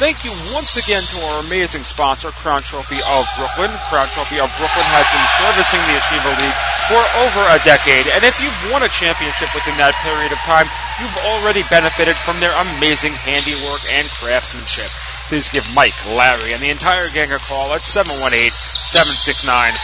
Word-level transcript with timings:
Thank 0.00 0.24
you 0.24 0.32
once 0.56 0.80
again 0.80 1.04
to 1.12 1.20
our 1.20 1.44
amazing 1.44 1.84
sponsor, 1.84 2.32
Crown 2.32 2.64
Trophy 2.64 2.96
of 3.04 3.28
Brooklyn. 3.36 3.68
Crown 3.92 4.08
Trophy 4.08 4.40
of 4.40 4.48
Brooklyn 4.56 4.88
has 4.96 5.04
been 5.12 5.26
servicing 5.36 5.84
the 5.84 5.92
Yeshiva 5.92 6.32
League 6.40 6.56
for 6.88 7.04
over 7.20 7.44
a 7.52 7.60
decade, 7.68 8.08
and 8.16 8.24
if 8.24 8.40
you've 8.40 8.72
won 8.72 8.80
a 8.80 8.88
championship 8.88 9.52
within 9.52 9.76
that 9.76 9.92
period 10.00 10.32
of 10.32 10.40
time, 10.40 10.64
you've 11.04 11.20
already 11.36 11.68
benefited 11.68 12.16
from 12.16 12.40
their 12.40 12.56
amazing 12.56 13.12
handiwork 13.12 13.84
and 13.92 14.08
craftsmanship. 14.08 14.88
Please 15.28 15.52
give 15.52 15.68
Mike, 15.76 16.00
Larry, 16.08 16.56
and 16.56 16.64
the 16.64 16.72
entire 16.72 17.12
gang 17.12 17.36
a 17.36 17.38
call 17.38 17.76
at 17.76 17.84
718-769-4111 17.84 19.76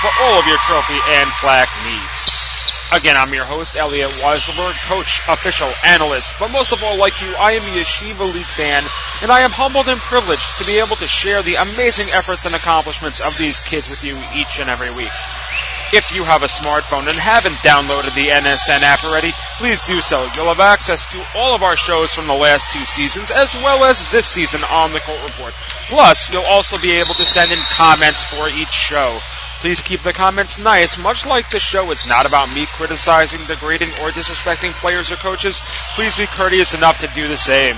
for 0.00 0.08
all 0.24 0.40
of 0.40 0.48
your 0.48 0.56
trophy 0.64 0.96
and 1.20 1.28
plaque 1.44 1.68
needs. 1.84 2.45
Again, 2.92 3.16
I'm 3.16 3.34
your 3.34 3.44
host, 3.44 3.76
Elliot 3.76 4.12
Weiselberg, 4.22 4.78
coach, 4.86 5.20
official, 5.28 5.68
analyst, 5.84 6.34
but 6.38 6.52
most 6.52 6.72
of 6.72 6.84
all, 6.84 6.96
like 6.96 7.20
you, 7.20 7.34
I 7.34 7.52
am 7.52 7.62
a 7.62 7.74
Yeshiva 7.82 8.32
League 8.32 8.46
fan, 8.46 8.84
and 9.22 9.32
I 9.32 9.40
am 9.40 9.50
humbled 9.50 9.88
and 9.88 9.98
privileged 9.98 10.58
to 10.58 10.66
be 10.66 10.78
able 10.78 10.94
to 11.02 11.08
share 11.08 11.42
the 11.42 11.56
amazing 11.56 12.06
efforts 12.14 12.46
and 12.46 12.54
accomplishments 12.54 13.18
of 13.18 13.36
these 13.36 13.58
kids 13.58 13.90
with 13.90 14.04
you 14.04 14.14
each 14.38 14.60
and 14.60 14.70
every 14.70 14.94
week. 14.94 15.10
If 15.92 16.14
you 16.14 16.22
have 16.22 16.42
a 16.42 16.46
smartphone 16.46 17.10
and 17.10 17.18
haven't 17.18 17.58
downloaded 17.66 18.14
the 18.14 18.30
NSN 18.30 18.82
app 18.82 19.02
already, 19.02 19.30
please 19.58 19.82
do 19.82 20.00
so. 20.00 20.22
You'll 20.34 20.54
have 20.54 20.60
access 20.60 21.10
to 21.10 21.18
all 21.34 21.54
of 21.54 21.62
our 21.62 21.76
shows 21.76 22.14
from 22.14 22.28
the 22.28 22.34
last 22.34 22.70
two 22.70 22.84
seasons, 22.84 23.32
as 23.32 23.54
well 23.54 23.84
as 23.84 24.08
this 24.10 24.26
season 24.26 24.62
on 24.62 24.92
the 24.92 25.00
Court 25.00 25.22
Report. 25.26 25.54
Plus, 25.90 26.32
you'll 26.32 26.46
also 26.46 26.78
be 26.78 26.92
able 26.98 27.14
to 27.14 27.24
send 27.26 27.50
in 27.50 27.58
comments 27.70 28.24
for 28.24 28.48
each 28.48 28.70
show. 28.70 29.18
Please 29.60 29.82
keep 29.82 30.00
the 30.00 30.12
comments 30.12 30.58
nice. 30.58 30.98
Much 30.98 31.26
like 31.26 31.50
the 31.50 31.58
show, 31.58 31.90
it's 31.90 32.06
not 32.06 32.26
about 32.26 32.54
me 32.54 32.66
criticizing, 32.66 33.40
degrading, 33.46 33.90
or 34.00 34.10
disrespecting 34.10 34.70
players 34.72 35.10
or 35.10 35.16
coaches. 35.16 35.60
Please 35.94 36.16
be 36.16 36.26
courteous 36.26 36.74
enough 36.74 36.98
to 36.98 37.08
do 37.08 37.26
the 37.26 37.36
same. 37.36 37.74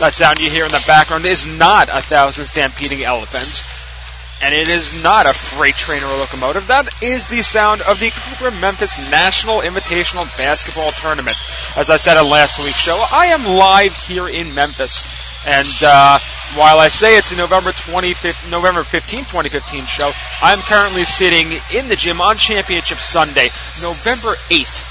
That 0.00 0.14
sound 0.14 0.40
you 0.40 0.50
hear 0.50 0.64
in 0.64 0.72
the 0.72 0.82
background 0.86 1.26
is 1.26 1.46
not 1.46 1.88
a 1.88 2.00
thousand 2.00 2.46
stampeding 2.46 3.04
elephants. 3.04 3.62
And 4.42 4.52
it 4.54 4.68
is 4.68 5.02
not 5.04 5.26
a 5.26 5.32
freight 5.32 5.76
train 5.76 6.02
or 6.02 6.16
locomotive. 6.16 6.66
That 6.66 7.02
is 7.02 7.28
the 7.28 7.42
sound 7.42 7.80
of 7.82 8.00
the 8.00 8.10
Cooper 8.10 8.50
Memphis 8.50 8.98
National 9.10 9.60
Invitational 9.60 10.26
Basketball 10.36 10.90
Tournament. 10.90 11.36
As 11.76 11.88
I 11.88 11.98
said 11.98 12.16
on 12.16 12.28
last 12.28 12.58
week's 12.58 12.76
show, 12.76 13.02
I 13.12 13.26
am 13.26 13.46
live 13.46 13.94
here 13.94 14.28
in 14.28 14.54
Memphis. 14.54 15.06
And 15.46 15.68
uh, 15.84 16.18
while 16.56 16.78
I 16.78 16.88
say 16.88 17.18
it's 17.18 17.32
a 17.32 17.36
November 17.36 17.70
25th, 17.70 18.50
November 18.50 18.82
15, 18.82 19.28
2015 19.28 19.84
show, 19.84 20.10
I'm 20.40 20.60
currently 20.60 21.04
sitting 21.04 21.52
in 21.74 21.88
the 21.88 21.96
gym 21.96 22.20
on 22.20 22.36
Championship 22.36 22.98
Sunday, 22.98 23.50
November 23.82 24.32
8th, 24.48 24.88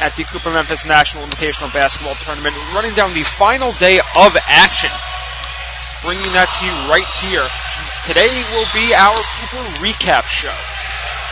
at 0.00 0.14
the 0.16 0.24
Cooper 0.24 0.52
Memphis 0.52 0.84
National 0.84 1.24
Invitational 1.24 1.72
Basketball 1.72 2.14
Tournament, 2.20 2.54
running 2.74 2.92
down 2.92 3.14
the 3.14 3.24
final 3.24 3.72
day 3.80 3.98
of 3.98 4.36
action. 4.48 4.92
Bringing 6.04 6.30
that 6.36 6.46
to 6.46 6.62
you 6.62 6.76
right 6.92 7.08
here. 7.24 7.42
Today 8.06 8.30
will 8.52 8.68
be 8.76 8.94
our 8.94 9.16
Cooper 9.16 9.64
recap 9.82 10.28
show. 10.28 10.54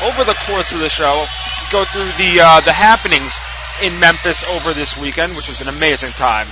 Over 0.03 0.25
the 0.25 0.37
course 0.49 0.73
of 0.73 0.81
the 0.81 0.89
show, 0.89 1.25
go 1.71 1.85
through 1.85 2.11
the 2.19 2.41
uh, 2.43 2.61
the 2.63 2.73
happenings 2.73 3.39
in 3.83 4.01
Memphis 4.01 4.43
over 4.49 4.73
this 4.75 4.97
weekend, 4.97 5.37
which 5.37 5.47
was 5.47 5.61
an 5.61 5.69
amazing 5.69 6.11
time 6.11 6.49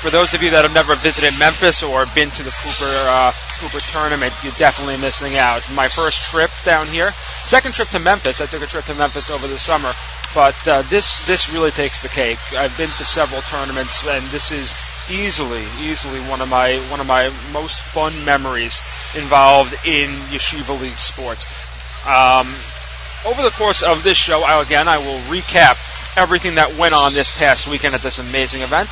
for 0.00 0.10
those 0.10 0.34
of 0.34 0.42
you 0.42 0.50
that 0.50 0.62
have 0.62 0.74
never 0.74 0.94
visited 0.96 1.38
Memphis 1.38 1.82
or 1.82 2.04
been 2.14 2.30
to 2.30 2.42
the 2.42 2.50
Cooper 2.50 2.92
uh, 3.08 3.32
Cooper 3.58 3.80
tournament, 3.90 4.34
you're 4.42 4.52
definitely 4.52 4.98
missing 4.98 5.36
out. 5.36 5.62
My 5.74 5.88
first 5.88 6.30
trip 6.30 6.50
down 6.64 6.86
here, 6.86 7.12
second 7.44 7.72
trip 7.72 7.88
to 7.88 7.98
Memphis. 7.98 8.40
I 8.40 8.46
took 8.46 8.62
a 8.62 8.66
trip 8.66 8.84
to 8.86 8.94
Memphis 8.94 9.30
over 9.30 9.46
the 9.46 9.58
summer, 9.58 9.92
but 10.34 10.56
uh, 10.68 10.82
this 10.82 11.24
this 11.24 11.50
really 11.50 11.70
takes 11.70 12.02
the 12.02 12.08
cake. 12.08 12.38
I've 12.52 12.76
been 12.76 12.90
to 12.90 13.04
several 13.04 13.40
tournaments, 13.42 14.06
and 14.06 14.24
this 14.26 14.52
is 14.52 14.76
easily 15.10 15.64
easily 15.80 16.20
one 16.28 16.40
of 16.40 16.48
my 16.48 16.76
one 16.90 17.00
of 17.00 17.06
my 17.06 17.32
most 17.52 17.80
fun 17.80 18.12
memories 18.24 18.82
involved 19.16 19.72
in 19.86 20.10
yeshiva 20.28 20.78
league 20.78 20.98
sports. 20.98 21.46
Um, 22.06 22.46
over 23.24 23.42
the 23.42 23.50
course 23.56 23.82
of 23.82 24.04
this 24.04 24.18
show, 24.18 24.42
I, 24.42 24.62
again, 24.62 24.88
I 24.88 24.98
will 24.98 25.18
recap 25.32 25.78
everything 26.16 26.56
that 26.56 26.76
went 26.76 26.94
on 26.94 27.14
this 27.14 27.36
past 27.36 27.66
weekend 27.66 27.94
at 27.94 28.02
this 28.02 28.18
amazing 28.18 28.62
event 28.62 28.88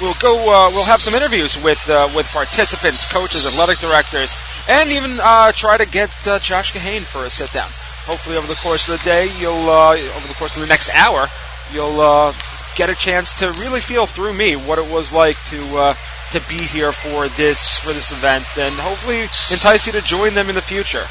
we'll 0.00 0.14
go. 0.14 0.36
Uh, 0.36 0.70
we'll 0.70 0.84
have 0.84 1.00
some 1.00 1.14
interviews 1.14 1.60
with 1.60 1.88
uh, 1.88 2.10
with 2.14 2.28
participants, 2.28 3.06
coaches, 3.06 3.46
athletic 3.46 3.78
directors, 3.78 4.36
and 4.68 4.92
even 4.92 5.18
uh, 5.20 5.52
try 5.52 5.76
to 5.76 5.86
get 5.86 6.10
uh, 6.26 6.38
Josh 6.38 6.72
Kahane 6.72 7.02
for 7.02 7.24
a 7.24 7.30
sit 7.30 7.52
down. 7.52 7.68
Hopefully, 8.04 8.36
over 8.36 8.46
the 8.46 8.54
course 8.54 8.88
of 8.88 8.98
the 8.98 9.04
day, 9.04 9.28
you'll 9.38 9.68
uh, 9.68 9.92
over 9.92 10.28
the 10.28 10.34
course 10.34 10.54
of 10.54 10.60
the 10.60 10.68
next 10.68 10.90
hour, 10.94 11.26
you'll 11.72 12.00
uh, 12.00 12.32
get 12.76 12.90
a 12.90 12.94
chance 12.94 13.34
to 13.34 13.52
really 13.52 13.80
feel 13.80 14.06
through 14.06 14.32
me 14.32 14.56
what 14.56 14.78
it 14.78 14.90
was 14.90 15.12
like 15.12 15.42
to 15.46 15.94
to 16.32 16.40
be 16.48 16.58
here 16.58 16.92
for 16.92 17.28
this 17.28 17.78
for 17.78 17.92
this 17.92 18.12
event, 18.12 18.44
and 18.58 18.74
hopefully 18.74 19.22
entice 19.50 19.86
you 19.86 19.92
to 19.92 20.02
join 20.02 20.34
them 20.34 20.48
in 20.48 20.54
the 20.54 20.62
future. 20.62 21.04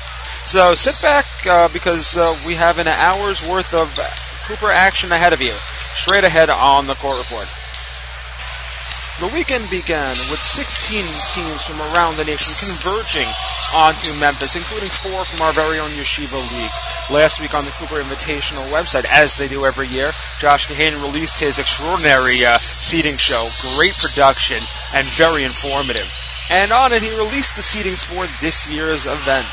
So 0.45 0.75
sit 0.75 1.01
back 1.01 1.25
because 1.73 2.15
we 2.45 2.53
have 2.55 2.77
an 2.77 2.87
hour's 2.87 3.47
worth 3.47 3.73
of 3.73 3.97
Cooper 4.45 4.69
action 4.69 5.11
ahead 5.11 5.33
of 5.33 5.41
you, 5.41 5.53
straight 5.95 6.23
ahead 6.23 6.51
on 6.51 6.85
the 6.85 6.93
court 6.93 7.17
report. 7.17 7.47
The 9.17 9.27
weekend 9.27 9.69
began 9.69 10.09
with 10.27 10.43
16 10.43 11.05
teams 11.05 11.63
from 11.63 11.79
around 11.79 12.17
the 12.17 12.25
nation 12.25 12.51
converging 12.67 13.27
onto 13.73 14.11
Memphis, 14.19 14.57
including 14.57 14.89
four 14.89 15.23
from 15.23 15.41
our 15.41 15.53
very 15.53 15.79
own 15.79 15.91
Yeshiva 15.91 16.35
League. 16.35 16.71
Last 17.09 17.39
week 17.39 17.55
on 17.55 17.63
the 17.63 17.71
Cooper 17.71 17.95
Invitational 17.95 18.67
website, 18.75 19.05
as 19.05 19.37
they 19.37 19.47
do 19.47 19.65
every 19.65 19.87
year, 19.87 20.11
Josh 20.39 20.67
Kahane 20.67 21.01
released 21.01 21.39
his 21.39 21.59
extraordinary 21.59 22.43
uh, 22.43 22.57
seating 22.57 23.15
show. 23.15 23.47
Great 23.77 23.97
production 23.97 24.61
and 24.93 25.07
very 25.07 25.45
informative. 25.45 26.11
And 26.49 26.73
on 26.73 26.91
it, 26.91 27.01
he 27.01 27.15
released 27.15 27.55
the 27.55 27.61
seedings 27.61 28.03
for 28.03 28.27
this 28.41 28.67
year's 28.67 29.05
event. 29.05 29.47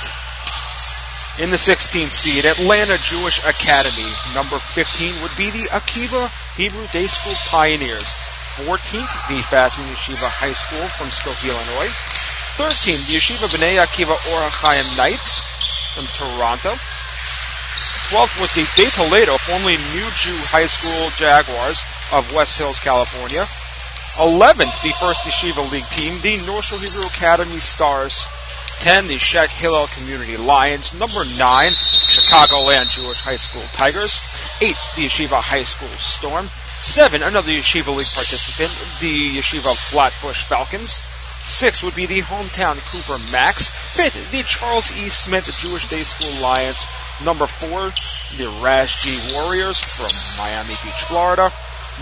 In 1.38 1.50
the 1.50 1.56
16th 1.56 2.11
seed, 2.11 2.47
Atlanta 2.47 2.99
Jewish 2.99 3.38
Academy. 3.47 4.11
Number 4.35 4.58
15 4.58 5.23
would 5.23 5.37
be 5.37 5.50
the 5.50 5.70
Akiva 5.70 6.29
Hebrew 6.56 6.88
Day 6.88 7.06
School 7.06 7.35
Pioneers. 7.47 8.31
14th, 8.60 9.32
the 9.32 9.40
Fasman 9.49 9.88
Yeshiva 9.88 10.28
High 10.28 10.52
School 10.52 10.84
from 10.84 11.08
Skokie, 11.08 11.49
Illinois. 11.49 11.88
13th, 12.60 13.08
the 13.08 13.16
Yeshiva 13.16 13.49
B'nai 13.49 13.81
Akiva 13.81 14.12
Or 14.12 14.96
Knights 14.96 15.40
from 15.96 16.04
Toronto. 16.12 16.76
12th 18.12 18.40
was 18.44 18.52
the 18.52 18.69
De 18.76 18.90
Toledo, 18.93 19.37
formerly 19.40 19.81
New 19.96 20.08
Jew 20.12 20.37
High 20.52 20.69
School 20.69 21.08
Jaguars 21.16 21.81
of 22.12 22.28
West 22.37 22.58
Hills, 22.58 22.78
California. 22.78 23.49
11th, 24.20 24.84
the 24.84 24.93
first 25.00 25.25
Yeshiva 25.25 25.64
League 25.72 25.88
team, 25.88 26.20
the 26.20 26.44
North 26.44 26.66
Shore 26.66 26.78
Hebrew 26.78 27.08
Academy 27.08 27.58
Stars. 27.58 28.26
10, 28.81 29.08
the 29.08 29.16
Scheck 29.16 29.48
Hillel 29.48 29.87
Community 29.96 30.37
Lions. 30.37 30.93
Number 30.93 31.25
9, 31.25 31.32
Chicagoland 31.38 32.90
Jewish 32.90 33.20
High 33.20 33.37
School 33.37 33.64
Tigers. 33.72 34.20
8, 34.60 34.76
the 34.96 35.06
Yeshiva 35.08 35.40
High 35.40 35.62
School 35.62 35.88
Storm. 35.96 36.50
Seven, 36.82 37.23
another 37.23 37.52
Yeshiva 37.52 37.96
League 37.96 38.12
participant, 38.12 38.73
the 38.99 39.37
Yeshiva 39.37 39.73
Flatbush 39.76 40.43
Falcons. 40.43 41.00
Six 41.44 41.81
would 41.84 41.94
be 41.94 42.06
the 42.06 42.23
hometown 42.23 42.76
Cooper 42.90 43.23
Max. 43.31 43.69
Fifth, 43.69 44.32
the 44.32 44.43
Charles 44.43 44.90
E. 44.90 45.08
Smith 45.08 45.46
Jewish 45.61 45.88
Day 45.88 46.02
School 46.02 46.43
Lions. 46.43 46.84
Number 47.25 47.46
four, 47.46 47.93
the 48.37 48.49
Raz 48.61 48.96
G 48.96 49.17
Warriors 49.32 49.79
from 49.79 50.11
Miami 50.37 50.75
Beach, 50.82 51.02
Florida. 51.06 51.52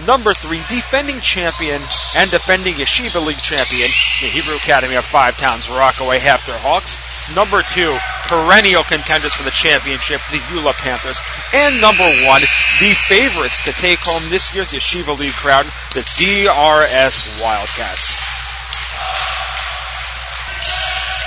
Number 0.06 0.32
three, 0.32 0.62
defending 0.70 1.20
champion 1.20 1.82
and 2.16 2.30
defending 2.30 2.72
Yeshiva 2.74 3.24
League 3.24 3.36
champion, 3.36 3.90
the 4.22 4.28
Hebrew 4.32 4.56
Academy 4.56 4.94
of 4.94 5.04
Five 5.04 5.36
Towns 5.36 5.68
Rockaway 5.68 6.20
HAFTR 6.20 6.56
Hawks. 6.56 6.96
Number 7.34 7.62
two, 7.62 7.94
perennial 8.26 8.82
contenders 8.82 9.34
for 9.34 9.44
the 9.44 9.54
championship, 9.54 10.20
the 10.30 10.42
YULA 10.50 10.72
Panthers. 10.74 11.20
And 11.54 11.80
number 11.80 12.06
one, 12.26 12.42
the 12.80 12.90
favorites 13.06 13.60
to 13.66 13.72
take 13.72 14.00
home 14.00 14.26
this 14.30 14.54
year's 14.54 14.72
Yeshiva 14.72 15.16
League 15.18 15.36
crown, 15.36 15.66
the 15.94 16.02
DRS 16.18 17.26
Wildcats. 17.38 18.18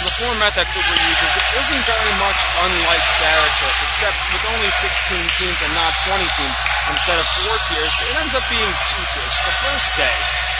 The 0.03 0.11
format 0.19 0.51
that 0.59 0.67
Cooper 0.67 0.97
uses 0.99 1.33
isn't 1.63 1.83
very 1.87 2.15
much 2.19 2.39
unlike 2.59 3.05
Sarachek, 3.23 3.75
except 3.87 4.17
with 4.35 4.43
only 4.51 4.67
16 4.67 4.91
teams 5.39 5.59
and 5.63 5.71
not 5.79 5.91
20 6.11 6.19
teams. 6.19 6.57
Instead 6.91 7.15
of 7.15 7.27
four 7.39 7.55
tiers, 7.71 7.93
it 8.11 8.15
ends 8.19 8.35
up 8.35 8.43
being 8.51 8.73
two 8.91 9.03
tiers. 9.15 9.35
The 9.47 9.55
first 9.63 9.95
day, 9.95 10.17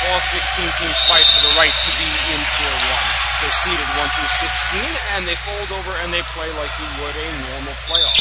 all 0.08 0.24
16 0.24 0.40
teams 0.80 1.00
fight 1.12 1.28
for 1.28 1.42
the 1.44 1.54
right 1.60 1.76
to 1.76 1.92
be 2.00 2.10
in 2.32 2.40
Tier 2.40 2.72
1. 2.72 3.23
They're 3.44 3.60
seeded 3.60 3.90
1 4.00 4.08
through 4.08 4.34
16, 4.40 5.20
and 5.20 5.28
they 5.28 5.36
fold 5.36 5.68
over 5.76 5.92
and 6.00 6.16
they 6.16 6.24
play 6.32 6.48
like 6.56 6.72
you 6.80 6.88
would 7.04 7.12
a 7.12 7.28
normal 7.52 7.76
playoff. 7.92 8.16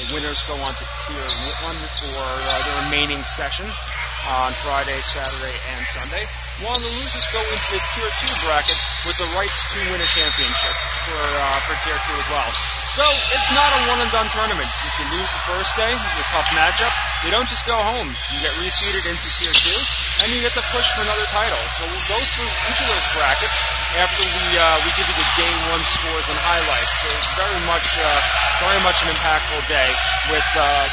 The 0.00 0.08
winners 0.16 0.40
go 0.48 0.56
on 0.56 0.72
to 0.72 0.86
Tier 1.04 1.20
1 1.20 1.76
for 2.00 2.16
uh, 2.16 2.48
the 2.64 2.72
remaining 2.88 3.20
session 3.28 3.68
on 3.68 4.56
Friday, 4.56 4.96
Saturday, 5.04 5.52
and 5.76 5.84
Sunday, 5.84 6.24
while 6.64 6.80
the 6.80 6.88
losers 6.96 7.28
go 7.28 7.44
into 7.44 7.68
the 7.76 7.82
Tier 7.92 8.08
2 8.08 8.48
bracket 8.48 8.80
with 9.04 9.20
the 9.20 9.28
rights 9.36 9.68
to 9.68 9.84
win 9.92 10.00
a 10.00 10.08
championship 10.08 10.76
for, 11.12 11.20
uh, 11.20 11.60
for 11.68 11.76
Tier 11.84 12.00
2 12.00 12.24
as 12.24 12.28
well. 12.32 12.48
So 12.88 13.04
it's 13.36 13.52
not 13.52 13.68
a 13.68 13.80
one 13.92 14.00
and 14.00 14.12
done 14.16 14.32
tournament. 14.32 14.64
If 14.64 14.94
you 14.96 15.06
lose 15.12 15.28
the 15.28 15.44
first 15.44 15.76
day, 15.76 15.92
your 15.92 16.26
tough 16.32 16.48
matchup, 16.56 17.13
you 17.24 17.32
don't 17.32 17.48
just 17.48 17.64
go 17.64 17.76
home. 17.76 18.08
You 18.08 18.38
get 18.44 18.52
reseeded 18.60 19.08
into 19.08 19.28
Tier 19.40 19.52
2, 19.52 20.24
and 20.24 20.26
you 20.36 20.44
get 20.44 20.52
to 20.60 20.64
push 20.76 20.92
for 20.92 21.00
another 21.00 21.24
title. 21.32 21.60
So 21.80 21.88
we'll 21.88 22.08
go 22.12 22.20
through 22.20 22.52
each 22.68 22.80
of 22.84 22.88
those 22.92 23.08
brackets 23.16 23.64
after 23.96 24.22
we 24.28 24.44
uh, 24.60 24.76
we 24.84 24.92
give 24.92 25.08
you 25.08 25.16
the 25.16 25.28
day 25.40 25.52
one 25.72 25.80
scores 25.88 26.28
and 26.28 26.36
highlights. 26.36 26.94
So 27.00 27.08
very 27.40 27.60
much 27.64 27.96
uh, 27.96 28.20
very 28.60 28.80
much 28.84 29.00
an 29.02 29.08
impactful 29.16 29.64
day 29.72 29.90
with 30.28 30.48
uh, 30.60 30.84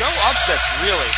no 0.00 0.10
upsets 0.32 0.72
really 0.80 1.12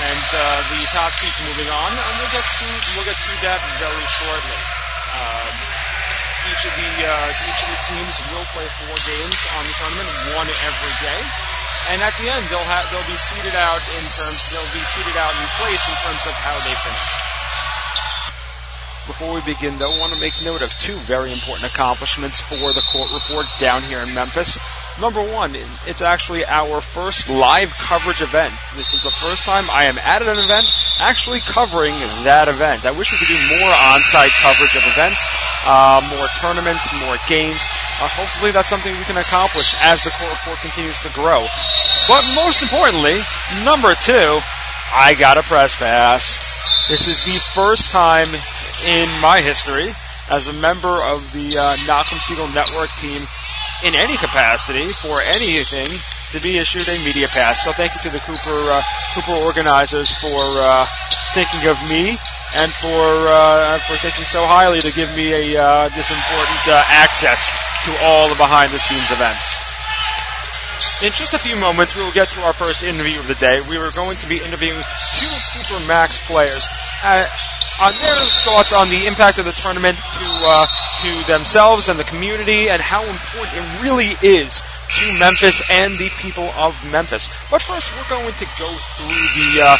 and 0.00 0.28
uh, 0.32 0.64
the 0.72 0.80
top 0.96 1.12
seeds 1.12 1.36
moving 1.44 1.68
on, 1.68 1.92
and 1.92 2.12
we'll 2.16 2.32
get 2.32 2.44
to 2.44 2.68
we'll 2.96 3.04
get 3.04 3.18
to 3.20 3.32
that 3.44 3.60
very 3.76 4.06
shortly. 4.08 4.60
Um, 5.12 5.54
each 6.48 6.62
of 6.64 6.72
the 6.72 6.90
uh, 7.04 7.28
each 7.52 7.60
of 7.60 7.68
the 7.68 7.80
teams 7.84 8.14
will 8.32 8.46
play 8.56 8.64
four 8.80 8.96
games 8.96 9.38
on 9.60 9.62
the 9.68 9.74
tournament, 9.76 10.08
one 10.40 10.48
every 10.48 10.94
day, 11.04 11.20
and 11.90 12.02
at 12.02 12.14
the 12.18 12.28
end 12.28 12.42
they'll 12.50 12.70
have 12.70 12.86
they'll 12.90 13.10
be 13.10 13.18
seated 13.18 13.54
out 13.54 13.82
in 13.98 14.04
terms 14.06 14.38
they'll 14.50 14.74
be 14.74 14.84
seated 14.84 15.16
out 15.16 15.34
in 15.34 15.46
place 15.58 15.82
in 15.88 15.96
terms 16.02 16.22
of 16.26 16.34
how 16.34 16.56
they 16.62 16.74
finish. 16.74 17.30
Before 19.06 19.34
we 19.34 19.40
begin, 19.42 19.76
though, 19.78 19.90
I 19.90 19.98
want 19.98 20.12
to 20.12 20.20
make 20.20 20.34
note 20.44 20.62
of 20.62 20.70
two 20.78 20.94
very 20.94 21.32
important 21.32 21.66
accomplishments 21.66 22.40
for 22.40 22.72
the 22.72 22.82
court 22.82 23.10
report 23.12 23.46
down 23.58 23.82
here 23.82 23.98
in 23.98 24.14
Memphis. 24.14 24.58
Number 25.00 25.22
one, 25.22 25.56
it's 25.88 26.02
actually 26.02 26.44
our 26.44 26.82
first 26.82 27.30
live 27.30 27.72
coverage 27.72 28.20
event. 28.20 28.52
This 28.76 28.92
is 28.92 29.02
the 29.02 29.10
first 29.10 29.44
time 29.44 29.64
I 29.70 29.84
am 29.84 29.96
at 29.96 30.20
an 30.20 30.28
event 30.28 30.68
actually 31.00 31.40
covering 31.40 31.96
that 32.28 32.52
event. 32.52 32.84
I 32.84 32.92
wish 32.92 33.08
we 33.08 33.16
could 33.16 33.32
do 33.32 33.40
more 33.56 33.72
on-site 33.96 34.28
coverage 34.44 34.76
of 34.76 34.84
events, 34.92 35.24
uh, 35.64 36.04
more 36.04 36.28
tournaments, 36.44 36.92
more 37.00 37.16
games. 37.32 37.64
Uh, 37.96 38.12
hopefully 38.12 38.52
that's 38.52 38.68
something 38.68 38.92
we 38.92 39.08
can 39.08 39.16
accomplish 39.16 39.72
as 39.80 40.04
the 40.04 40.12
court 40.20 40.36
report 40.36 40.60
continues 40.60 41.00
to 41.00 41.08
grow. 41.16 41.48
But 42.04 42.28
most 42.36 42.60
importantly, 42.60 43.24
number 43.64 43.96
two, 43.96 44.36
I 44.92 45.16
got 45.16 45.40
a 45.40 45.42
press 45.42 45.74
pass. 45.76 46.36
This 46.92 47.08
is 47.08 47.24
the 47.24 47.40
first 47.56 47.90
time 47.90 48.28
in 48.84 49.08
my 49.24 49.40
history 49.40 49.88
as 50.28 50.48
a 50.48 50.52
member 50.52 50.92
of 50.92 51.24
the 51.32 51.56
uh, 51.56 51.76
Nachum 51.88 52.20
Segal 52.20 52.52
Network 52.54 52.92
team 53.00 53.16
in 53.84 53.94
any 53.94 54.16
capacity 54.16 54.88
for 54.88 55.20
anything 55.20 55.88
to 56.32 56.40
be 56.40 56.58
issued 56.58 56.86
a 56.88 56.96
media 57.04 57.28
pass. 57.28 57.64
So 57.64 57.72
thank 57.72 57.90
you 57.94 58.10
to 58.10 58.10
the 58.10 58.20
Cooper 58.20 58.58
uh, 58.70 58.82
Cooper 59.14 59.38
organizers 59.44 60.12
for 60.14 60.38
uh, 60.60 60.86
thinking 61.32 61.68
of 61.68 61.80
me 61.88 62.16
and 62.60 62.70
for 62.72 63.02
uh, 63.30 63.78
for 63.78 63.96
thinking 63.96 64.26
so 64.26 64.44
highly 64.46 64.80
to 64.80 64.92
give 64.92 65.10
me 65.16 65.32
a 65.32 65.58
uh, 65.58 65.88
this 65.90 66.10
important 66.10 66.62
uh, 66.68 66.82
access 67.02 67.50
to 67.86 67.90
all 68.04 68.28
the 68.28 68.36
behind 68.36 68.70
the 68.72 68.78
scenes 68.78 69.10
events. 69.10 69.64
In 71.00 71.12
just 71.12 71.32
a 71.32 71.38
few 71.40 71.56
moments, 71.56 71.96
we 71.96 72.02
will 72.04 72.12
get 72.12 72.28
to 72.36 72.42
our 72.42 72.52
first 72.52 72.84
interview 72.84 73.18
of 73.18 73.26
the 73.26 73.34
day. 73.34 73.60
We 73.64 73.78
are 73.78 73.90
going 73.92 74.16
to 74.18 74.28
be 74.28 74.36
interviewing 74.36 74.80
two 75.16 75.32
Cooper 75.56 75.80
Max 75.88 76.20
players 76.20 76.68
uh, 77.02 77.24
on 77.80 77.92
their 77.96 78.20
thoughts 78.44 78.72
on 78.76 78.90
the 78.90 79.06
impact 79.08 79.38
of 79.38 79.46
the 79.46 79.56
tournament 79.56 79.96
to 79.96 80.26
to 81.02 81.26
themselves 81.26 81.88
and 81.88 81.98
the 81.98 82.04
community, 82.04 82.68
and 82.68 82.80
how 82.80 83.02
important 83.02 83.56
it 83.56 83.82
really 83.82 84.12
is 84.22 84.62
to 84.88 85.18
Memphis 85.18 85.62
and 85.70 85.96
the 85.98 86.10
people 86.20 86.50
of 86.60 86.76
Memphis. 86.92 87.28
But 87.50 87.62
first, 87.62 87.88
we're 87.96 88.08
going 88.08 88.34
to 88.34 88.46
go 88.58 88.68
through 88.68 89.08
the 89.08 89.50
uh. 89.64 89.76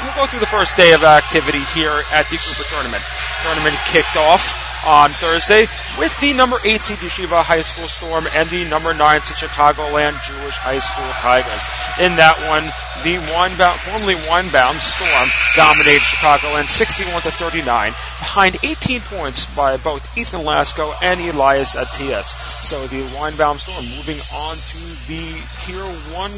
We'll 0.00 0.14
go 0.14 0.26
through 0.26 0.40
the 0.40 0.46
first 0.46 0.76
day 0.76 0.94
of 0.94 1.04
activity 1.04 1.60
here 1.74 2.00
at 2.14 2.24
the 2.30 2.38
Cooper 2.38 2.64
tournament. 2.72 3.02
Tournament 3.44 3.76
kicked 3.92 4.16
off 4.16 4.69
on 4.86 5.10
Thursday 5.10 5.66
with 5.98 6.12
the 6.20 6.32
number 6.34 6.56
8 6.64 6.82
seed 6.82 6.98
Yeshiva 6.98 7.42
High 7.42 7.62
School 7.62 7.88
Storm 7.88 8.26
and 8.32 8.48
the 8.48 8.64
number 8.68 8.94
9 8.94 9.20
seed 9.20 9.36
Chicagoland 9.36 10.16
Jewish 10.24 10.56
High 10.56 10.78
School 10.78 11.10
Tigers. 11.20 11.64
In 12.00 12.16
that 12.16 12.40
one, 12.48 12.64
the 13.04 13.20
Weinbaum, 13.32 13.76
formerly 13.76 14.14
Weinbaum 14.14 14.78
Storm 14.80 15.28
dominated 15.56 16.00
Chicagoland 16.00 16.68
61 16.68 17.22
to 17.22 17.30
39 17.30 17.92
behind 18.20 18.56
18 18.62 19.00
points 19.02 19.44
by 19.54 19.76
both 19.76 20.16
Ethan 20.16 20.40
Lasco 20.44 20.94
and 21.02 21.20
Elias 21.20 21.76
Atias. 21.76 22.34
So 22.62 22.86
the 22.86 23.02
Weinbaum 23.16 23.58
Storm 23.58 23.84
moving 23.84 24.18
on 24.18 24.56
to 24.56 24.80
the 25.08 25.24
Tier 25.64 25.84
1 26.16 26.30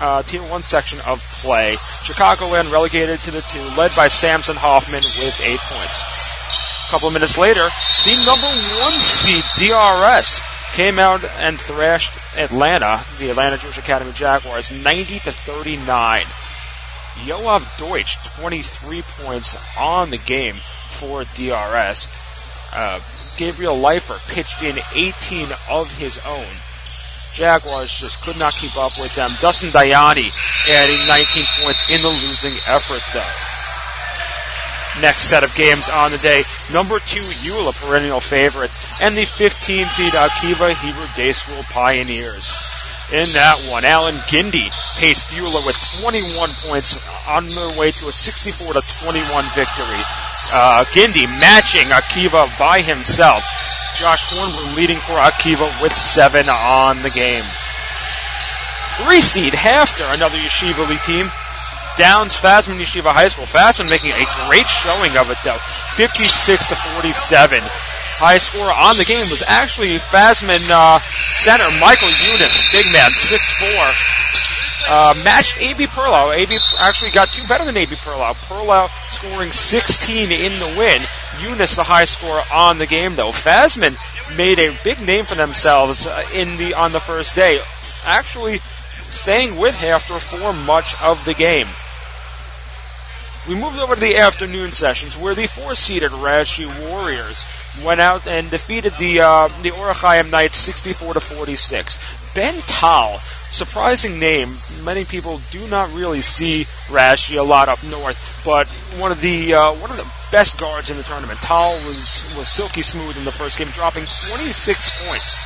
uh, 0.00 0.22
Tier 0.22 0.42
1 0.42 0.62
section 0.62 0.98
of 1.06 1.20
play. 1.42 1.68
Chicagoland 1.68 2.72
relegated 2.72 3.20
to 3.20 3.30
the 3.30 3.42
2, 3.42 3.76
led 3.76 3.94
by 3.94 4.08
Samson 4.08 4.56
Hoffman 4.56 5.02
with 5.20 5.40
8 5.40 5.58
points 5.58 6.22
couple 6.92 7.08
of 7.08 7.14
minutes 7.14 7.38
later, 7.38 7.66
the 8.04 8.16
number 8.26 8.46
one 8.84 8.92
seed 8.92 9.42
DRS 9.56 10.42
came 10.74 10.98
out 10.98 11.24
and 11.40 11.58
thrashed 11.58 12.12
Atlanta, 12.36 13.00
the 13.18 13.30
Atlanta 13.30 13.56
Jewish 13.56 13.78
Academy 13.78 14.12
Jaguars, 14.12 14.70
90 14.70 15.20
to 15.20 15.32
39. 15.32 16.26
Yoav 17.24 17.78
Deutsch, 17.78 18.16
23 18.36 19.00
points 19.22 19.56
on 19.80 20.10
the 20.10 20.18
game 20.18 20.54
for 20.90 21.24
DRS. 21.24 22.10
Uh, 22.74 23.00
Gabriel 23.38 23.76
Leifer 23.76 24.18
pitched 24.34 24.62
in 24.62 24.78
18 24.94 25.48
of 25.70 25.90
his 25.96 26.20
own. 26.26 26.46
Jaguars 27.32 27.98
just 28.00 28.22
could 28.22 28.38
not 28.38 28.52
keep 28.52 28.76
up 28.76 28.98
with 28.98 29.14
them. 29.14 29.30
Dustin 29.40 29.70
Dayani 29.70 30.28
adding 30.68 31.08
19 31.08 31.44
points 31.62 31.88
in 31.88 32.02
the 32.02 32.08
losing 32.08 32.52
effort, 32.66 33.00
though 33.14 33.61
next 35.00 35.24
set 35.24 35.44
of 35.44 35.54
games 35.54 35.88
on 35.88 36.10
the 36.10 36.18
day. 36.18 36.42
Number 36.72 36.98
two, 36.98 37.22
YULA, 37.22 37.72
perennial 37.72 38.20
favorites, 38.20 39.00
and 39.00 39.16
the 39.16 39.24
15 39.24 39.86
seed 39.88 40.12
Akiva 40.12 40.74
Hebrew 40.74 41.06
Day 41.16 41.32
School 41.32 41.62
Pioneers. 41.70 42.52
In 43.12 43.28
that 43.36 43.68
one, 43.68 43.84
Alan 43.84 44.14
Gindy 44.24 44.72
paced 44.96 45.30
YULA 45.30 45.66
with 45.66 45.76
21 46.00 46.48
points 46.64 46.96
on 47.28 47.46
their 47.46 47.78
way 47.78 47.90
to 47.92 48.08
a 48.08 48.12
64 48.12 48.72
to 48.72 48.82
21 49.04 49.44
victory. 49.52 50.02
Uh, 50.52 50.84
Gindy 50.92 51.28
matching 51.40 51.88
Akiva 51.92 52.48
by 52.58 52.80
himself. 52.80 53.44
Josh 53.96 54.24
Hornblum 54.32 54.76
leading 54.76 54.96
for 54.96 55.12
Akiva 55.12 55.68
with 55.82 55.92
seven 55.92 56.48
on 56.48 57.02
the 57.02 57.10
game. 57.10 57.44
Three 59.04 59.20
seed 59.20 59.52
HAFTR, 59.52 60.14
another 60.14 60.38
Yeshiva 60.38 60.88
League 60.88 61.02
team, 61.02 61.30
downs 61.96 62.38
Fasman 62.38 62.78
Yeshiva 62.78 63.12
High 63.12 63.28
School. 63.28 63.44
Fasman 63.44 63.90
making 63.90 64.12
a 64.12 64.26
great 64.46 64.68
showing 64.68 65.16
of 65.16 65.30
it 65.30 65.38
though, 65.44 65.58
56 65.96 66.66
to 66.68 66.74
47. 66.96 67.60
High 68.22 68.38
score 68.38 68.70
on 68.70 68.96
the 68.96 69.04
game 69.04 69.28
was 69.30 69.42
actually 69.42 69.98
Fasman 69.98 70.62
uh, 70.70 71.00
center 71.02 71.66
Michael 71.82 72.12
Eunice, 72.12 72.70
big 72.70 72.86
man, 72.92 73.10
6'4". 73.10 74.22
Uh, 74.88 75.14
matched 75.24 75.56
A.B. 75.58 75.86
Perlow. 75.86 76.34
A.B. 76.34 76.58
actually 76.80 77.10
got 77.10 77.28
two 77.28 77.46
better 77.46 77.64
than 77.64 77.76
A.B. 77.76 77.94
Perlow. 77.96 78.34
Perlow 78.46 78.88
scoring 79.10 79.50
16 79.50 80.32
in 80.32 80.58
the 80.58 80.74
win. 80.78 81.00
Eunice 81.40 81.76
the 81.76 81.82
high 81.82 82.04
score 82.04 82.42
on 82.52 82.78
the 82.78 82.86
game 82.86 83.14
though. 83.14 83.30
Fasman 83.30 83.96
made 84.36 84.58
a 84.58 84.76
big 84.84 85.00
name 85.00 85.24
for 85.24 85.34
themselves 85.34 86.06
uh, 86.06 86.22
in 86.34 86.56
the 86.56 86.74
on 86.74 86.92
the 86.92 87.00
first 87.00 87.34
day. 87.34 87.60
Actually 88.04 88.58
staying 89.10 89.56
with 89.56 89.76
HAFTR 89.76 90.18
for 90.18 90.52
much 90.52 91.00
of 91.02 91.24
the 91.24 91.34
game. 91.34 91.66
We 93.48 93.56
moved 93.56 93.80
over 93.80 93.96
to 93.96 94.00
the 94.00 94.18
afternoon 94.18 94.70
sessions 94.70 95.18
where 95.18 95.34
the 95.34 95.48
four-seeded 95.48 96.12
Rashi 96.12 96.66
Warriors 96.88 97.44
went 97.84 98.00
out 98.00 98.24
and 98.28 98.48
defeated 98.48 98.92
the 98.98 99.20
uh, 99.20 99.48
the 99.62 99.72
Or 99.72 99.92
Chaim 99.92 100.30
Knights 100.30 100.56
64 100.58 101.14
to 101.14 101.20
46. 101.20 102.34
Ben 102.36 102.54
Tal, 102.68 103.18
surprising 103.50 104.20
name. 104.20 104.54
Many 104.84 105.04
people 105.04 105.40
do 105.50 105.66
not 105.66 105.92
really 105.92 106.22
see 106.22 106.66
Rashi 106.86 107.36
a 107.36 107.42
lot 107.42 107.68
up 107.68 107.82
north, 107.82 108.42
but 108.44 108.68
one 109.00 109.10
of 109.10 109.20
the 109.20 109.54
uh, 109.54 109.72
one 109.74 109.90
of 109.90 109.96
the 109.96 110.06
best 110.30 110.60
guards 110.60 110.90
in 110.90 110.96
the 110.96 111.02
tournament. 111.02 111.40
Tal 111.40 111.72
was 111.82 112.22
was 112.38 112.46
silky 112.46 112.82
smooth 112.82 113.16
in 113.16 113.24
the 113.24 113.32
first 113.32 113.58
game, 113.58 113.66
dropping 113.68 114.04
26 114.04 115.08
points. 115.08 115.38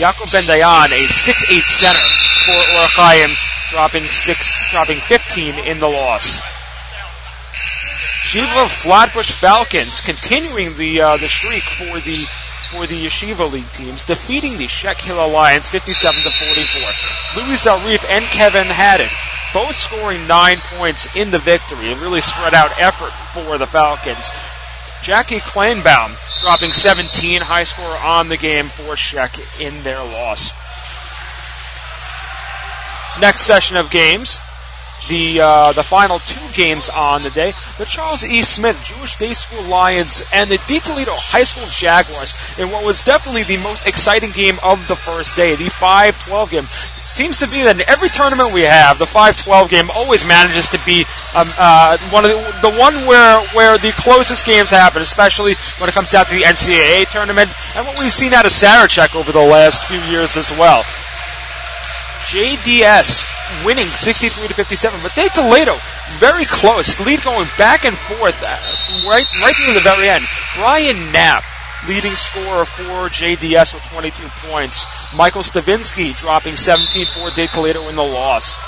Yaakov 0.00 0.32
Ben 0.32 0.44
Dayan, 0.44 0.86
a 0.88 1.02
6'8 1.04 1.60
center 1.60 2.08
for 2.48 2.56
Or 2.80 2.88
Chaim, 2.96 3.36
dropping 3.68 4.04
six, 4.04 4.70
dropping 4.72 4.96
15 4.96 5.66
in 5.66 5.78
the 5.78 5.88
loss. 5.88 6.40
Yeshiva 8.34 8.68
Flatbush 8.68 9.30
Falcons 9.30 10.00
continuing 10.00 10.76
the 10.76 11.00
uh, 11.00 11.16
the 11.18 11.28
streak 11.28 11.62
for 11.62 12.00
the 12.00 12.26
for 12.74 12.84
the 12.84 13.06
Yeshiva 13.06 13.48
League 13.48 13.70
teams, 13.70 14.04
defeating 14.04 14.56
the 14.56 14.66
Scheck 14.66 15.00
Hillel 15.00 15.30
Lions 15.30 15.70
57 15.70 16.20
to 16.20 16.30
44. 16.30 17.44
Louis 17.44 17.64
Zarif 17.64 18.04
and 18.10 18.24
Kevin 18.24 18.66
Haddon 18.66 19.06
both 19.52 19.76
scoring 19.76 20.26
nine 20.26 20.56
points 20.74 21.14
in 21.14 21.30
the 21.30 21.38
victory. 21.38 21.92
A 21.92 21.96
really 21.96 22.20
spread 22.20 22.54
out 22.54 22.72
effort 22.80 23.12
for 23.12 23.56
the 23.56 23.68
Falcons. 23.68 24.32
Jackie 25.00 25.38
Kleinbaum 25.38 26.10
dropping 26.42 26.72
17, 26.72 27.40
high 27.40 27.62
score 27.62 27.96
on 27.98 28.28
the 28.28 28.36
game 28.36 28.66
for 28.66 28.96
Scheck 28.96 29.38
in 29.60 29.80
their 29.84 30.02
loss. 30.02 30.50
Next 33.20 33.42
session 33.42 33.76
of 33.76 33.92
games 33.92 34.40
the 35.08 35.40
uh, 35.40 35.72
the 35.72 35.82
final 35.82 36.18
two 36.18 36.40
games 36.52 36.88
on 36.88 37.22
the 37.22 37.30
day: 37.30 37.52
the 37.78 37.84
Charles 37.84 38.24
E. 38.24 38.42
Smith 38.42 38.80
Jewish 38.84 39.16
Day 39.16 39.32
School 39.32 39.62
Lions 39.64 40.22
and 40.32 40.50
the 40.50 40.58
De 40.66 40.80
Toledo 40.80 41.12
High 41.14 41.44
School 41.44 41.66
Jaguars. 41.68 42.34
In 42.58 42.70
what 42.70 42.84
was 42.84 43.04
definitely 43.04 43.42
the 43.44 43.62
most 43.62 43.86
exciting 43.86 44.30
game 44.30 44.58
of 44.62 44.86
the 44.88 44.96
first 44.96 45.36
day, 45.36 45.54
the 45.56 45.64
5-12 45.64 46.50
game. 46.50 46.64
It 46.64 47.04
seems 47.04 47.40
to 47.40 47.48
be 47.48 47.62
that 47.64 47.76
in 47.76 47.88
every 47.88 48.08
tournament 48.08 48.52
we 48.52 48.62
have, 48.62 48.98
the 48.98 49.04
5-12 49.04 49.70
game 49.70 49.88
always 49.94 50.24
manages 50.26 50.68
to 50.68 50.80
be 50.84 51.04
um, 51.36 51.48
uh, 51.58 51.98
one 52.10 52.24
of 52.24 52.30
the, 52.30 52.70
the 52.70 52.74
one 52.78 52.94
where 53.06 53.40
where 53.52 53.76
the 53.78 53.92
closest 53.92 54.46
games 54.46 54.70
happen, 54.70 55.02
especially 55.02 55.54
when 55.78 55.88
it 55.88 55.92
comes 55.92 56.12
down 56.12 56.26
to 56.26 56.34
the 56.34 56.42
NCAA 56.42 57.10
tournament 57.10 57.52
and 57.76 57.86
what 57.86 57.98
we've 57.98 58.12
seen 58.12 58.32
out 58.32 58.46
of 58.46 58.52
Sarachek 58.52 59.14
over 59.14 59.32
the 59.32 59.44
last 59.44 59.86
few 59.86 60.00
years 60.10 60.36
as 60.36 60.50
well. 60.52 60.82
JDS 62.24 63.33
winning 63.64 63.86
63 63.86 64.48
to 64.48 64.54
57, 64.54 65.00
but 65.02 65.14
De 65.14 65.28
Toledo 65.28 65.76
very 66.18 66.44
close, 66.44 67.00
lead 67.00 67.22
going 67.22 67.48
back 67.58 67.84
and 67.84 67.96
forth 67.96 68.36
uh, 68.42 68.56
right 69.08 69.26
right 69.42 69.54
through 69.54 69.74
the 69.74 69.84
very 69.84 70.08
end. 70.08 70.24
Brian 70.56 71.12
Knapp 71.12 71.44
leading 71.88 72.12
scorer 72.12 72.64
for 72.64 73.08
JDS 73.08 73.74
with 73.74 73.82
22 73.92 74.28
points. 74.48 74.86
Michael 75.14 75.42
Stavinsky 75.42 76.16
dropping 76.18 76.56
17 76.56 77.06
for 77.06 77.30
De 77.30 77.46
Toledo 77.46 77.88
in 77.88 77.96
the 77.96 78.02
loss. 78.02 78.58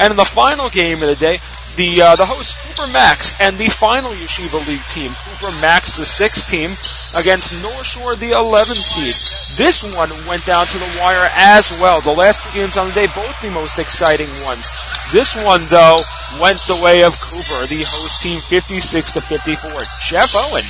And 0.00 0.10
in 0.10 0.16
the 0.16 0.24
final 0.24 0.68
game 0.68 1.02
of 1.02 1.08
the 1.08 1.16
day, 1.16 1.38
the 1.76 2.00
uh, 2.02 2.16
the 2.16 2.24
host 2.24 2.56
Cooper 2.56 2.90
Max 2.90 3.38
and 3.38 3.56
the 3.58 3.68
final 3.68 4.10
Yeshiva 4.10 4.66
League 4.66 4.84
team, 4.88 5.12
Cooper 5.12 5.52
Max, 5.60 5.96
the 5.96 6.04
sixth 6.04 6.48
team, 6.48 6.72
against 7.14 7.52
North 7.62 7.84
Shore, 7.84 8.16
the 8.16 8.32
11th 8.32 8.80
seed. 8.80 9.12
This 9.60 9.84
one 9.84 10.08
went 10.26 10.44
down 10.44 10.66
to 10.66 10.78
the 10.78 10.98
wire 11.00 11.28
as 11.36 11.70
well. 11.78 12.00
The 12.00 12.12
last 12.12 12.44
two 12.44 12.58
games 12.58 12.76
on 12.76 12.88
the 12.88 12.94
day, 12.94 13.06
both 13.06 13.40
the 13.40 13.50
most 13.50 13.78
exciting 13.78 14.28
ones. 14.44 14.72
This 15.12 15.36
one, 15.36 15.62
though, 15.68 16.00
went 16.40 16.58
the 16.66 16.80
way 16.80 17.04
of 17.04 17.12
Cooper, 17.12 17.68
the 17.68 17.84
host 17.84 18.22
team, 18.22 18.40
56 18.40 19.12
to 19.12 19.20
54. 19.20 19.70
Jeff 20.00 20.34
Owen. 20.34 20.64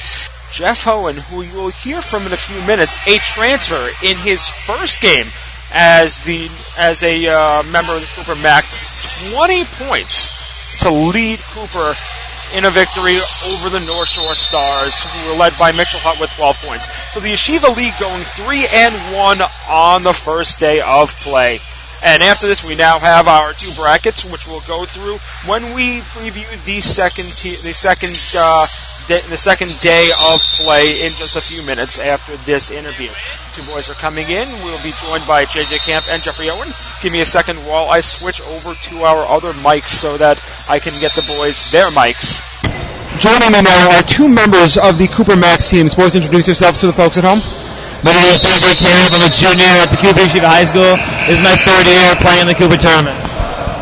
Jeff 0.53 0.87
Owen, 0.87 1.17
who 1.17 1.43
you 1.43 1.55
will 1.55 1.71
hear 1.71 2.03
from 2.03 2.27
in 2.27 2.33
a 2.33 2.37
few 2.37 2.61
minutes, 2.67 2.99
a 3.07 3.19
transfer 3.19 3.89
in 4.05 4.17
his 4.19 4.51
first 4.67 5.01
game 5.01 5.27
as 5.73 6.23
the 6.23 6.49
as 6.79 7.03
a 7.03 7.27
uh, 7.27 7.63
member 7.65 7.93
of 7.93 8.01
the 8.01 8.11
Cooper 8.15 8.41
Max, 8.41 9.33
20 9.35 9.65
points 9.87 10.36
to 10.81 10.91
lead 10.91 11.39
Cooper 11.41 11.95
in 12.55 12.65
a 12.65 12.71
victory 12.71 13.17
over 13.51 13.71
the 13.71 13.81
North 13.81 14.09
Shore 14.09 14.35
Stars, 14.35 15.05
who 15.05 15.29
were 15.29 15.37
led 15.37 15.57
by 15.59 15.73
Mitchell 15.73 16.01
Hutt 16.01 16.21
with 16.21 16.31
12 16.31 16.57
points. 16.63 17.13
So 17.13 17.21
the 17.21 17.31
Yeshiva 17.33 17.75
League 17.77 17.95
going 17.99 18.23
3 18.23 18.67
and 18.73 18.95
1 19.15 19.43
on 19.69 20.03
the 20.03 20.13
first 20.13 20.59
day 20.59 20.81
of 20.81 21.13
play. 21.21 21.59
And 22.05 22.23
after 22.23 22.47
this, 22.47 22.63
we 22.63 22.77
now 22.77 22.99
have 22.99 23.27
our 23.27 23.53
two 23.55 23.73
brackets, 23.73 24.25
which 24.25 24.47
we'll 24.47 24.61
go 24.61 24.85
through 24.85 25.17
when 25.49 25.75
we 25.75 26.01
preview 26.13 26.65
the 26.65 26.81
second 26.81 27.29
the 27.29 27.73
second 27.73 28.13
uh, 28.37 28.67
the 29.07 29.37
second 29.37 29.79
day 29.81 30.11
of 30.11 30.41
play 30.59 31.07
in 31.07 31.13
just 31.15 31.37
a 31.37 31.41
few 31.41 31.63
minutes 31.63 31.99
after 31.99 32.37
this 32.39 32.71
interview. 32.71 33.09
Two 33.55 33.63
boys 33.63 33.89
are 33.89 33.95
coming 33.95 34.29
in. 34.29 34.49
We'll 34.65 34.83
be 34.83 34.93
joined 34.93 35.27
by 35.27 35.45
JJ 35.45 35.87
Camp 35.87 36.07
and 36.11 36.23
Jeffrey 36.23 36.51
Owen. 36.51 36.69
Give 37.03 37.13
me 37.13 37.21
a 37.21 37.27
second 37.27 37.59
while 37.67 37.89
I 37.89 38.01
switch 38.01 38.41
over 38.43 38.75
to 38.75 39.03
our 39.05 39.25
other 39.27 39.53
mics 39.53 39.95
so 39.95 40.17
that 40.17 40.43
I 40.69 40.79
can 40.79 40.99
get 41.01 41.13
the 41.15 41.23
boys 41.23 41.71
their 41.71 41.91
mics. 41.91 42.43
Joining 43.21 43.53
me 43.53 43.63
now 43.63 43.97
are 43.97 44.03
two 44.03 44.29
members 44.29 44.77
of 44.77 44.99
the 44.99 45.09
Cooper 45.09 45.37
Max 45.37 45.69
teams. 45.71 45.95
Boys, 45.95 46.17
introduce 46.17 46.49
yourselves 46.49 46.81
to 46.81 46.87
the 46.87 46.93
folks 46.93 47.17
at 47.17 47.25
home. 47.25 47.39
My 48.05 48.13
name 48.13 48.31
is 48.35 48.41
JJ 48.43 48.77
Camp. 48.77 49.15
I'm 49.15 49.25
a 49.25 49.33
junior 49.33 49.73
at 49.83 49.91
the 49.91 49.97
Cooper 49.97 50.21
Yeshiva 50.21 50.51
High 50.51 50.67
School. 50.67 50.99
This 51.31 51.39
is 51.39 51.45
my 51.47 51.57
third 51.57 51.87
year 51.87 52.15
playing 52.21 52.43
in 52.43 52.49
the 52.49 52.55
Cooper 52.55 52.77
tournament. 52.77 53.26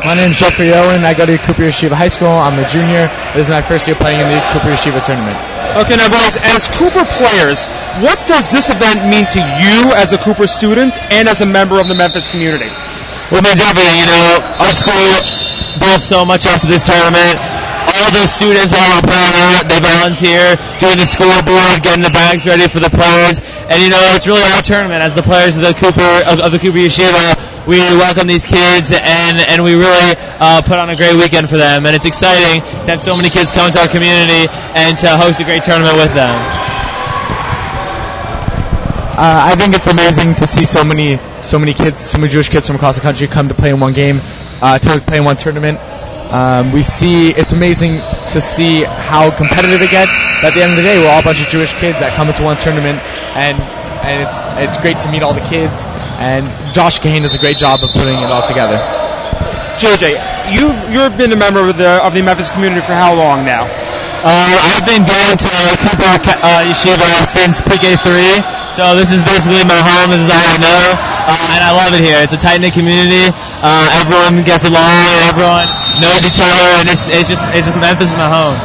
My 0.05 0.13
name 0.13 0.37
is 0.37 0.39
Jeffrey 0.39 0.69
Owen. 0.69 1.01
I 1.01 1.17
go 1.17 1.25
to 1.25 1.41
Cooper 1.49 1.65
Yeshiva 1.65 1.97
High 1.97 2.13
School. 2.13 2.29
I'm 2.29 2.61
a 2.61 2.69
junior. 2.69 3.09
This 3.33 3.49
is 3.49 3.53
my 3.57 3.65
first 3.65 3.89
year 3.89 3.97
playing 3.97 4.21
in 4.21 4.29
the 4.29 4.37
Cooper 4.53 4.69
Yeshiva 4.69 5.01
tournament. 5.01 5.33
Okay, 5.81 5.97
now 5.97 6.13
boys, 6.13 6.37
as 6.45 6.69
Cooper 6.77 7.09
players, 7.17 7.65
what 8.05 8.21
does 8.29 8.53
this 8.53 8.69
event 8.69 9.01
mean 9.09 9.25
to 9.33 9.41
you 9.41 9.97
as 9.97 10.13
a 10.13 10.21
Cooper 10.21 10.45
student 10.45 10.93
and 11.09 11.25
as 11.25 11.41
a 11.41 11.49
member 11.49 11.81
of 11.81 11.89
the 11.89 11.97
Memphis 11.97 12.29
community? 12.29 12.69
Well, 13.33 13.41
it 13.41 13.49
means 13.49 13.65
everything. 13.65 13.97
You 13.97 14.09
know, 14.13 14.45
our 14.61 14.75
school 14.77 15.09
built 15.81 16.05
so 16.05 16.21
much 16.29 16.45
after 16.45 16.69
this 16.69 16.85
tournament. 16.85 17.41
All 17.89 18.13
the 18.13 18.29
students 18.29 18.77
while 18.77 18.85
we're 18.93 19.09
playing 19.09 19.37
out, 19.57 19.73
they 19.73 19.81
volunteer, 19.81 20.61
doing 20.85 21.01
the 21.01 21.09
scoreboard, 21.09 21.81
getting 21.81 22.05
the 22.05 22.13
bags 22.13 22.45
ready 22.45 22.69
for 22.69 22.85
the 22.85 22.93
players. 22.93 23.41
And 23.73 23.81
you 23.81 23.89
know, 23.89 24.05
it's 24.13 24.29
really 24.29 24.45
our 24.53 24.61
tournament 24.61 25.01
as 25.01 25.17
the 25.17 25.25
players 25.25 25.57
of 25.57 25.65
the 25.65 25.73
Cooper 25.73 26.13
of, 26.29 26.45
of 26.45 26.53
the 26.53 26.61
Cooper 26.61 26.77
Yeshiva 26.77 27.54
we 27.67 27.81
welcome 27.97 28.27
these 28.27 28.45
kids 28.45 28.93
and, 28.93 29.41
and 29.41 29.65
we 29.65 29.75
really 29.75 30.13
uh, 30.37 30.61
put 30.61 30.77
on 30.79 30.91
a 30.91 30.97
great 30.97 31.17
weekend 31.17 31.49
for 31.49 31.57
them. 31.57 31.87
And 31.87 31.97
it's 31.97 32.05
exciting 32.05 32.61
to 32.61 32.93
have 32.93 33.01
so 33.01 33.17
many 33.17 33.31
kids 33.31 33.53
come 33.53 33.73
to 33.73 33.81
our 33.81 33.89
community 33.89 34.49
and 34.77 34.99
to 34.99 35.09
host 35.17 35.41
a 35.41 35.45
great 35.45 35.65
tournament 35.65 35.97
with 35.97 36.13
them. 36.13 36.35
Uh, 39.17 39.49
I 39.49 39.55
think 39.55 39.75
it's 39.75 39.87
amazing 39.87 40.35
to 40.37 40.47
see 40.47 40.65
so 40.65 40.85
many 40.85 41.17
so 41.45 41.59
many 41.59 41.73
kids, 41.73 42.01
so 42.01 42.19
many 42.19 42.33
Jewish 42.33 42.49
kids 42.49 42.67
from 42.67 42.77
across 42.77 42.97
the 42.97 43.01
country 43.01 43.29
come 43.29 43.49
to 43.49 43.55
play 43.55 43.71
in 43.71 43.79
one 43.79 43.93
game, 43.93 44.19
uh, 44.61 44.79
to 44.79 45.01
play 45.01 45.19
in 45.19 45.25
one 45.25 45.37
tournament. 45.37 45.79
Um, 46.33 46.73
we 46.73 46.83
see 46.83 47.31
it's 47.31 47.53
amazing 47.53 47.95
to 48.33 48.41
see 48.41 48.83
how 48.83 49.31
competitive 49.37 49.81
it 49.81 49.91
gets. 49.91 50.11
But 50.43 50.51
at 50.51 50.55
the 50.55 50.63
end 50.63 50.73
of 50.73 50.77
the 50.77 50.83
day, 50.83 50.99
we're 50.99 51.09
all 51.09 51.21
a 51.21 51.23
bunch 51.23 51.41
of 51.41 51.49
Jewish 51.49 51.73
kids 51.75 52.01
that 52.01 52.17
come 52.17 52.29
into 52.29 52.43
one 52.43 52.57
tournament, 52.57 52.99
and 53.39 53.57
and 54.03 54.21
it's 54.21 54.37
it's 54.67 54.83
great 54.83 54.99
to 55.07 55.13
meet 55.13 55.23
all 55.23 55.33
the 55.33 55.47
kids. 55.47 55.87
And 56.19 56.47
Josh 56.75 57.01
Kahane 57.01 57.23
does 57.23 57.35
a 57.35 57.43
great 57.43 57.57
job 57.57 57.83
of 57.83 57.91
putting 57.93 58.19
it 58.19 58.31
all 58.31 58.47
together. 58.47 58.79
JJ, 59.79 60.15
you've 60.55 60.79
you've 60.95 61.19
been 61.19 61.33
a 61.35 61.41
member 61.41 61.59
of 61.67 61.77
the 61.77 61.99
of 61.99 62.15
the 62.15 62.23
Memphis 62.23 62.51
community 62.51 62.81
for 62.81 62.95
how 62.95 63.15
long 63.15 63.43
now? 63.45 63.67
Uh, 64.25 64.57
I've 64.73 64.87
been 64.89 65.05
going 65.05 65.37
to 65.37 65.53
Cooper 65.85 66.17
uh, 66.41 66.65
Yeshiva 66.65 67.05
since 67.29 67.61
PK3, 67.61 68.41
so 68.73 68.97
this 68.97 69.13
is 69.13 69.21
basically 69.21 69.61
my 69.69 69.77
home. 69.77 70.15
This 70.15 70.25
is 70.25 70.31
all 70.33 70.41
I 70.41 70.57
know, 70.63 70.83
uh, 71.29 71.53
and 71.53 71.61
I 71.61 71.71
love 71.77 71.93
it 71.93 72.01
here. 72.01 72.17
It's 72.25 72.33
a 72.33 72.41
tight 72.41 72.65
knit 72.65 72.73
community. 72.73 73.29
Uh, 73.61 74.01
everyone 74.01 74.41
gets 74.47 74.65
along, 74.65 74.81
and 74.81 75.23
everyone 75.29 75.69
knows 76.01 76.23
each 76.25 76.41
other, 76.41 76.69
and 76.81 76.89
it's 76.89 77.11
it's 77.11 77.29
just 77.29 77.45
it's 77.53 77.69
just 77.69 77.77
Memphis 77.77 78.09
is 78.09 78.17
my 78.17 78.31
home. 78.31 78.57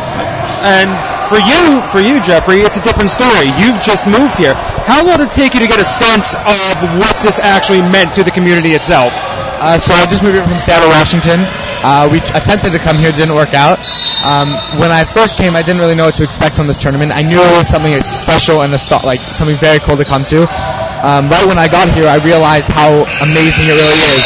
And 0.63 0.87
for 1.29 1.37
you, 1.37 1.77
for 1.93 2.01
you, 2.01 2.17
Jeffrey, 2.25 2.65
it's 2.65 2.81
a 2.81 2.81
different 2.81 3.13
story. 3.13 3.53
You've 3.61 3.77
just 3.85 4.09
moved 4.09 4.41
here. 4.41 4.57
How 4.89 5.05
long 5.05 5.21
did 5.21 5.29
it 5.29 5.37
take 5.37 5.53
you 5.53 5.61
to 5.61 5.69
get 5.69 5.77
a 5.77 5.85
sense 5.85 6.33
of 6.33 6.73
what 6.97 7.13
this 7.21 7.37
actually 7.37 7.85
meant 7.85 8.17
to 8.17 8.25
the 8.25 8.33
community 8.33 8.73
itself? 8.73 9.13
Uh, 9.61 9.77
so 9.77 9.93
I 9.93 10.09
just 10.09 10.25
moved 10.25 10.33
here 10.33 10.47
from 10.47 10.57
Seattle, 10.57 10.89
Washington. 10.89 11.45
Uh, 11.85 12.09
we 12.09 12.17
attempted 12.33 12.73
to 12.73 12.81
come 12.81 12.97
here, 12.97 13.13
didn't 13.13 13.37
work 13.37 13.53
out. 13.53 13.77
Um, 14.25 14.81
when 14.81 14.89
I 14.89 15.05
first 15.05 15.37
came, 15.37 15.53
I 15.53 15.61
didn't 15.61 15.79
really 15.79 15.93
know 15.93 16.09
what 16.09 16.17
to 16.17 16.25
expect 16.25 16.57
from 16.57 16.65
this 16.65 16.81
tournament. 16.81 17.13
I 17.13 17.21
knew 17.21 17.37
it 17.37 17.53
was 17.61 17.69
something 17.69 17.93
special 18.01 18.65
and 18.65 18.73
st- 18.73 19.05
like 19.05 19.21
something 19.21 19.55
very 19.61 19.79
cool 19.79 20.01
to 20.01 20.07
come 20.09 20.25
to. 20.33 20.49
Um, 21.05 21.29
right 21.29 21.45
when 21.45 21.61
I 21.61 21.69
got 21.69 21.93
here, 21.93 22.09
I 22.09 22.17
realized 22.25 22.73
how 22.73 23.05
amazing 23.21 23.69
it 23.69 23.77
really 23.77 24.01
is. 24.17 24.25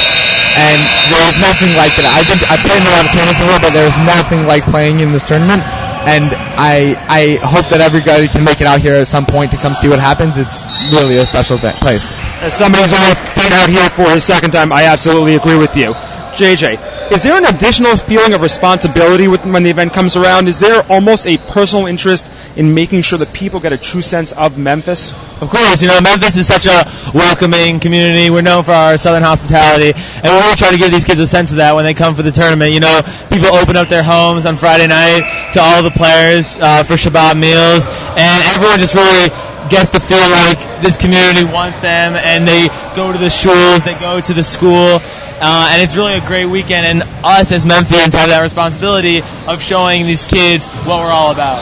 And 0.53 0.79
there 1.09 1.23
was 1.25 1.35
nothing 1.41 1.73
like 1.75 1.97
it. 1.97 2.05
I've 2.05 2.29
been, 2.29 2.41
I 2.47 2.55
played 2.61 2.79
in 2.79 2.87
a 2.87 2.93
lot 2.93 3.03
of 3.03 3.11
tournaments 3.11 3.41
before, 3.41 3.59
but 3.59 3.73
there 3.73 3.85
was 3.89 3.97
nothing 4.05 4.45
like 4.45 4.63
playing 4.69 5.01
in 5.01 5.11
this 5.11 5.25
tournament 5.25 5.65
and 6.05 6.25
I 6.59 6.95
I 7.09 7.39
hope 7.41 7.67
that 7.69 7.81
everybody 7.81 8.27
can 8.27 8.43
make 8.43 8.61
it 8.61 8.67
out 8.67 8.79
here 8.81 8.95
at 8.95 9.07
some 9.07 9.25
point 9.25 9.51
to 9.51 9.57
come 9.57 9.73
see 9.73 9.87
what 9.87 9.99
happens. 9.99 10.37
It's 10.37 10.91
really 10.91 11.17
a 11.17 11.25
special 11.25 11.57
place. 11.57 12.11
As 12.41 12.53
somebody 12.55 12.83
who's 12.83 12.93
only 12.93 13.15
been 13.35 13.53
out 13.53 13.69
here 13.69 13.89
for 13.89 14.09
his 14.13 14.23
second 14.23 14.51
time, 14.51 14.71
I 14.71 14.85
absolutely 14.85 15.35
agree 15.35 15.57
with 15.57 15.75
you. 15.75 15.93
JJ, 16.33 17.11
Is 17.11 17.21
there 17.21 17.37
an 17.37 17.45
additional 17.45 17.95
feeling 17.95 18.33
of 18.33 18.41
responsibility 18.41 19.27
with, 19.27 19.45
when 19.45 19.63
the 19.63 19.69
event 19.69 19.93
comes 19.93 20.15
around? 20.15 20.47
Is 20.47 20.59
there 20.59 20.81
almost 20.89 21.27
a 21.27 21.37
personal 21.37 21.85
interest 21.85 22.29
in 22.55 22.73
making 22.73 23.03
sure 23.03 23.19
that 23.19 23.33
people 23.33 23.59
get 23.59 23.71
a 23.71 23.77
true 23.77 24.01
sense 24.01 24.31
of 24.31 24.57
Memphis? 24.57 25.11
Of 25.41 25.49
course, 25.49 25.81
you 25.81 25.87
know, 25.89 25.99
Memphis 26.01 26.37
is 26.37 26.47
such 26.47 26.65
a 26.65 26.83
welcoming 27.13 27.79
community. 27.79 28.29
We're 28.29 28.41
known 28.41 28.63
for 28.63 28.71
our 28.71 28.97
southern 28.97 29.21
hospitality, 29.23 29.93
and 29.93 30.23
we 30.23 30.29
really 30.31 30.55
try 30.55 30.71
to 30.71 30.77
give 30.77 30.91
these 30.91 31.05
kids 31.05 31.19
a 31.19 31.27
sense 31.27 31.51
of 31.51 31.57
that 31.57 31.75
when 31.75 31.85
they 31.85 31.93
come 31.93 32.15
for 32.15 32.23
the 32.23 32.31
tournament. 32.31 32.71
You 32.71 32.79
know, 32.79 33.01
people 33.29 33.53
open 33.53 33.77
up 33.77 33.89
their 33.89 34.03
homes 34.03 34.45
on 34.45 34.57
Friday 34.57 34.87
night 34.87 35.51
to 35.53 35.61
all 35.61 35.83
the 35.83 35.91
players 35.91 36.57
uh, 36.59 36.83
for 36.83 36.93
Shabbat 36.93 37.37
meals, 37.37 37.85
and 38.17 38.37
everyone 38.55 38.79
just 38.79 38.95
really 38.95 39.29
gets 39.69 39.91
to 39.91 39.99
feel 39.99 40.17
like 40.17 40.83
this 40.83 40.97
community 40.97 41.43
wants 41.45 41.79
them, 41.81 42.15
and 42.15 42.47
they 42.47 42.67
go 42.95 43.11
to 43.11 43.17
the 43.17 43.29
schools, 43.29 43.83
they 43.83 43.95
go 43.95 44.19
to 44.19 44.33
the 44.33 44.43
school, 44.43 44.99
uh, 44.99 45.69
and 45.71 45.81
it's 45.81 45.95
really 45.95 46.15
a 46.15 46.25
great 46.25 46.45
weekend. 46.45 46.85
And 46.85 47.03
us 47.23 47.51
as 47.51 47.65
Memphians 47.65 48.13
have 48.13 48.29
that 48.29 48.41
responsibility 48.41 49.21
of 49.47 49.61
showing 49.61 50.05
these 50.05 50.25
kids 50.25 50.65
what 50.87 50.99
we're 50.99 51.11
all 51.11 51.31
about. 51.31 51.61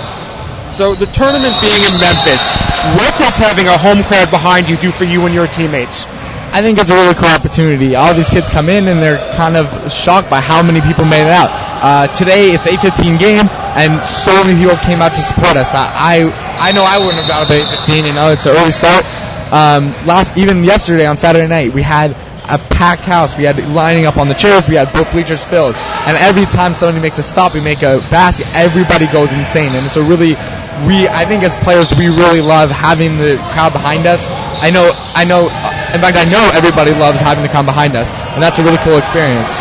So 0.78 0.96
the 0.96 1.06
tournament 1.08 1.54
being 1.62 1.82
in 1.84 2.00
Memphis, 2.00 2.54
what 2.96 3.14
does 3.20 3.38
having 3.38 3.68
a 3.68 3.78
home 3.78 4.04
crowd 4.04 4.32
behind 4.32 4.70
you 4.70 4.78
do 4.78 4.92
for 4.92 5.04
you 5.04 5.26
and 5.26 5.34
your 5.34 5.48
teammates? 5.48 6.06
I 6.52 6.62
think 6.62 6.80
it's 6.80 6.90
a 6.90 6.94
really 6.94 7.16
cool 7.16 7.32
opportunity. 7.32 7.96
All 7.96 8.14
these 8.14 8.30
kids 8.30 8.50
come 8.50 8.68
in 8.68 8.88
and 8.90 9.02
they're 9.02 9.18
kind 9.36 9.56
of 9.56 9.72
shocked 9.92 10.30
by 10.30 10.42
how 10.42 10.62
many 10.62 10.82
people 10.82 11.06
made 11.06 11.24
it 11.24 11.32
out. 11.32 11.48
Uh, 11.80 12.08
today 12.12 12.52
it's 12.52 12.68
8:15 12.68 13.18
game, 13.18 13.48
and 13.80 14.08
so 14.08 14.36
many 14.44 14.60
people 14.60 14.76
came 14.84 15.02
out 15.02 15.16
to 15.16 15.22
support 15.22 15.56
us. 15.56 15.72
I 15.74 16.28
I, 16.28 16.70
I 16.70 16.72
know 16.74 16.84
I 16.84 17.00
wouldn't 17.00 17.24
have 17.24 17.28
got 17.28 17.48
up 17.48 17.52
at 17.52 17.88
8:15. 17.88 18.06
You 18.06 18.14
know, 18.14 18.32
it's 18.32 18.46
an 18.46 18.56
early 18.58 18.72
start. 18.76 19.06
Um, 19.52 19.96
last 20.06 20.38
even 20.38 20.64
yesterday 20.64 21.06
on 21.08 21.16
Saturday 21.16 21.48
night 21.48 21.74
we 21.74 21.82
had 21.82 22.12
a 22.52 22.58
packed 22.58 23.06
house. 23.06 23.38
We 23.38 23.46
had 23.46 23.56
lining 23.72 24.06
up 24.06 24.18
on 24.18 24.28
the 24.28 24.34
chairs. 24.34 24.68
We 24.68 24.76
had 24.76 24.92
both 24.92 25.10
bleachers 25.12 25.44
filled. 25.44 25.76
And 26.04 26.18
every 26.18 26.44
time 26.46 26.74
somebody 26.74 27.02
makes 27.02 27.18
a 27.18 27.24
stop, 27.24 27.54
we 27.54 27.62
make 27.62 27.82
a 27.82 28.04
basket. 28.12 28.48
Everybody 28.54 29.08
goes 29.08 29.32
insane, 29.32 29.72
and 29.72 29.86
it's 29.86 29.96
a 29.96 30.04
really 30.04 30.36
we 30.84 31.08
I 31.08 31.24
think 31.24 31.44
as 31.44 31.56
players 31.64 31.88
we 31.96 32.08
really 32.12 32.42
love 32.42 32.72
having 32.72 33.16
the 33.18 33.40
crowd 33.56 33.72
behind 33.72 34.06
us. 34.06 34.26
I 34.60 34.70
know 34.70 34.92
I 35.16 35.24
know 35.24 35.48
in 35.92 36.00
fact 36.00 36.16
I 36.16 36.26
know 36.28 36.44
everybody 36.56 36.96
loves 36.96 37.20
having 37.20 37.44
to 37.44 37.52
come 37.52 37.66
behind 37.68 37.96
us, 37.96 38.08
and 38.36 38.40
that's 38.40 38.60
a 38.60 38.64
really 38.64 38.80
cool 38.82 38.98
experience. 38.98 39.52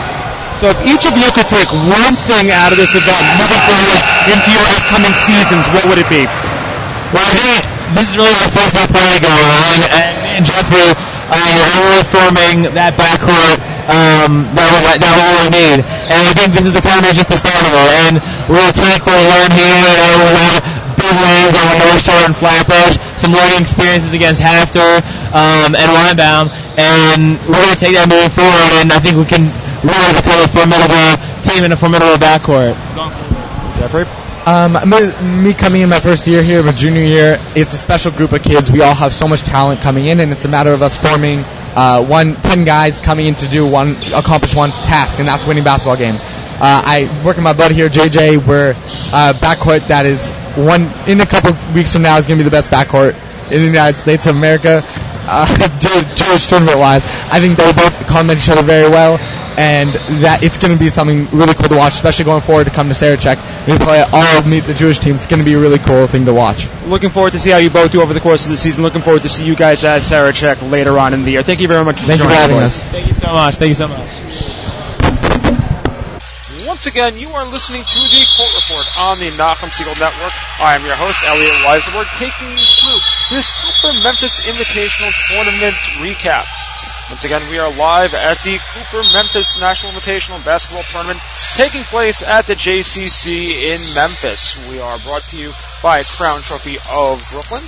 So 0.63 0.69
if 0.69 0.79
each 0.85 1.09
of 1.09 1.17
you 1.17 1.29
could 1.33 1.49
take 1.49 1.73
one 1.73 2.15
thing 2.29 2.53
out 2.53 2.71
of 2.71 2.77
this 2.77 2.93
event 2.93 3.23
moving 3.41 3.63
forward 3.65 4.01
into 4.29 4.49
your 4.53 4.67
upcoming 4.77 5.15
seasons, 5.17 5.65
what 5.73 5.89
would 5.89 5.97
it 5.97 6.11
be? 6.13 6.29
Well, 7.17 7.25
I 7.25 7.33
think 7.33 7.61
this 7.97 8.07
is 8.13 8.15
really 8.15 8.37
our 8.45 8.53
first 8.53 8.77
time 8.77 8.91
playing 8.93 9.25
going 9.25 9.49
on, 9.51 9.79
and 9.89 10.13
me 10.21 10.31
and 10.39 10.45
Jeffrey 10.45 10.85
uh, 10.85 11.35
are 11.35 11.83
really 11.89 12.07
forming 12.13 12.57
that 12.77 12.95
backcourt 12.95 13.59
um, 13.91 14.47
that, 14.55 14.69
we, 14.71 14.79
that 15.01 15.13
we 15.17 15.23
really 15.27 15.51
need. 15.51 15.79
And 15.83 16.21
I 16.23 16.33
think 16.39 16.55
this 16.55 16.67
is 16.67 16.75
the 16.77 16.83
tournament 16.83 17.17
just 17.19 17.31
the 17.31 17.41
start 17.41 17.65
of 17.67 17.73
it. 17.75 17.91
And 18.07 18.15
we'll 18.47 18.75
take 18.77 19.03
what 19.03 19.17
we 19.19 19.25
learned 19.27 19.55
here, 19.57 19.75
and 19.75 20.13
we'll 20.23 20.39
have 20.39 20.80
big 21.11 21.19
wins 21.19 21.55
over 21.59 21.75
North 21.83 22.03
Shore 22.07 22.23
and 22.23 22.37
Flatbush, 22.37 22.95
some 23.19 23.33
learning 23.35 23.63
experiences 23.63 24.13
against 24.13 24.41
HAFTR 24.41 25.03
um, 25.35 25.75
and 25.75 25.89
Weinbaum, 25.91 26.47
and 26.79 27.39
we're 27.51 27.59
going 27.59 27.75
to 27.75 27.81
take 27.81 27.95
that 27.99 28.07
moving 28.07 28.31
forward, 28.31 28.71
and 28.79 28.93
I 28.95 28.99
think 29.03 29.19
we 29.19 29.27
can 29.27 29.51
really 29.83 30.13
become 30.15 30.39
a 30.39 30.49
formidable 30.51 31.11
team 31.43 31.65
and 31.67 31.73
a 31.73 31.79
formidable 31.79 32.19
backcourt. 32.23 32.79
Jeffrey? 33.79 34.07
Um, 34.47 34.73
me, 34.89 35.51
me 35.51 35.55
coming 35.55 35.83
in 35.83 35.91
my 35.91 36.01
first 36.01 36.27
year 36.27 36.43
here, 36.43 36.63
my 36.63 36.73
junior 36.73 37.03
year, 37.03 37.37
it's 37.55 37.75
a 37.75 37.79
special 37.79 38.11
group 38.13 38.33
of 38.33 38.43
kids. 38.43 38.71
We 38.71 38.81
all 38.81 38.95
have 38.95 39.13
so 39.13 39.29
much 39.29 39.43
talent 39.43 39.81
coming 39.81 40.07
in, 40.07 40.21
and 40.21 40.33
it's 40.33 40.45
a 40.45 40.49
matter 40.49 40.73
of 40.73 40.83
us 40.83 40.97
forming 40.97 41.41
uh, 41.77 42.05
one, 42.05 42.35
ten 42.37 42.65
guys 42.65 43.01
coming 43.01 43.27
in 43.27 43.35
to 43.37 43.49
do 43.49 43.67
one, 43.67 43.97
accomplish 44.15 44.55
one 44.55 44.71
task, 44.71 45.19
and 45.19 45.29
that's 45.29 45.47
winning 45.47 45.65
basketball 45.65 45.97
games. 45.97 46.23
Uh, 46.23 46.83
I 46.85 47.25
work 47.25 47.37
with 47.37 47.45
my 47.45 47.53
buddy 47.53 47.75
here, 47.75 47.89
JJ. 47.89 48.47
We're 48.47 48.71
uh, 49.13 49.35
backcourt 49.35 49.89
that 49.89 50.07
is 50.07 50.31
one 50.57 50.83
in 51.09 51.21
a 51.21 51.27
couple 51.27 51.51
of 51.51 51.75
weeks 51.75 51.93
from 51.93 52.03
now 52.03 52.19
is 52.19 52.27
going 52.27 52.39
to 52.39 52.45
be 52.45 52.49
the 52.49 52.55
best 52.55 52.71
backcourt 52.71 53.15
in 53.51 53.61
the 53.61 53.67
United 53.67 53.99
States 53.99 54.27
of 54.27 54.37
America. 54.37 54.83
Uh, 55.33 55.47
Jewish 56.17 56.47
tournament 56.47 56.79
wise, 56.79 57.03
I 57.31 57.41
think 57.41 57.59
they 57.59 57.73
both 57.73 57.95
complement 58.07 58.41
each 58.41 58.49
other 58.49 58.63
very 58.63 58.89
well, 58.89 59.19
and 59.59 59.91
that 60.23 60.43
it's 60.43 60.59
going 60.59 60.73
to 60.73 60.79
be 60.79 60.89
something 60.89 61.29
really 61.31 61.55
cool 61.55 61.69
to 61.69 61.77
watch, 61.77 61.95
especially 61.95 62.25
going 62.25 62.41
forward 62.41 62.65
to 62.65 62.71
come 62.71 62.89
to 62.89 62.95
Sarachek 62.95 63.37
and 63.69 63.81
play 63.81 64.03
all 64.13 64.43
meet 64.43 64.65
the 64.65 64.75
Jewish 64.75 64.99
teams. 64.99 65.19
It's 65.19 65.27
going 65.27 65.39
to 65.39 65.45
be 65.45 65.55
a 65.55 65.59
really 65.61 65.79
cool 65.79 66.07
thing 66.07 66.25
to 66.25 66.35
watch. 66.35 66.67
Looking 66.87 67.11
forward 67.11 67.33
to 67.33 67.39
see 67.39 67.51
how 67.51 67.59
you 67.59 67.71
both 67.71 67.93
do 67.93 68.03
over 68.03 68.15
the 68.15 68.21
course 68.21 68.47
of 68.47 68.51
the 68.51 68.57
season. 68.57 68.83
Looking 68.83 69.03
forward 69.03 69.23
to 69.23 69.29
see 69.29 69.45
you 69.45 69.55
guys 69.55 69.85
at 69.85 70.03
Sarachek 70.03 70.69
later 70.71 70.99
on 70.99 71.15
in 71.15 71.25
the 71.25 71.33
year. 71.33 71.43
Thank 71.43 71.61
you 71.61 71.69
very 71.69 71.85
much 71.85 72.01
for 72.01 72.07
Thank 72.07 72.21
you 72.21 72.25
for 72.25 72.31
joining 72.31 72.51
having 72.51 72.63
us. 72.65 72.83
us. 72.83 72.91
Thank 72.91 73.07
you 73.07 73.15
so 73.15 73.29
much. 73.29 73.57
Thank 73.57 73.69
you 73.69 73.75
so 73.75 73.89
much. 73.89 74.60
Once 76.81 76.97
again, 76.97 77.19
you 77.19 77.29
are 77.29 77.45
listening 77.45 77.85
to 77.85 78.01
the 78.09 78.25
Court 78.41 78.53
Report 78.57 78.89
on 78.97 79.21
the 79.21 79.29
Nachum 79.37 79.69
Segal 79.69 79.93
Network. 80.01 80.33
I 80.65 80.73
am 80.73 80.81
your 80.81 80.97
host, 80.97 81.21
Elliot 81.29 81.61
Weiselberg, 81.69 82.09
taking 82.17 82.49
you 82.57 82.65
through 82.65 83.01
this 83.29 83.53
Cooper 83.53 84.01
Memphis 84.01 84.41
Invitational 84.41 85.13
Tournament 85.29 85.77
recap. 86.01 86.49
Once 87.13 87.23
again, 87.29 87.45
we 87.51 87.59
are 87.59 87.69
live 87.77 88.15
at 88.15 88.41
the 88.41 88.57
Cooper 88.73 89.05
Memphis 89.13 89.61
National 89.61 89.93
Invitational 89.93 90.43
Basketball 90.43 90.81
Tournament 90.89 91.21
taking 91.53 91.85
place 91.85 92.23
at 92.23 92.47
the 92.47 92.57
JCC 92.57 93.77
in 93.77 93.85
Memphis. 93.93 94.57
We 94.73 94.81
are 94.81 94.97
brought 95.05 95.29
to 95.29 95.37
you 95.37 95.53
by 95.83 96.01
Crown 96.01 96.41
Trophy 96.41 96.81
of 96.89 97.21
Brooklyn. 97.29 97.61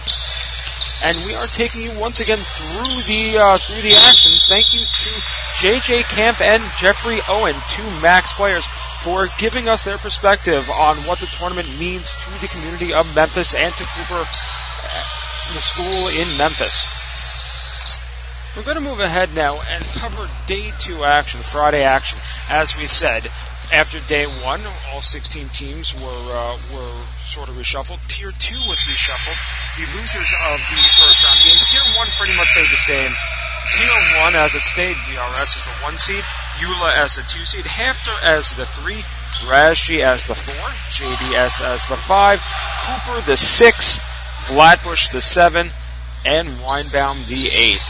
And 1.05 1.17
we 1.27 1.35
are 1.35 1.51
taking 1.53 1.83
you 1.83 1.93
once 2.01 2.21
again 2.21 2.39
through 2.39 2.97
the 3.05 3.37
uh, 3.37 3.59
through 3.59 3.83
the 3.83 3.93
actions. 4.09 4.47
Thank 4.49 4.73
you 4.73 4.81
to 4.81 5.11
JJ 5.61 6.09
Camp 6.09 6.41
and 6.41 6.63
Jeffrey 6.79 7.19
Owen, 7.29 7.57
two 7.69 7.85
Max 8.01 8.33
players, 8.33 8.67
for 9.03 9.27
giving 9.39 9.69
us 9.69 9.85
their 9.85 9.99
perspective 9.99 10.71
on 10.71 10.97
what 11.11 11.19
the 11.19 11.27
tournament 11.27 11.67
means 11.79 12.15
to 12.23 12.31
the 12.41 12.47
community 12.47 12.95
of 12.95 13.03
Memphis 13.17 13.55
and 13.55 13.75
to 13.75 13.83
Cooper, 13.83 14.23
uh, 14.23 15.05
the 15.55 15.59
school 15.59 16.07
in 16.07 16.39
Memphis. 16.39 17.03
We're 18.57 18.63
going 18.63 18.77
to 18.77 18.85
move 18.85 19.01
ahead 19.01 19.35
now 19.35 19.59
and 19.73 19.83
cover 19.99 20.29
day 20.47 20.71
two 20.79 21.03
action, 21.03 21.41
Friday 21.41 21.83
action. 21.83 22.21
As 22.49 22.79
we 22.79 22.87
said, 22.87 23.27
after 23.73 23.99
day 24.07 24.27
one, 24.45 24.61
all 24.93 25.01
16 25.01 25.49
teams 25.49 25.99
were 25.99 26.25
uh, 26.31 26.55
were 26.71 26.95
sort 27.25 27.49
of 27.49 27.57
reshuffled. 27.57 27.99
Tier 28.07 28.31
two 28.31 28.61
was 28.69 28.79
reshuffled. 28.87 29.41
The 29.81 29.99
losers 29.99 30.31
of 30.53 30.59
the 30.63 30.79
first 31.01 31.25
round 31.25 31.41
games. 31.43 31.65
Tier 31.73 31.83
one 31.99 32.07
pretty 32.15 32.37
much 32.37 32.55
stayed 32.55 32.71
the 32.71 32.83
same. 32.87 33.13
Tier 33.71 34.25
one, 34.25 34.35
as 34.35 34.55
it 34.55 34.63
stayed, 34.63 34.97
DRS 35.05 35.57
is 35.57 35.65
the 35.65 35.85
one 35.85 35.97
seed, 35.97 36.25
YULA 36.59 36.97
as 36.97 37.15
the 37.17 37.23
two 37.23 37.45
seed, 37.45 37.65
HAFTR 37.65 38.23
as 38.23 38.55
the 38.55 38.67
three, 38.67 39.05
Rashi 39.47 40.03
as 40.03 40.27
the 40.27 40.35
four, 40.35 40.69
JDS 40.91 41.63
as 41.63 41.87
the 41.87 41.97
five, 41.97 42.43
Cooper 42.83 43.21
the 43.27 43.37
six, 43.37 43.99
Flatbush 44.43 45.09
the 45.11 45.21
seven, 45.21 45.71
and 46.25 46.49
Weinbaum 46.49 47.27
the 47.29 47.51
eight. 47.55 47.83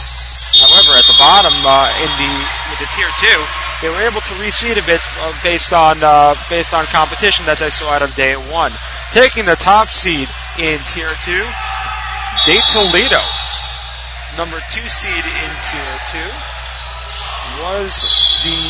However, 0.61 0.93
at 0.93 1.09
the 1.09 1.17
bottom 1.19 1.55
uh, 1.65 1.89
in 2.05 2.11
the 2.21 2.33
with 2.69 2.79
the 2.79 2.89
tier 2.93 3.09
two, 3.21 3.41
they 3.81 3.89
were 3.89 4.05
able 4.05 4.21
to 4.21 4.35
reseed 4.37 4.77
a 4.77 4.85
bit 4.85 5.01
uh, 5.21 5.33
based 5.43 5.73
on 5.73 5.97
uh, 6.03 6.35
based 6.51 6.75
on 6.75 6.85
competition 6.87 7.47
that 7.47 7.59
they 7.59 7.71
saw 7.71 7.91
out 7.91 8.03
of 8.03 8.15
day 8.15 8.37
one. 8.37 8.73
Taking 9.13 9.45
the 9.45 9.57
top 9.57 9.89
seed 9.89 10.29
in 10.61 10.79
tier 10.93 11.13
two, 11.25 11.45
De 12.45 12.61
Toledo, 12.73 13.21
number 14.37 14.59
two 14.69 14.87
seed 14.89 15.25
in 15.25 15.51
tier 15.67 15.97
two, 16.11 16.33
was 17.61 18.03
the 18.45 18.61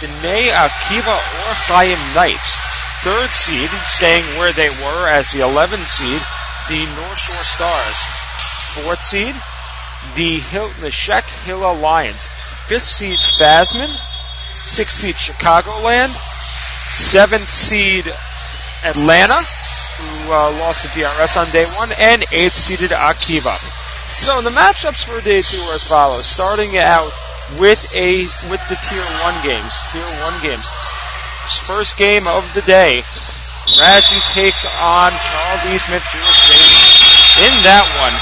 B'nai 0.00 0.48
Akiva 0.52 1.16
or 1.16 1.52
Chaim 1.68 1.98
Knights. 2.14 2.58
Third 3.02 3.30
seed, 3.32 3.70
staying 3.86 4.24
where 4.38 4.52
they 4.52 4.68
were 4.68 5.08
as 5.08 5.32
the 5.32 5.40
11th 5.40 5.86
seed, 5.86 6.20
the 6.68 6.84
North 6.96 7.18
Shore 7.18 7.44
Stars. 7.44 7.98
Fourth 8.74 9.02
seed, 9.02 9.34
the 10.14 10.38
Hill, 10.38 10.68
the 10.80 10.90
Scheck 10.90 11.28
Hillel 11.44 11.76
Lions. 11.76 12.28
Fifth 12.66 12.82
seed 12.82 13.18
Fasman. 13.18 13.88
Sixth 14.52 14.96
seed 14.96 15.14
Chicagoland. 15.14 16.14
Seventh 16.88 17.48
seed 17.48 18.06
Atlanta, 18.84 19.34
who 19.34 20.32
uh, 20.32 20.50
lost 20.58 20.84
to 20.84 20.88
DRS 20.90 21.36
on 21.36 21.50
day 21.50 21.64
one, 21.76 21.90
and 21.98 22.24
eighth 22.32 22.56
seeded 22.56 22.90
Akiva. 22.90 23.56
So 24.12 24.42
the 24.42 24.50
matchups 24.50 25.06
for 25.06 25.20
day 25.22 25.40
two 25.40 25.60
are 25.70 25.74
as 25.74 25.84
follows. 25.84 26.26
Starting 26.26 26.76
out 26.76 27.10
with 27.58 27.78
a 27.94 28.18
with 28.50 28.62
the 28.68 28.78
tier 28.82 29.06
one 29.22 29.38
games. 29.42 29.74
Tier 29.92 30.06
one 30.22 30.34
games. 30.42 30.68
First 31.66 31.96
game 31.96 32.26
of 32.26 32.42
the 32.54 32.62
day. 32.62 33.02
Rashi 33.78 34.18
takes 34.34 34.66
on 34.82 35.12
Charles 35.14 35.64
E. 35.66 35.78
Smith 35.78 36.02
Nation. 36.02 36.58
In 37.46 37.54
that 37.62 37.86
one, 38.02 38.14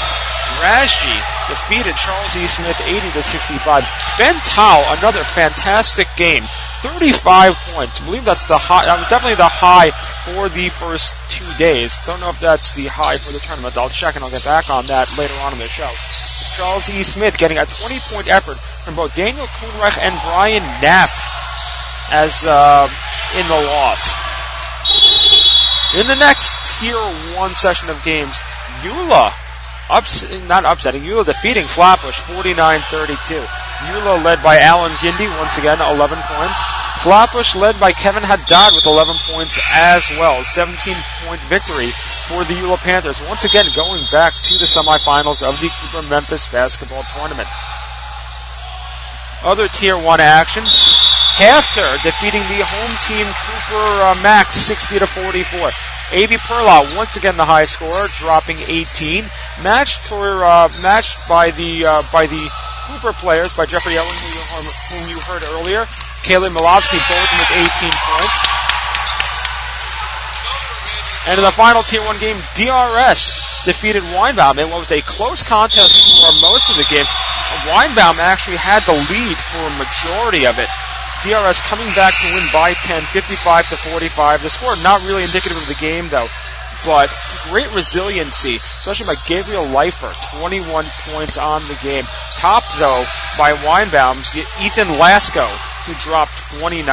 Rashi 0.61 1.38
defeated 1.49 1.95
Charles 1.97 2.35
E. 2.35 2.47
Smith 2.47 2.79
80 2.85 3.11
to 3.11 3.23
65. 3.23 3.83
Ben 4.17 4.35
Tal, 4.45 4.85
another 4.97 5.23
fantastic 5.23 6.07
game. 6.15 6.43
35 6.81 7.55
points. 7.75 7.99
I 8.01 8.05
believe 8.05 8.23
that's 8.23 8.45
the 8.45 8.57
high. 8.57 8.85
That 8.85 8.99
was 8.99 9.09
definitely 9.09 9.35
the 9.35 9.51
high 9.51 9.91
for 9.91 10.47
the 10.47 10.69
first 10.69 11.13
two 11.27 11.47
days. 11.57 11.97
Don't 12.05 12.21
know 12.21 12.29
if 12.29 12.39
that's 12.39 12.73
the 12.73 12.87
high 12.87 13.17
for 13.17 13.33
the 13.33 13.39
tournament. 13.39 13.75
I'll 13.75 13.89
check 13.89 14.15
and 14.15 14.23
I'll 14.23 14.31
get 14.31 14.45
back 14.45 14.69
on 14.69 14.85
that 14.87 15.11
later 15.17 15.33
on 15.43 15.51
in 15.53 15.59
the 15.59 15.67
show. 15.67 15.89
Charles 16.55 16.89
E. 16.89 17.03
Smith 17.03 17.37
getting 17.37 17.57
a 17.57 17.65
20 17.65 17.99
point 18.13 18.31
effort 18.31 18.57
from 18.57 18.95
both 18.95 19.13
Daniel 19.15 19.45
Kuhnreich 19.45 19.99
and 19.99 20.15
Brian 20.31 20.63
Knapp. 20.79 21.09
as 22.11 22.45
uh, 22.47 22.87
in 23.37 23.45
the 23.47 23.59
loss. 23.67 24.15
In 25.99 26.07
the 26.07 26.15
next 26.15 26.55
Tier 26.79 26.95
1 26.95 27.55
session 27.55 27.89
of 27.89 28.03
games, 28.03 28.39
YULA, 28.81 29.33
ups, 29.89 30.23
not 30.47 30.65
upsetting, 30.65 31.03
YULA 31.03 31.25
defeating 31.25 31.65
Flatbush 31.65 32.21
49-32. 32.21 33.41
YULA 33.91 34.23
led 34.23 34.43
by 34.43 34.59
Alan 34.59 34.91
Gindy, 34.93 35.27
once 35.39 35.57
again, 35.57 35.79
11 35.81 36.17
points. 36.21 36.61
Flatbush 36.99 37.55
led 37.55 37.79
by 37.79 37.93
Kevin 37.93 38.23
Haddad 38.23 38.73
with 38.73 38.85
11 38.85 39.15
points 39.31 39.59
as 39.73 40.09
well. 40.19 40.43
17 40.43 40.95
point 41.25 41.41
victory 41.43 41.89
for 42.27 42.43
the 42.43 42.53
YULA 42.53 42.77
Panthers. 42.77 43.21
Once 43.21 43.45
again, 43.45 43.65
going 43.75 44.03
back 44.11 44.33
to 44.33 44.57
the 44.57 44.65
semifinals 44.65 45.41
of 45.41 45.59
the 45.61 45.69
Cooper 45.69 46.07
Memphis 46.07 46.47
basketball 46.47 47.03
tournament. 47.15 47.47
Other 49.43 49.67
Tier 49.67 49.97
1 49.97 50.19
action. 50.19 50.63
HAFTR 51.39 52.03
defeating 52.03 52.43
the 52.43 52.59
home 52.67 52.93
team 53.07 53.23
Cooper 53.23 53.87
uh, 54.03 54.19
Max 54.21 54.55
60 54.55 54.99
to 54.99 55.07
44. 55.07 55.71
A.B. 56.11 56.37
Perla 56.37 56.95
once 56.97 57.17
again 57.17 57.37
the 57.37 57.45
high 57.45 57.65
scorer, 57.65 58.07
dropping 58.17 58.57
18. 58.57 59.25
Matched 59.61 60.01
for 60.01 60.43
uh, 60.43 60.69
matched 60.81 61.29
by 61.29 61.51
the 61.51 61.85
uh, 61.85 62.03
by 62.11 62.25
the 62.25 62.49
Cooper 62.89 63.13
players 63.13 63.53
by 63.53 63.67
Jeffrey 63.67 63.97
Owen, 63.97 64.09
who 64.09 64.27
you, 64.33 64.41
whom 64.89 65.09
you 65.09 65.19
heard 65.21 65.43
earlier. 65.53 65.85
Kaylee 66.25 66.49
Milovsky 66.49 66.97
both 66.97 67.29
with 67.37 67.51
18 67.61 67.93
points. 67.93 68.37
And 71.29 71.37
in 71.37 71.45
the 71.45 71.51
final 71.51 71.83
Tier 71.83 72.01
1 72.01 72.17
game, 72.17 72.37
DRS 72.57 73.29
defeated 73.65 74.01
Weinbaum. 74.01 74.57
It 74.57 74.65
was 74.65 74.91
a 74.91 75.01
close 75.01 75.43
contest 75.43 75.93
for 75.93 76.31
most 76.41 76.71
of 76.71 76.77
the 76.77 76.85
game. 76.89 77.05
Weinbaum 77.69 78.17
actually 78.17 78.57
had 78.57 78.81
the 78.83 78.97
lead 78.97 79.37
for 79.37 79.61
a 79.61 79.77
majority 79.77 80.47
of 80.47 80.57
it. 80.57 80.69
DRS 81.23 81.59
coming 81.67 81.87
back 81.99 82.13
to 82.15 82.27
win 82.33 82.47
by 82.53 82.73
10, 82.73 83.03
55 83.03 83.69
to 83.69 83.77
45. 83.77 84.43
The 84.43 84.49
score 84.49 84.75
not 84.83 85.03
really 85.03 85.23
indicative 85.23 85.57
of 85.57 85.67
the 85.67 85.75
game 85.75 86.07
though, 86.07 86.27
but 86.85 87.11
great 87.49 87.67
resiliency, 87.75 88.55
especially 88.55 89.07
by 89.07 89.19
Gabriel 89.27 89.65
Leifer, 89.65 90.15
21 90.39 90.85
points 91.11 91.37
on 91.37 91.67
the 91.67 91.77
game. 91.83 92.05
Topped 92.37 92.77
though 92.79 93.03
by 93.37 93.51
Weinbaum's 93.51 94.35
Ethan 94.63 94.87
Lasco, 94.95 95.47
who 95.85 95.93
dropped 95.99 96.37
29. 96.59 96.87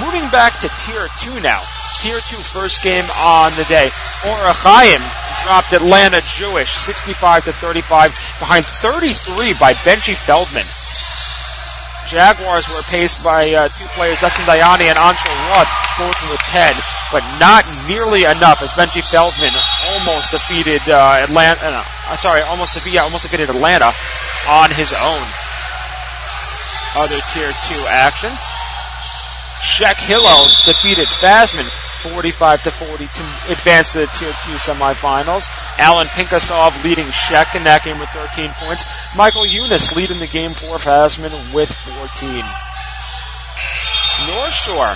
Moving 0.00 0.28
back 0.30 0.60
to 0.60 0.68
Tier 0.68 1.08
2 1.16 1.40
now. 1.40 1.62
Tier 1.96 2.20
2 2.20 2.36
first 2.44 2.82
game 2.82 3.04
on 3.24 3.50
the 3.56 3.64
day. 3.64 3.88
Or 4.28 4.52
Chaim 4.52 5.00
dropped 5.42 5.72
Atlanta 5.72 6.20
Jewish 6.20 6.70
65 6.70 7.44
to 7.44 7.52
35 7.52 8.10
behind 8.38 8.66
33 8.66 9.54
by 9.58 9.72
Benji 9.72 10.14
Feldman. 10.14 10.66
Jaguars 12.08 12.72
were 12.72 12.80
paced 12.88 13.22
by 13.22 13.44
uh, 13.52 13.68
two 13.68 13.84
players, 13.92 14.24
Dustin 14.24 14.48
Dayani 14.48 14.88
and 14.88 14.96
Anshul 14.96 15.28
Roth, 15.52 15.68
both 16.00 16.16
with 16.32 16.40
10, 16.48 16.72
but 17.12 17.20
not 17.36 17.68
nearly 17.84 18.24
enough 18.24 18.64
as 18.64 18.72
Benji 18.72 19.04
Feldman 19.04 19.52
almost 19.92 20.32
defeated 20.32 20.80
uh, 20.88 21.20
Atlanta. 21.20 21.84
Uh, 22.08 22.16
sorry, 22.16 22.40
almost 22.48 22.72
defeated, 22.72 23.00
almost 23.00 23.24
defeated 23.24 23.50
Atlanta 23.50 23.92
on 24.48 24.72
his 24.72 24.96
own. 24.96 25.26
Other 26.96 27.20
tier 27.28 27.52
two 27.68 27.82
action. 27.92 28.32
Scheck 29.60 30.00
Hillel 30.00 30.48
defeated 30.64 31.08
Fasman 31.08 31.68
45 32.02 32.62
to 32.62 32.70
40 32.70 33.06
to 33.06 33.52
advance 33.52 33.92
to 33.92 33.98
the 34.00 34.06
Tier 34.06 34.30
2 34.30 34.58
semifinals. 34.58 35.48
Alan 35.78 36.06
Pinkasov 36.06 36.84
leading 36.84 37.06
Scheck 37.06 37.54
in 37.54 37.64
that 37.64 37.84
game 37.84 37.98
with 37.98 38.08
13 38.10 38.50
points. 38.56 38.84
Michael 39.16 39.46
Eunice 39.46 39.94
leading 39.94 40.18
the 40.18 40.26
game 40.26 40.54
for 40.54 40.78
Fasman 40.78 41.32
with 41.54 41.72
14. 41.72 42.44
North 44.26 44.52
Shore 44.52 44.94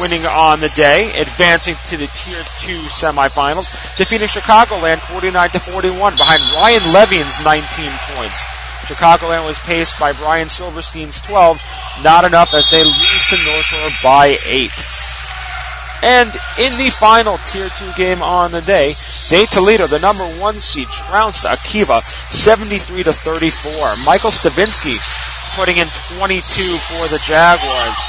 winning 0.00 0.26
on 0.26 0.60
the 0.60 0.68
day, 0.70 1.12
advancing 1.20 1.76
to 1.86 1.96
the 1.96 2.06
Tier 2.06 2.42
2 2.60 2.78
semifinals, 2.88 3.70
defeating 3.96 4.28
Chicagoland 4.28 4.98
49 4.98 5.50
to 5.50 5.60
41 5.60 6.16
behind 6.16 6.42
Ryan 6.56 6.92
Levine's 6.92 7.40
19 7.40 7.92
points. 8.14 8.44
Chicagoland 8.84 9.46
was 9.46 9.58
paced 9.60 9.98
by 9.98 10.12
Brian 10.12 10.48
Silverstein's 10.48 11.20
12, 11.22 11.62
not 12.02 12.24
enough 12.24 12.52
as 12.52 12.70
they 12.70 12.84
lose 12.84 13.26
to 13.30 13.36
North 13.44 13.64
Shore 13.64 13.90
by 14.02 14.36
8. 14.46 14.70
And 16.04 16.28
in 16.58 16.76
the 16.76 16.90
final 16.90 17.38
Tier 17.38 17.70
2 17.70 17.92
game 17.96 18.22
on 18.22 18.52
the 18.52 18.60
day, 18.60 18.94
De 19.30 19.46
Toledo, 19.46 19.86
the 19.86 19.98
number 19.98 20.26
one 20.38 20.60
seed, 20.60 20.86
trounced 20.88 21.44
Akiva 21.44 22.02
73 22.02 23.04
to 23.04 23.12
34. 23.14 23.96
Michael 24.04 24.30
Stavinsky 24.30 25.00
putting 25.56 25.78
in 25.78 25.86
22 26.18 26.68
for 26.76 27.08
the 27.08 27.18
Jaguars. 27.24 28.00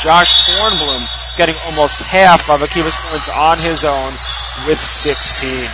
Josh 0.00 0.38
Kornblum 0.46 1.04
getting 1.36 1.56
almost 1.66 2.00
half 2.02 2.48
of 2.48 2.60
Akiva's 2.60 2.96
points 2.96 3.28
on 3.28 3.58
his 3.58 3.84
own 3.84 4.12
with 4.68 4.80
16. 4.80 5.68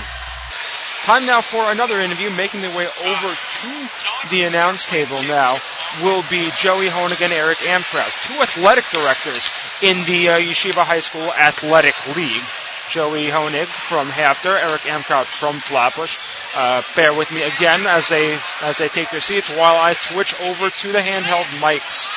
Time 1.03 1.27
now 1.27 1.41
for 1.41 1.69
another 1.73 1.99
interview, 1.99 2.31
making 2.31 2.61
their 2.61 2.77
way 2.77 2.87
over 2.87 3.35
to 3.35 4.29
the 4.31 4.45
announce 4.45 4.89
table 4.89 5.21
now 5.25 5.59
will 6.01 6.23
be 6.31 6.49
Joey 6.55 6.87
Honig 6.87 7.21
and 7.21 7.33
Eric 7.33 7.59
Amkraut, 7.59 8.13
two 8.23 8.41
athletic 8.41 8.85
directors 8.91 9.51
in 9.83 9.97
the 10.07 10.29
uh, 10.29 10.39
Yeshiva 10.39 10.85
High 10.85 11.01
School 11.01 11.33
Athletic 11.33 11.97
League. 12.15 12.45
Joey 12.89 13.27
Honig 13.27 13.67
from 13.67 14.11
HAFTR, 14.11 14.63
Eric 14.63 14.83
Amkraut 14.83 15.25
from 15.25 15.57
Flatbush. 15.57 16.29
Uh, 16.55 16.83
bear 16.95 17.13
with 17.13 17.33
me 17.33 17.43
again 17.43 17.85
as 17.87 18.09
they 18.09 18.39
as 18.61 18.79
they 18.79 18.89
take 18.89 19.11
their 19.11 19.21
seats 19.21 19.49
while 19.51 19.77
I 19.77 19.95
switch 19.95 20.41
over 20.41 20.71
to 20.71 20.93
the 20.93 20.99
handheld 20.99 21.49
mics. 21.61 22.11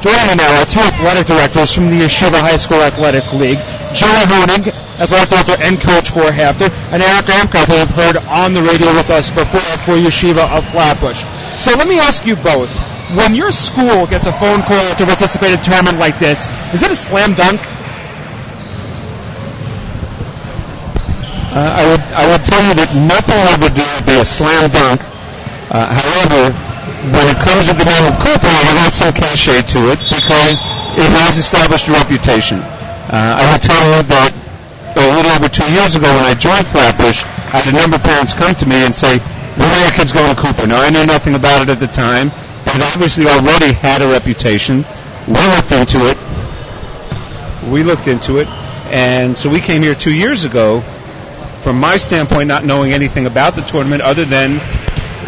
Joining 0.00 0.32
me 0.32 0.34
now 0.40 0.48
are 0.56 0.64
two 0.64 0.80
athletic 0.80 1.26
directors 1.28 1.74
from 1.74 1.92
the 1.92 2.00
Yeshiva 2.00 2.40
High 2.40 2.56
School 2.56 2.80
Athletic 2.80 3.28
League, 3.36 3.60
Joey 3.92 4.24
Honig, 4.32 4.72
athletic 4.96 5.28
director 5.28 5.60
and 5.60 5.76
coach 5.76 6.08
for 6.08 6.24
HAFTR, 6.32 6.72
and 6.96 7.04
Eric 7.04 7.28
Amkraut, 7.28 7.68
who 7.68 7.76
have 7.76 7.92
heard 7.92 8.16
on 8.32 8.56
the 8.56 8.64
radio 8.64 8.88
with 8.96 9.12
us 9.12 9.28
before 9.28 9.60
for 9.84 10.00
Yeshiva 10.00 10.56
of 10.56 10.64
Flatbush. 10.64 11.20
So 11.60 11.76
let 11.76 11.84
me 11.86 12.00
ask 12.00 12.24
you 12.24 12.34
both, 12.36 12.72
when 13.12 13.34
your 13.34 13.52
school 13.52 14.06
gets 14.08 14.24
a 14.24 14.32
phone 14.32 14.64
call 14.64 14.80
to 14.96 15.04
participate 15.04 15.52
in 15.52 15.60
a 15.60 15.62
tournament 15.62 15.98
like 15.98 16.18
this, 16.18 16.48
is 16.72 16.80
it 16.80 16.90
a 16.90 16.96
slam 16.96 17.34
dunk? 17.36 17.60
Uh, 21.52 21.76
I 21.76 21.84
would 21.92 22.04
I 22.16 22.24
would 22.24 22.44
tell 22.48 22.62
you 22.64 22.72
that 22.72 22.88
nothing 22.96 23.36
would 23.60 23.76
be 24.08 24.16
a 24.16 24.24
slam 24.24 24.70
dunk. 24.72 25.04
Uh, 25.68 25.92
however, 25.92 26.56
when 27.08 27.26
it 27.32 27.40
comes 27.40 27.64
to 27.68 27.74
the 27.74 27.88
name 27.88 28.04
of 28.04 28.14
Cooper, 28.20 28.44
it 28.52 28.76
has 28.84 28.92
some 28.92 29.12
cachet 29.16 29.64
to 29.72 29.80
it 29.88 30.00
because 30.12 30.60
it 31.00 31.08
has 31.24 31.40
established 31.40 31.88
a 31.88 31.92
reputation. 31.96 32.60
Uh, 32.60 33.40
I 33.40 33.42
will 33.48 33.62
tell 33.62 33.80
you 33.96 34.04
that 34.12 34.30
a 34.96 35.04
little 35.16 35.32
over 35.32 35.48
two 35.48 35.64
years 35.72 35.96
ago 35.96 36.12
when 36.12 36.28
I 36.28 36.34
joined 36.36 36.66
Flatbush, 36.68 37.24
I 37.56 37.64
had 37.64 37.72
a 37.72 37.76
number 37.76 37.96
of 37.96 38.02
parents 38.04 38.34
come 38.36 38.52
to 38.54 38.66
me 38.68 38.84
and 38.84 38.94
say, 38.94 39.16
when 39.56 39.64
are 39.64 39.82
your 39.88 39.96
kids 39.96 40.12
going 40.12 40.28
to 40.28 40.40
Cooper? 40.40 40.66
Now, 40.66 40.82
I 40.84 40.90
knew 40.90 41.06
nothing 41.06 41.34
about 41.34 41.62
it 41.64 41.72
at 41.72 41.80
the 41.80 41.88
time, 41.88 42.28
but 42.64 42.76
it 42.76 42.82
obviously 42.82 43.26
already 43.26 43.72
had 43.72 44.02
a 44.02 44.08
reputation. 44.12 44.84
We 45.26 45.40
looked 45.56 45.72
into 45.72 46.04
it. 46.04 46.18
We 47.72 47.82
looked 47.82 48.08
into 48.08 48.38
it. 48.38 48.48
And 48.92 49.36
so 49.38 49.48
we 49.48 49.60
came 49.60 49.82
here 49.82 49.94
two 49.94 50.12
years 50.14 50.44
ago, 50.44 50.80
from 51.62 51.80
my 51.80 51.96
standpoint, 51.96 52.48
not 52.48 52.64
knowing 52.64 52.92
anything 52.92 53.26
about 53.26 53.54
the 53.54 53.62
tournament 53.62 54.02
other 54.02 54.24
than 54.24 54.60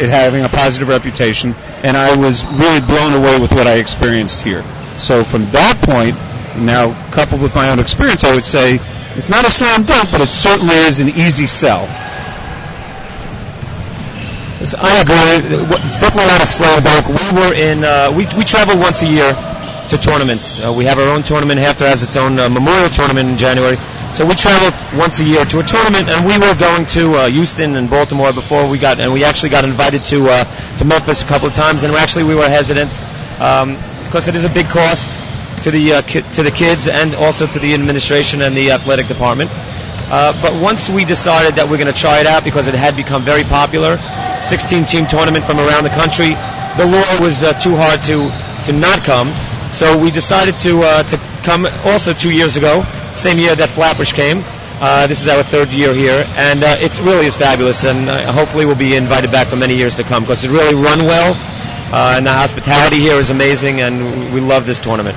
it 0.02 0.10
having 0.10 0.44
a 0.44 0.48
positive 0.48 0.88
reputation, 0.88 1.54
and 1.82 1.96
I 1.96 2.16
was 2.16 2.44
really 2.44 2.80
blown 2.80 3.14
away 3.14 3.38
with 3.40 3.52
what 3.52 3.66
I 3.66 3.76
experienced 3.76 4.42
here. 4.42 4.62
So 4.98 5.24
from 5.24 5.46
that 5.50 5.80
point, 5.82 6.16
now 6.58 6.92
coupled 7.10 7.40
with 7.40 7.54
my 7.54 7.70
own 7.70 7.78
experience, 7.78 8.24
I 8.24 8.34
would 8.34 8.44
say 8.44 8.78
it's 9.16 9.28
not 9.28 9.46
a 9.46 9.50
slam 9.50 9.84
dunk, 9.84 10.10
but 10.10 10.20
it 10.20 10.28
certainly 10.28 10.74
is 10.74 11.00
an 11.00 11.08
easy 11.08 11.46
sell. 11.46 11.88
I 14.62 15.02
agree. 15.02 15.58
It's 15.86 15.98
definitely 15.98 16.30
not 16.30 16.40
a 16.40 16.46
slam 16.46 16.82
dunk. 16.82 17.08
We 17.08 17.40
were 17.40 17.54
in. 17.54 17.82
Uh, 17.82 18.12
we 18.14 18.26
we 18.38 18.44
travel 18.44 18.78
once 18.78 19.02
a 19.02 19.08
year 19.08 19.32
to 19.90 19.98
tournaments. 19.98 20.60
Uh, 20.60 20.72
we 20.72 20.84
have 20.84 20.98
our 20.98 21.08
own 21.08 21.24
tournament. 21.24 21.58
HAFTR 21.58 21.88
has 21.88 22.02
its 22.04 22.16
own 22.16 22.38
uh, 22.38 22.48
memorial 22.48 22.88
tournament 22.88 23.28
in 23.28 23.36
January. 23.38 23.76
So 24.14 24.26
we 24.26 24.34
traveled 24.34 24.74
once 24.98 25.20
a 25.20 25.24
year 25.24 25.42
to 25.46 25.60
a 25.60 25.62
tournament, 25.64 26.10
and 26.10 26.26
we 26.26 26.36
were 26.36 26.54
going 26.54 26.84
to 27.00 27.14
uh, 27.16 27.28
Houston 27.28 27.76
and 27.76 27.88
Baltimore 27.88 28.30
before 28.34 28.68
we 28.68 28.76
got, 28.76 29.00
and 29.00 29.10
we 29.10 29.24
actually 29.24 29.48
got 29.48 29.64
invited 29.64 30.04
to 30.12 30.26
uh, 30.28 30.44
to 30.76 30.84
Memphis 30.84 31.22
a 31.22 31.26
couple 31.26 31.48
of 31.48 31.54
times, 31.54 31.82
and 31.82 31.94
actually 31.94 32.24
we 32.24 32.34
were 32.34 32.46
hesitant 32.46 32.92
um, 33.40 33.76
because 34.04 34.28
it 34.28 34.36
is 34.36 34.44
a 34.44 34.50
big 34.50 34.66
cost 34.66 35.08
to 35.64 35.70
the 35.70 35.94
uh, 35.94 36.02
ki- 36.02 36.20
to 36.36 36.42
the 36.42 36.50
kids 36.50 36.88
and 36.88 37.14
also 37.14 37.46
to 37.46 37.58
the 37.58 37.72
administration 37.72 38.42
and 38.42 38.54
the 38.54 38.72
athletic 38.72 39.08
department. 39.08 39.50
Uh, 39.50 40.36
but 40.42 40.60
once 40.60 40.90
we 40.90 41.06
decided 41.06 41.54
that 41.56 41.64
we're 41.70 41.78
going 41.78 41.88
to 41.92 41.98
try 41.98 42.20
it 42.20 42.26
out 42.26 42.44
because 42.44 42.68
it 42.68 42.74
had 42.74 42.94
become 42.94 43.22
very 43.24 43.44
popular, 43.44 43.96
16 44.42 44.84
team 44.84 45.06
tournament 45.06 45.42
from 45.46 45.56
around 45.58 45.84
the 45.84 45.94
country, 45.96 46.36
the 46.76 46.84
law 46.84 47.08
was 47.24 47.42
uh, 47.42 47.54
too 47.56 47.74
hard 47.76 48.02
to 48.04 48.28
to 48.68 48.76
not 48.76 49.00
come. 49.08 49.32
So 49.72 49.96
we 49.96 50.10
decided 50.10 50.58
to 50.68 50.80
uh, 50.84 51.02
to 51.04 51.31
come 51.42 51.66
also 51.84 52.12
two 52.12 52.30
years 52.30 52.56
ago, 52.56 52.84
same 53.14 53.38
year 53.38 53.54
that 53.54 53.68
Flatbush 53.68 54.12
came. 54.12 54.42
Uh, 54.82 55.06
this 55.06 55.22
is 55.22 55.28
our 55.28 55.42
third 55.42 55.68
year 55.70 55.94
here, 55.94 56.24
and 56.36 56.64
uh, 56.64 56.76
it 56.80 56.98
really 57.00 57.26
is 57.26 57.36
fabulous. 57.36 57.84
And 57.84 58.08
uh, 58.08 58.32
hopefully, 58.32 58.66
we'll 58.66 58.74
be 58.74 58.96
invited 58.96 59.30
back 59.30 59.46
for 59.48 59.56
many 59.56 59.76
years 59.76 59.96
to 59.96 60.02
come 60.02 60.24
because 60.24 60.42
it 60.44 60.50
really 60.50 60.74
run 60.74 61.04
well. 61.04 61.34
uh, 61.92 62.14
and 62.16 62.26
the 62.26 62.32
hospitality 62.32 62.96
here 62.96 63.20
is 63.20 63.28
amazing, 63.28 63.82
and 63.82 64.32
we 64.32 64.40
love 64.40 64.64
this 64.64 64.80
tournament. 64.80 65.14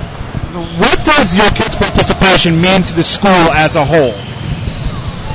What 0.76 1.04
does 1.04 1.34
your 1.34 1.48
kids' 1.50 1.74
participation 1.74 2.60
mean 2.60 2.82
to 2.84 2.94
the 2.94 3.02
school 3.02 3.48
as 3.56 3.76
a 3.76 3.84
whole? 3.84 4.12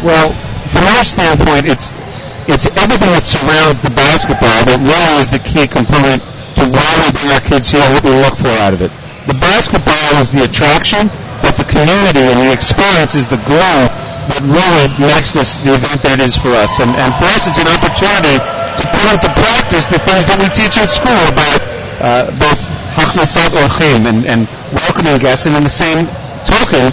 Well, 0.06 0.34
from 0.70 0.84
our 0.86 1.04
standpoint, 1.04 1.66
it's 1.66 1.94
it's 2.48 2.66
everything 2.78 3.10
that 3.18 3.26
surrounds 3.26 3.82
the 3.82 3.90
basketball 3.90 4.62
that 4.70 4.78
really 4.82 5.14
is 5.22 5.30
the 5.30 5.42
key 5.42 5.66
component 5.66 6.22
to 6.58 6.64
why 6.70 6.90
we 7.02 7.10
bring 7.18 7.32
our 7.34 7.42
kids 7.42 7.70
here, 7.70 7.82
what 7.90 8.04
we 8.04 8.12
look 8.12 8.38
for 8.38 8.50
out 8.62 8.74
of 8.74 8.82
it. 8.82 8.92
The 9.30 9.38
basketball 9.38 10.18
is 10.18 10.34
the 10.34 10.50
attraction, 10.50 11.06
but 11.46 11.54
the 11.54 11.68
community 11.70 12.26
and 12.26 12.42
the 12.42 12.50
experience 12.50 13.14
is 13.14 13.30
the 13.30 13.38
glue 13.46 13.86
that 14.34 14.42
really 14.42 14.90
makes 14.98 15.38
this 15.38 15.62
the 15.62 15.78
event 15.78 16.02
that 16.02 16.18
it 16.18 16.26
is 16.26 16.34
for 16.34 16.50
us. 16.58 16.82
And, 16.82 16.90
and 16.98 17.14
for 17.22 17.30
us, 17.30 17.46
it's 17.46 17.62
an 17.62 17.70
opportunity 17.70 18.42
to 18.42 18.84
put 18.90 19.06
into 19.14 19.30
practice 19.38 19.86
the 19.94 20.02
things 20.02 20.26
that 20.26 20.42
we 20.42 20.50
teach 20.50 20.74
at 20.82 20.90
school 20.90 21.22
about 21.30 21.62
uh, 22.02 22.34
both 22.34 22.58
hachnasat 22.98 23.54
orchim 23.54 24.10
and, 24.10 24.26
and 24.26 24.50
welcoming 24.74 25.22
guests, 25.22 25.46
and 25.46 25.54
in 25.54 25.62
the 25.62 25.70
same 25.70 26.10
token, 26.50 26.90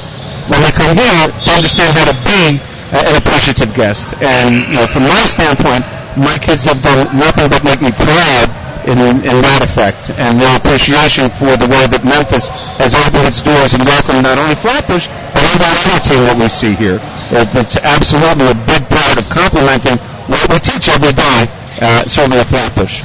when 0.53 0.61
they 0.61 0.73
come 0.77 0.93
here, 0.93 1.33
to 1.33 1.51
understand 1.57 1.97
how 1.97 2.13
to 2.13 2.17
be 2.29 2.61
an 2.93 3.15
appreciative 3.17 3.73
guest. 3.73 4.13
And 4.21 4.53
you 4.69 4.77
know, 4.77 4.89
from 4.89 5.09
my 5.09 5.25
standpoint, 5.25 5.81
my 6.21 6.37
kids 6.45 6.69
have 6.69 6.85
done 6.85 7.09
nothing 7.17 7.49
but 7.49 7.65
make 7.65 7.81
me 7.81 7.89
proud 7.97 8.53
in, 8.89 9.21
in 9.21 9.37
that 9.45 9.61
effect, 9.61 10.09
and 10.17 10.41
their 10.41 10.49
appreciation 10.57 11.29
for 11.29 11.53
the 11.61 11.69
way 11.69 11.85
that 11.93 12.01
Memphis 12.09 12.49
has 12.81 12.97
opened 12.97 13.29
its 13.29 13.45
doors 13.45 13.77
and 13.77 13.85
welcomed 13.85 14.25
not 14.25 14.41
only 14.41 14.57
Flatbush, 14.57 15.13
but 15.37 15.45
every 15.45 15.69
other 15.69 16.01
team 16.01 16.23
that 16.25 16.37
we 16.41 16.49
see 16.49 16.73
here. 16.73 16.97
It, 17.29 17.53
it's 17.53 17.77
absolutely 17.77 18.49
a 18.49 18.59
big 18.65 18.89
part 18.89 19.21
of 19.21 19.29
complementing 19.29 20.01
what 20.33 20.41
we 20.49 20.57
teach 20.65 20.89
every 20.89 21.13
day, 21.13 21.39
uh, 21.85 22.09
certainly 22.09 22.41
at 22.41 22.49
Flatbush. 22.49 23.05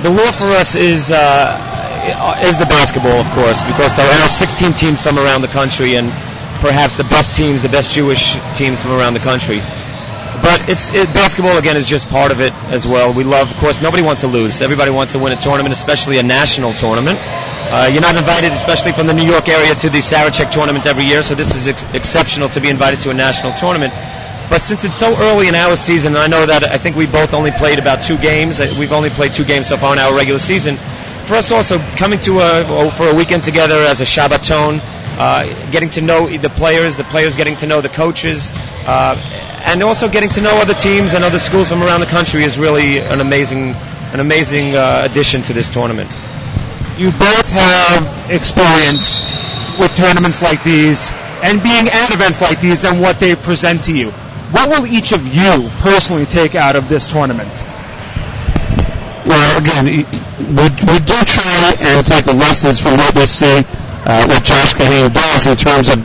The 0.00 0.10
law 0.16 0.32
for 0.32 0.48
us 0.56 0.72
is 0.74 1.10
uh, 1.12 2.40
is 2.40 2.56
the 2.56 2.66
basketball, 2.70 3.20
of 3.20 3.28
course, 3.36 3.60
because 3.68 3.92
there 3.96 4.08
are 4.08 4.28
16 4.28 4.72
teams 4.80 5.02
from 5.02 5.18
around 5.18 5.42
the 5.42 5.52
country, 5.52 5.96
and 6.00 6.08
perhaps 6.64 6.96
the 6.96 7.04
best 7.04 7.36
teams, 7.36 7.60
the 7.60 7.68
best 7.68 7.92
Jewish 7.92 8.32
teams 8.56 8.80
from 8.80 8.92
around 8.92 9.12
the 9.12 9.20
country. 9.20 9.60
But 10.42 10.68
it's 10.68 10.88
it, 10.90 11.12
basketball 11.14 11.58
again 11.58 11.76
is 11.76 11.88
just 11.88 12.08
part 12.08 12.30
of 12.30 12.40
it 12.40 12.52
as 12.70 12.86
well. 12.86 13.12
We 13.12 13.24
love, 13.24 13.50
of 13.50 13.56
course, 13.58 13.80
nobody 13.82 14.02
wants 14.02 14.22
to 14.22 14.28
lose. 14.28 14.60
Everybody 14.60 14.90
wants 14.90 15.12
to 15.12 15.18
win 15.18 15.32
a 15.32 15.36
tournament, 15.36 15.72
especially 15.72 16.18
a 16.18 16.22
national 16.22 16.74
tournament. 16.74 17.18
Uh, 17.20 17.90
you're 17.92 18.02
not 18.02 18.16
invited, 18.16 18.52
especially 18.52 18.92
from 18.92 19.06
the 19.06 19.14
New 19.14 19.26
York 19.26 19.48
area, 19.48 19.74
to 19.74 19.90
the 19.90 19.98
Sarachek 19.98 20.50
tournament 20.50 20.86
every 20.86 21.04
year, 21.04 21.22
so 21.22 21.34
this 21.34 21.54
is 21.54 21.68
ex- 21.68 21.84
exceptional 21.94 22.48
to 22.50 22.60
be 22.60 22.70
invited 22.70 23.00
to 23.02 23.10
a 23.10 23.14
national 23.14 23.52
tournament. 23.54 23.92
But 24.48 24.62
since 24.62 24.84
it's 24.84 24.96
so 24.96 25.14
early 25.14 25.48
in 25.48 25.54
our 25.54 25.76
season, 25.76 26.14
and 26.14 26.22
I 26.22 26.26
know 26.26 26.46
that 26.46 26.64
I 26.64 26.78
think 26.78 26.96
we 26.96 27.06
both 27.06 27.34
only 27.34 27.50
played 27.50 27.78
about 27.78 28.02
two 28.02 28.16
games. 28.16 28.60
Uh, 28.60 28.74
we've 28.78 28.92
only 28.92 29.10
played 29.10 29.34
two 29.34 29.44
games 29.44 29.68
so 29.68 29.76
far 29.76 29.92
in 29.92 29.98
our 29.98 30.16
regular 30.16 30.38
season. 30.38 30.76
For 31.26 31.34
us, 31.34 31.50
also 31.50 31.78
coming 31.96 32.20
to 32.20 32.40
a 32.40 32.90
for 32.92 33.10
a 33.10 33.14
weekend 33.14 33.44
together 33.44 33.74
as 33.84 34.00
a 34.00 34.04
Shabbaton, 34.04 34.80
uh, 35.18 35.70
getting 35.72 35.90
to 35.90 36.00
know 36.00 36.28
the 36.28 36.48
players, 36.48 36.96
the 36.96 37.04
players 37.04 37.36
getting 37.36 37.56
to 37.56 37.66
know 37.66 37.80
the 37.80 37.88
coaches, 37.88 38.48
uh, 38.86 39.16
and 39.66 39.82
also 39.82 40.08
getting 40.08 40.30
to 40.30 40.40
know 40.40 40.52
other 40.62 40.74
teams 40.74 41.12
and 41.12 41.24
other 41.24 41.40
schools 41.40 41.68
from 41.68 41.82
around 41.82 42.00
the 42.00 42.06
country 42.06 42.44
is 42.44 42.56
really 42.58 42.98
an 42.98 43.20
amazing, 43.20 43.74
an 44.14 44.20
amazing 44.20 44.76
uh, 44.76 45.02
addition 45.10 45.42
to 45.42 45.52
this 45.52 45.68
tournament. 45.68 46.08
You 46.96 47.10
both 47.10 47.48
have 47.50 48.30
experience 48.30 49.24
with 49.78 49.94
tournaments 49.94 50.40
like 50.40 50.62
these 50.62 51.10
and 51.42 51.62
being 51.62 51.88
at 51.88 52.14
events 52.14 52.40
like 52.40 52.60
these 52.60 52.84
and 52.84 53.00
what 53.00 53.18
they 53.18 53.34
present 53.34 53.84
to 53.84 53.96
you. 53.96 54.10
What 54.50 54.68
will 54.70 54.86
each 54.86 55.12
of 55.12 55.26
you 55.26 55.68
personally 55.80 56.26
take 56.26 56.54
out 56.54 56.76
of 56.76 56.88
this 56.88 57.08
tournament? 57.08 57.50
Well, 59.26 59.60
again, 59.60 59.84
we, 59.84 59.96
we 59.98 60.98
do 61.04 61.18
try 61.26 61.74
and 61.78 62.06
take 62.06 62.24
the 62.24 62.32
lessons 62.32 62.78
from 62.78 62.92
what 62.92 63.14
we 63.14 63.26
see 63.26 63.62
uh, 64.06 64.26
what 64.28 64.44
Josh 64.44 64.74
Kahane 64.74 65.12
does 65.12 65.46
in 65.46 65.56
terms 65.56 65.88
of 65.88 65.98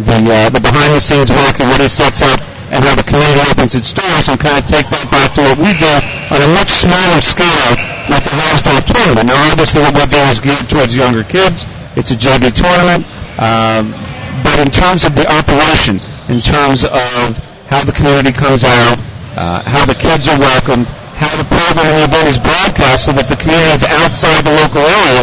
the 0.00 0.18
uh, 0.26 0.50
the 0.50 0.60
behind 0.60 0.94
the 0.94 1.00
scenes 1.00 1.30
work 1.30 1.60
and 1.60 1.68
what 1.70 1.80
he 1.80 1.88
sets 1.88 2.22
up 2.22 2.40
and 2.72 2.82
how 2.82 2.94
the 2.96 3.06
community 3.06 3.40
opens 3.52 3.74
its 3.74 3.92
doors 3.92 4.26
and 4.28 4.40
kind 4.40 4.58
of 4.58 4.64
take 4.66 4.88
that 4.90 5.06
back 5.12 5.30
to 5.36 5.40
what 5.44 5.58
we 5.60 5.70
do 5.78 5.94
on 6.34 6.40
a 6.42 6.50
much 6.58 6.72
smaller 6.72 7.20
scale 7.20 7.70
like 8.10 8.24
the 8.24 8.34
Hausdorff 8.34 8.84
tournament. 8.88 9.28
Now 9.30 9.38
obviously 9.52 9.82
what 9.84 9.94
we 9.94 10.04
do 10.10 10.18
is 10.32 10.40
geared 10.40 10.66
towards 10.66 10.90
younger 10.96 11.22
kids. 11.22 11.68
It's 11.94 12.10
a 12.10 12.18
JV 12.18 12.50
tournament. 12.50 13.06
Um, 13.38 13.94
but 14.42 14.58
in 14.58 14.70
terms 14.70 15.04
of 15.04 15.14
the 15.14 15.26
operation, 15.26 16.00
in 16.28 16.40
terms 16.40 16.84
of 16.84 17.38
how 17.66 17.82
the 17.84 17.92
community 17.92 18.32
comes 18.32 18.64
out, 18.64 18.98
uh, 19.36 19.62
how 19.66 19.84
the 19.86 19.94
kids 19.94 20.26
are 20.28 20.38
welcomed, 20.38 20.86
how 21.18 21.30
the 21.38 21.46
program 21.46 21.86
and 21.86 22.10
event 22.10 22.26
is 22.28 22.38
broadcast 22.38 23.06
so 23.06 23.12
that 23.14 23.26
the 23.30 23.38
communities 23.38 23.86
outside 24.02 24.42
the 24.42 24.54
local 24.62 24.82
area 24.82 25.22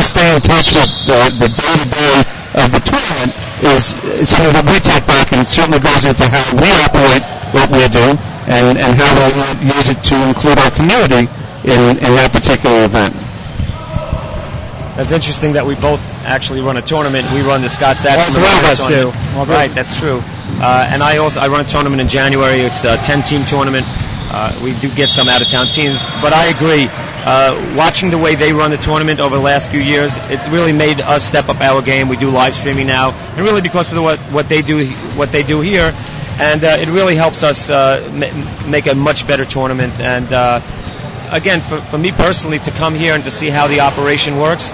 really 0.00 0.08
stay 0.08 0.34
in 0.34 0.40
touch 0.40 0.72
with 0.72 0.88
the, 1.04 1.18
the 1.44 1.48
day-to-day 1.52 2.16
of 2.56 2.72
the 2.72 2.80
tournament 2.80 3.32
is, 3.60 3.92
is 4.16 4.28
something 4.32 4.52
that 4.56 4.64
we 4.64 4.80
take 4.80 5.04
back 5.04 5.32
and 5.32 5.44
it 5.44 5.48
certainly 5.48 5.78
goes 5.78 6.04
into 6.08 6.24
how 6.24 6.40
we 6.56 6.68
operate 6.88 7.24
what 7.52 7.68
we 7.68 7.84
do 7.92 8.16
and, 8.48 8.80
and 8.80 8.92
how 8.96 9.12
we 9.28 9.68
use 9.68 9.92
it 9.92 10.00
to 10.00 10.16
include 10.24 10.56
our 10.58 10.72
community 10.72 11.28
in, 11.68 12.00
in 12.00 12.10
that 12.16 12.32
particular 12.32 12.88
event. 12.88 13.12
That's 14.96 15.12
interesting 15.12 15.52
that 15.54 15.64
we 15.64 15.76
both 15.76 16.00
actually 16.24 16.60
run 16.60 16.76
a 16.76 16.82
tournament. 16.82 17.30
We 17.32 17.40
run 17.40 17.62
the 17.62 17.68
Scott 17.68 17.96
Satchel 17.96 18.36
of 18.36 18.64
us 18.64 18.86
do. 18.86 19.12
All 19.36 19.46
right, 19.46 19.72
that's 19.72 19.98
true. 19.98 20.20
Uh, 20.60 20.88
and 20.90 21.02
I 21.02 21.18
also 21.18 21.40
I 21.40 21.48
run 21.48 21.60
a 21.64 21.68
tournament 21.68 22.00
in 22.00 22.08
January. 22.08 22.60
It's 22.60 22.84
a 22.84 22.96
10-team 22.96 23.46
tournament. 23.46 23.86
Uh, 23.86 24.52
we 24.62 24.72
do 24.80 24.92
get 24.94 25.08
some 25.08 25.28
out-of-town 25.28 25.68
teams, 25.68 25.96
but 26.20 26.32
I 26.32 26.52
agree. 26.52 26.88
Uh, 27.22 27.74
watching 27.76 28.10
the 28.10 28.16
way 28.18 28.34
they 28.34 28.52
run 28.52 28.70
the 28.70 28.78
tournament 28.78 29.20
over 29.20 29.36
the 29.36 29.42
last 29.42 29.68
few 29.68 29.80
years, 29.80 30.16
it's 30.30 30.48
really 30.48 30.72
made 30.72 31.00
us 31.00 31.22
step 31.24 31.48
up 31.48 31.60
our 31.60 31.82
game. 31.82 32.08
We 32.08 32.16
do 32.16 32.30
live 32.30 32.54
streaming 32.54 32.86
now, 32.86 33.10
and 33.12 33.40
really 33.44 33.60
because 33.60 33.92
of 33.92 34.02
what 34.02 34.18
what 34.32 34.48
they 34.48 34.62
do 34.62 34.88
what 35.16 35.30
they 35.30 35.42
do 35.42 35.60
here, 35.60 35.94
and 36.40 36.64
uh, 36.64 36.78
it 36.80 36.88
really 36.88 37.16
helps 37.16 37.42
us 37.42 37.68
uh, 37.68 38.02
m- 38.10 38.70
make 38.70 38.86
a 38.86 38.94
much 38.94 39.26
better 39.26 39.44
tournament. 39.44 40.00
And 40.00 40.32
uh, 40.32 40.62
again, 41.30 41.60
for, 41.60 41.80
for 41.82 41.98
me 41.98 42.10
personally, 42.10 42.58
to 42.60 42.70
come 42.70 42.94
here 42.94 43.14
and 43.14 43.24
to 43.24 43.30
see 43.30 43.50
how 43.50 43.66
the 43.66 43.80
operation 43.80 44.38
works 44.38 44.72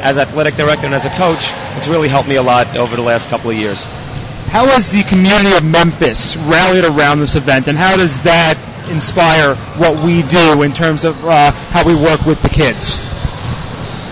as 0.00 0.16
athletic 0.18 0.54
director 0.54 0.86
and 0.86 0.94
as 0.94 1.04
a 1.04 1.10
coach, 1.10 1.50
it's 1.76 1.88
really 1.88 2.08
helped 2.08 2.28
me 2.28 2.36
a 2.36 2.42
lot 2.42 2.76
over 2.76 2.94
the 2.94 3.02
last 3.02 3.28
couple 3.28 3.50
of 3.50 3.56
years. 3.56 3.82
How 3.82 4.66
has 4.66 4.90
the 4.90 5.02
community 5.02 5.56
of 5.56 5.64
Memphis 5.64 6.36
rallied 6.36 6.84
around 6.84 7.18
this 7.18 7.34
event, 7.34 7.68
and 7.68 7.76
how 7.76 7.96
does 7.96 8.22
that 8.22 8.56
inspire 8.90 9.54
what 9.76 10.02
we 10.04 10.22
do 10.22 10.62
in 10.62 10.72
terms 10.72 11.04
of 11.04 11.16
uh, 11.24 11.52
how 11.72 11.86
we 11.86 11.94
work 11.94 12.24
with 12.26 12.42
the 12.42 12.48
kids? 12.48 13.00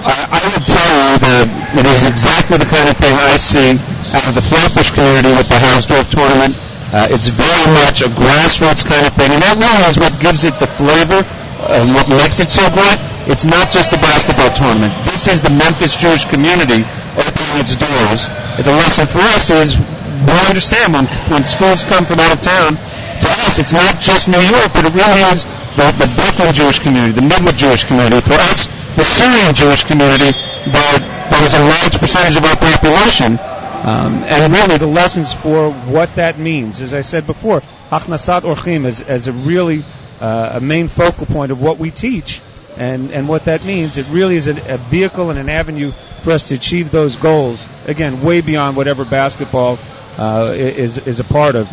I, 0.07 0.39
I 0.39 0.41
would 0.55 0.67
tell 0.67 0.91
you 0.95 1.19
that 1.19 1.47
it 1.83 1.87
is 1.91 2.07
exactly 2.07 2.59
the 2.62 2.71
kind 2.71 2.87
of 2.87 2.97
thing 2.97 3.11
I 3.11 3.35
see 3.37 3.75
out 4.15 4.23
of 4.31 4.35
the 4.39 4.45
Flatbush 4.45 4.95
community 4.95 5.35
with 5.35 5.51
the 5.51 5.59
Hausdorff 5.59 6.07
tournament. 6.15 6.55
Uh, 6.95 7.11
it's 7.11 7.27
very 7.27 7.67
much 7.83 8.07
a 8.07 8.09
grassroots 8.15 8.87
kind 8.87 9.03
of 9.03 9.12
thing, 9.19 9.35
and 9.35 9.43
that 9.43 9.59
really 9.59 9.83
is 9.91 9.99
what 9.99 10.15
gives 10.23 10.47
it 10.47 10.55
the 10.62 10.71
flavor 10.71 11.27
and 11.75 11.91
what 11.91 12.07
makes 12.07 12.39
it 12.39 12.55
so 12.55 12.62
great. 12.71 12.99
It's 13.27 13.43
not 13.43 13.75
just 13.75 13.91
a 13.91 13.99
basketball 13.99 14.55
tournament. 14.55 14.95
This 15.11 15.27
is 15.27 15.43
the 15.43 15.51
Memphis 15.51 15.99
Jewish 15.99 16.23
community 16.31 16.87
opening 17.19 17.59
its 17.59 17.75
doors. 17.75 18.31
The 18.62 18.71
lesson 18.71 19.11
for 19.11 19.19
us 19.35 19.51
is 19.51 19.75
we 19.75 20.39
understand 20.47 20.95
when, 20.95 21.07
when 21.27 21.43
schools 21.43 21.83
come 21.83 22.07
from 22.07 22.23
out 22.23 22.31
of 22.31 22.41
town, 22.41 22.79
to 23.21 23.29
us, 23.47 23.59
it's 23.59 23.73
not 23.73 24.01
just 24.01 24.29
New 24.29 24.41
York, 24.41 24.71
but 24.73 24.85
it 24.85 24.95
really 24.95 25.23
is 25.33 25.45
the, 25.77 25.87
the 25.99 26.09
Brooklyn 26.17 26.53
Jewish 26.55 26.79
community, 26.79 27.13
the 27.13 27.27
Midwood 27.27 27.57
Jewish 27.57 27.85
community. 27.85 28.21
For 28.21 28.35
us, 28.35 28.67
the 28.97 29.05
Syrian 29.05 29.55
Jewish 29.55 29.85
community, 29.85 30.33
that, 30.73 30.99
that 31.31 31.43
is 31.45 31.55
a 31.55 31.63
large 31.63 31.99
percentage 32.01 32.37
of 32.37 32.45
our 32.45 32.57
population. 32.57 33.39
Um, 33.87 34.25
and 34.25 34.53
really 34.53 34.79
the 34.79 34.87
lessons 34.87 35.33
for 35.33 35.71
what 35.71 36.15
that 36.17 36.39
means. 36.39 36.81
As 36.81 36.95
I 36.95 37.03
said 37.03 37.27
before, 37.27 37.61
Hachnasat 37.91 38.43
Orchim 38.43 38.85
is, 38.85 39.01
as 39.03 39.29
a 39.29 39.33
really 39.33 39.85
uh, 40.21 40.53
a 40.55 40.61
main 40.61 40.89
focal 40.89 41.27
point 41.27 41.53
of 41.53 41.63
what 41.63 41.79
we 41.79 41.91
teach 41.91 42.41
and, 42.77 43.11
and 43.11 43.29
what 43.29 43.45
that 43.45 43.65
means. 43.65 43.99
It 43.99 44.07
really 44.09 44.37
is 44.37 44.47
a, 44.47 44.75
a 44.75 44.79
vehicle 44.79 45.31
and 45.31 45.39
an 45.39 45.49
avenue 45.49 45.93
for 46.23 46.33
us 46.33 46.45
to 46.47 46.55
achieve 46.55 46.91
those 46.91 47.17
goals. 47.17 47.67
Again, 47.87 48.23
way 48.23 48.41
beyond 48.41 48.77
whatever 48.77 49.05
basketball 49.05 49.79
uh, 50.19 50.53
is, 50.57 50.99
is 50.99 51.21
a 51.21 51.25
part 51.25 51.55
of. 51.55 51.69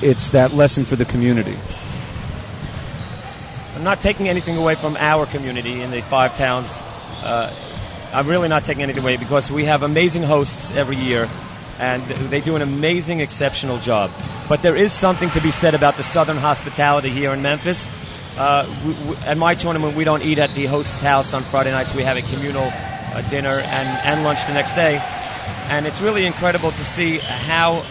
It's 0.00 0.30
that 0.30 0.52
lesson 0.52 0.84
for 0.84 0.94
the 0.94 1.04
community. 1.04 1.56
I'm 3.74 3.82
not 3.82 4.00
taking 4.00 4.28
anything 4.28 4.56
away 4.56 4.76
from 4.76 4.96
our 4.96 5.26
community 5.26 5.80
in 5.80 5.90
the 5.90 6.00
five 6.02 6.36
towns. 6.36 6.76
Uh, 7.22 7.52
I'm 8.12 8.28
really 8.28 8.48
not 8.48 8.64
taking 8.64 8.84
anything 8.84 9.02
away 9.02 9.16
because 9.16 9.50
we 9.50 9.64
have 9.64 9.82
amazing 9.82 10.22
hosts 10.22 10.70
every 10.70 10.96
year 10.96 11.28
and 11.80 12.02
they 12.30 12.40
do 12.40 12.54
an 12.56 12.62
amazing, 12.62 13.20
exceptional 13.20 13.78
job. 13.78 14.10
But 14.48 14.62
there 14.62 14.76
is 14.76 14.92
something 14.92 15.30
to 15.30 15.40
be 15.40 15.50
said 15.50 15.74
about 15.74 15.96
the 15.96 16.02
southern 16.02 16.36
hospitality 16.36 17.10
here 17.10 17.32
in 17.32 17.42
Memphis. 17.42 17.88
Uh, 18.36 18.72
we, 18.86 18.92
we, 19.10 19.16
at 19.16 19.36
my 19.36 19.56
tournament, 19.56 19.96
we 19.96 20.04
don't 20.04 20.22
eat 20.22 20.38
at 20.38 20.50
the 20.54 20.66
host's 20.66 21.00
house 21.00 21.34
on 21.34 21.42
Friday 21.42 21.72
nights. 21.72 21.92
We 21.92 22.04
have 22.04 22.16
a 22.16 22.22
communal 22.22 22.70
uh, 22.72 23.22
dinner 23.30 23.50
and, 23.50 23.88
and 24.06 24.24
lunch 24.24 24.46
the 24.46 24.54
next 24.54 24.74
day. 24.74 24.98
And 25.70 25.86
it's 25.86 26.00
really 26.00 26.24
incredible 26.24 26.70
to 26.70 26.84
see 26.84 27.18
how 27.18 27.84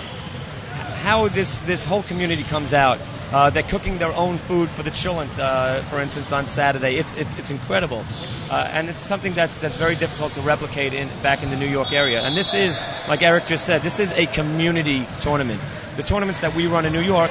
how 0.98 1.28
this, 1.28 1.56
this 1.66 1.86
whole 1.86 2.04
community 2.04 2.44
comes 2.44 2.74
out 2.74 3.00
Uh, 3.32 3.50
they're 3.50 3.62
cooking 3.64 3.98
their 3.98 4.14
own 4.14 4.38
food 4.38 4.70
for 4.70 4.84
the 4.84 4.92
children, 4.92 5.28
uh, 5.38 5.82
for 5.90 6.00
instance, 6.00 6.32
on 6.32 6.48
Saturday. 6.48 6.96
It's 6.96 7.14
it's, 7.16 7.38
it's 7.38 7.52
incredible, 7.52 8.06
uh, 8.50 8.70
and 8.72 8.88
it's 8.88 9.02
something 9.02 9.34
that's 9.34 9.58
that's 9.60 9.76
very 9.76 9.96
difficult 9.96 10.32
to 10.34 10.42
replicate 10.42 10.94
in 10.94 11.10
back 11.22 11.44
in 11.44 11.50
the 11.50 11.58
New 11.58 11.68
York 11.68 11.92
area. 11.92 12.22
And 12.22 12.38
this 12.38 12.54
is, 12.54 12.82
like 13.10 13.22
Eric 13.22 13.48
just 13.48 13.66
said, 13.66 13.82
this 13.82 14.00
is 14.00 14.14
a 14.14 14.28
community 14.28 15.06
tournament. 15.20 15.60
The 15.98 16.04
tournaments 16.04 16.40
that 16.40 16.56
we 16.56 16.68
run 16.68 16.86
in 16.86 16.94
New 16.94 17.02
York, 17.02 17.30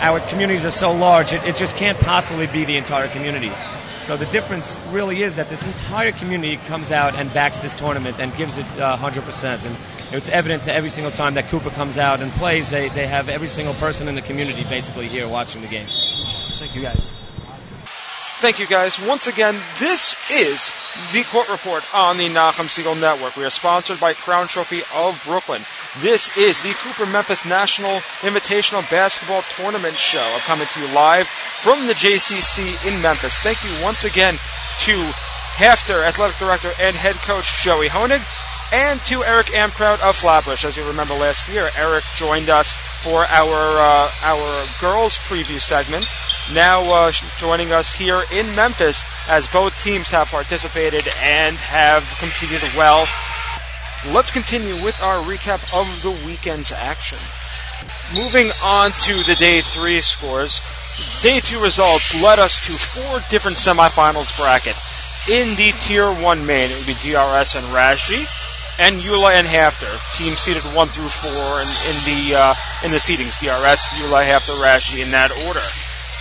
our 0.00 0.20
communities 0.20 0.66
are 0.66 0.70
so 0.70 0.92
large, 0.92 1.32
it, 1.32 1.42
it 1.44 1.56
just 1.56 1.76
can't 1.76 1.98
possibly 1.98 2.46
be 2.46 2.66
the 2.66 2.76
entire 2.76 3.08
communities. 3.08 3.56
So 4.02 4.18
the 4.18 4.26
difference 4.26 4.78
really 4.90 5.22
is 5.22 5.36
that 5.36 5.48
this 5.48 5.64
entire 5.64 6.12
community 6.12 6.58
comes 6.68 6.92
out 6.92 7.14
and 7.14 7.32
backs 7.32 7.58
this 7.58 7.74
tournament 7.74 8.20
and 8.20 8.32
gives 8.36 8.58
it 8.58 8.66
uh, 8.78 8.98
100%. 8.98 9.64
And 9.64 9.76
it's 10.12 10.28
evident 10.28 10.64
to 10.64 10.74
every 10.74 10.90
single 10.90 11.12
time 11.12 11.34
that 11.34 11.46
Cooper 11.46 11.70
comes 11.70 11.98
out 11.98 12.20
and 12.20 12.30
plays, 12.32 12.70
they, 12.70 12.88
they 12.88 13.06
have 13.06 13.28
every 13.28 13.48
single 13.48 13.74
person 13.74 14.08
in 14.08 14.14
the 14.14 14.22
community 14.22 14.64
basically 14.64 15.08
here 15.08 15.28
watching 15.28 15.62
the 15.62 15.68
game. 15.68 15.86
Thank 15.88 16.74
you 16.74 16.82
guys. 16.82 17.10
Thank 18.38 18.58
you 18.58 18.66
guys. 18.66 19.00
Once 19.00 19.26
again, 19.28 19.58
this 19.78 20.14
is 20.30 20.72
the 21.12 21.24
court 21.32 21.48
report 21.48 21.82
on 21.94 22.18
the 22.18 22.28
Nachum 22.28 22.68
Segal 22.68 23.00
Network. 23.00 23.34
We 23.34 23.44
are 23.44 23.50
sponsored 23.50 23.98
by 23.98 24.12
Crown 24.12 24.46
Trophy 24.46 24.82
of 24.94 25.20
Brooklyn. 25.24 25.62
This 26.00 26.36
is 26.36 26.62
the 26.62 26.74
Cooper 26.74 27.10
Memphis 27.10 27.46
National 27.46 27.96
Invitational 28.20 28.88
Basketball 28.90 29.40
Tournament 29.56 29.94
Show. 29.94 30.20
I'm 30.20 30.40
coming 30.40 30.66
to 30.66 30.80
you 30.80 30.94
live 30.94 31.26
from 31.26 31.86
the 31.86 31.94
JCC 31.94 32.86
in 32.86 33.00
Memphis. 33.00 33.42
Thank 33.42 33.64
you 33.64 33.82
once 33.82 34.04
again 34.04 34.34
to 34.34 34.92
HAFTR 35.56 36.04
Athletic 36.04 36.36
Director 36.36 36.70
and 36.78 36.94
Head 36.94 37.16
Coach 37.16 37.64
Joey 37.64 37.88
Honig 37.88 38.22
and 38.72 39.00
to 39.06 39.22
Eric 39.24 39.46
Amkraut 39.46 40.00
of 40.00 40.16
Flatbush. 40.16 40.64
As 40.64 40.76
you 40.76 40.86
remember 40.88 41.14
last 41.14 41.48
year, 41.48 41.68
Eric 41.76 42.04
joined 42.14 42.50
us 42.50 42.74
for 42.74 43.24
our 43.24 43.80
uh, 43.80 44.10
our 44.22 44.66
girls 44.80 45.16
preview 45.16 45.60
segment. 45.60 46.06
Now 46.54 46.82
uh, 46.82 47.12
joining 47.38 47.72
us 47.72 47.94
here 47.94 48.22
in 48.32 48.54
Memphis 48.54 49.04
as 49.28 49.46
both 49.48 49.78
teams 49.82 50.10
have 50.10 50.28
participated 50.28 51.06
and 51.20 51.56
have 51.56 52.02
competed 52.18 52.70
well 52.76 53.06
let's 54.12 54.30
continue 54.30 54.74
with 54.84 55.00
our 55.02 55.22
recap 55.24 55.62
of 55.74 56.02
the 56.02 56.10
weekend's 56.26 56.72
action. 56.72 57.18
Moving 58.14 58.50
on 58.64 58.90
to 58.90 59.22
the 59.24 59.34
day 59.34 59.60
three 59.60 60.00
scores. 60.00 60.60
Day 61.22 61.40
two 61.40 61.60
results 61.60 62.20
led 62.22 62.38
us 62.38 62.64
to 62.66 62.72
four 62.72 63.20
different 63.28 63.56
semifinals 63.56 64.36
bracket. 64.38 64.76
In 65.28 65.56
the 65.56 65.72
tier 65.80 66.06
one 66.22 66.46
main, 66.46 66.70
it 66.70 66.76
would 66.78 66.86
be 66.86 66.94
DRS 66.94 67.56
and 67.56 67.66
Rashi, 67.74 68.26
and 68.78 68.96
YULA 69.00 69.34
and 69.34 69.46
HAFTR. 69.46 70.16
Team 70.16 70.34
seeded 70.34 70.62
one 70.74 70.88
through 70.88 71.08
four 71.08 71.60
in, 71.60 71.68
in 71.68 71.96
the 72.04 72.36
uh, 72.36 72.54
in 72.84 72.90
the 72.90 72.98
seedings. 72.98 73.40
DRS, 73.40 73.92
YULA, 73.96 74.24
HAFTR, 74.24 74.58
Rashi 74.62 75.02
in 75.02 75.12
that 75.12 75.30
order. 75.46 75.64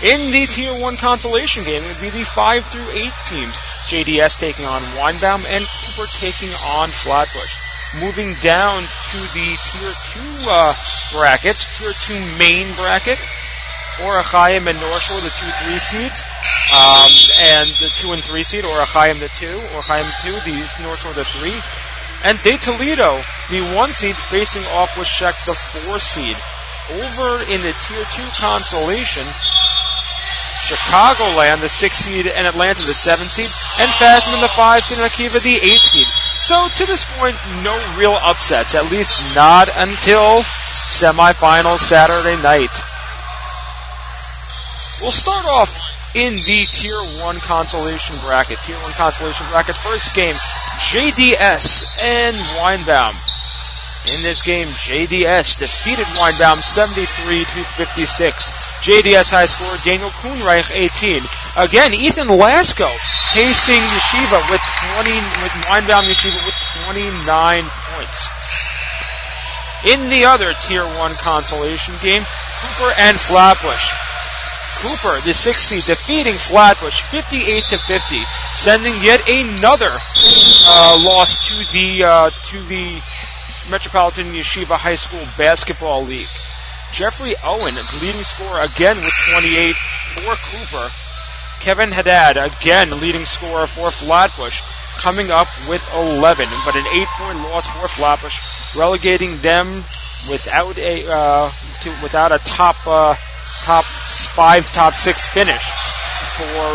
In 0.03 0.31
the 0.31 0.45
tier 0.45 0.73
one 0.81 0.97
consolation 0.97 1.63
game, 1.63 1.83
it 1.83 1.87
would 1.87 2.01
be 2.01 2.09
the 2.09 2.25
five 2.25 2.65
through 2.67 2.89
eight 2.91 3.13
teams. 3.25 3.55
JDS 3.87 4.39
taking 4.39 4.65
on 4.65 4.81
Weinbaum 4.99 5.45
and 5.47 5.63
Cooper 5.63 6.07
taking 6.19 6.51
on 6.67 6.89
Flatbush. 6.89 7.55
Moving 8.01 8.33
down 8.41 8.83
to 8.83 9.17
the 9.31 9.47
tier 9.55 9.93
two 10.11 10.35
uh, 10.51 10.75
brackets, 11.13 11.77
tier 11.77 11.93
two 11.93 12.19
main 12.37 12.67
bracket. 12.75 13.19
Or 14.03 14.19
Chaim 14.19 14.67
and 14.67 14.77
North 14.81 14.99
Shore, 14.99 15.21
the 15.21 15.31
two 15.31 15.47
three 15.63 15.79
seeds, 15.79 16.25
um, 16.75 17.07
and 17.39 17.69
the 17.79 17.87
two 17.95 18.11
and 18.11 18.21
three 18.21 18.43
seed, 18.43 18.65
or 18.65 18.83
Chaim 18.83 19.19
the 19.19 19.29
two, 19.29 19.55
or 19.71 19.79
Chaim 19.79 20.03
two, 20.19 20.35
the 20.43 20.83
North 20.83 20.99
Shore 20.99 21.13
the 21.13 21.23
three, 21.23 21.55
and 22.25 22.41
De 22.41 22.57
Toledo, 22.57 23.21
the 23.53 23.61
one 23.77 23.93
seed, 23.93 24.15
facing 24.15 24.65
off 24.73 24.97
with 24.97 25.07
Scheck, 25.07 25.37
the 25.45 25.53
four 25.53 25.99
seed. 25.99 26.35
Over 26.89 27.45
in 27.45 27.61
the 27.61 27.73
tier 27.85 28.05
two 28.09 28.25
consolation, 28.41 29.25
Chicagoland, 30.65 31.61
the 31.61 31.69
six 31.69 31.99
seed, 31.99 32.25
and 32.25 32.47
Atlanta, 32.47 32.81
the 32.81 32.93
seven 32.93 33.27
seed, 33.27 33.45
and 33.45 33.89
Fasman, 34.01 34.41
the 34.41 34.49
five 34.49 34.81
seed, 34.81 34.97
and 34.97 35.07
Akiva, 35.07 35.41
the 35.41 35.69
eight 35.69 35.81
seed. 35.81 36.07
So 36.41 36.67
to 36.67 36.85
this 36.87 37.05
point, 37.17 37.37
no 37.61 37.77
real 37.95 38.17
upsets, 38.19 38.73
at 38.73 38.89
least 38.89 39.21
not 39.35 39.69
until 39.77 40.41
semifinals 40.89 41.79
Saturday 41.79 42.41
night. 42.41 42.73
We'll 45.01 45.11
start 45.11 45.45
off 45.45 45.84
in 46.15 46.33
the 46.47 46.63
Tier 46.71 46.95
1 47.21 47.39
consolation 47.43 48.15
bracket. 48.23 48.57
Tier 48.63 48.79
1 48.79 48.91
consolation 48.93 49.45
bracket, 49.51 49.75
first 49.75 50.15
game, 50.15 50.33
JDS 50.79 51.83
and 52.01 52.37
Weinbaum. 52.55 53.13
In 54.15 54.21
this 54.21 54.41
game, 54.41 54.67
JDS 54.67 55.59
defeated 55.59 56.05
Weinbaum 56.15 56.63
73 56.63 57.43
to 57.43 57.59
56. 57.63 58.49
JDS 58.79 59.31
high 59.31 59.45
score, 59.45 59.75
Daniel 59.83 60.09
Kuhnreich 60.23 60.71
18. 60.71 61.19
Again, 61.57 61.93
Ethan 61.93 62.29
Lasco 62.29 62.87
pacing 63.33 63.81
Yeshiva 63.81 64.39
with 64.49 64.63
20, 64.95 65.11
with 65.43 65.51
Weinbaum 65.67 66.07
Yeshiva 66.07 66.39
with 66.45 66.55
29 66.87 67.65
points. 67.91 68.31
In 69.83 70.09
the 70.09 70.25
other 70.25 70.53
Tier 70.53 70.85
1 70.85 71.15
consolation 71.15 71.95
game, 72.01 72.23
Cooper 72.23 72.93
and 72.97 73.19
Flatbush. 73.19 74.04
Cooper, 74.81 75.19
the 75.21 75.33
sixth 75.33 75.61
seed, 75.61 75.83
defeating 75.83 76.33
Flatbush 76.33 77.03
58 77.03 77.63
to 77.65 77.77
50, 77.77 78.17
sending 78.53 78.93
yet 79.01 79.27
another 79.27 79.89
uh, 79.89 80.99
loss 81.03 81.47
to 81.47 81.55
the 81.71 82.03
uh, 82.03 82.29
to 82.29 82.61
the 82.63 83.01
Metropolitan 83.69 84.27
Yeshiva 84.33 84.75
High 84.77 84.95
School 84.95 85.23
Basketball 85.37 86.03
League. 86.03 86.27
Jeffrey 86.91 87.33
Owen, 87.43 87.75
leading 88.01 88.23
scorer 88.23 88.63
again 88.63 88.97
with 88.97 89.13
28 89.33 89.75
for 89.75 90.35
Cooper. 90.35 90.87
Kevin 91.59 91.91
Haddad, 91.91 92.37
again 92.37 92.91
leading 93.01 93.25
scorer 93.25 93.67
for 93.67 93.91
Flatbush, 93.91 94.61
coming 94.97 95.31
up 95.31 95.47
with 95.67 95.83
11, 95.93 96.47
but 96.65 96.75
an 96.75 96.85
eight-point 96.93 97.39
loss 97.49 97.67
for 97.67 97.87
Flatbush, 97.87 98.37
relegating 98.77 99.37
them 99.39 99.83
without 100.29 100.77
a 100.77 101.05
uh, 101.09 101.51
to, 101.81 101.89
without 102.01 102.31
a 102.31 102.39
top 102.39 102.75
uh, 102.85 103.15
top 103.65 103.83
five, 104.37 104.69
top 104.71 104.93
six 104.93 105.27
finish 105.27 105.65
for 106.37 106.69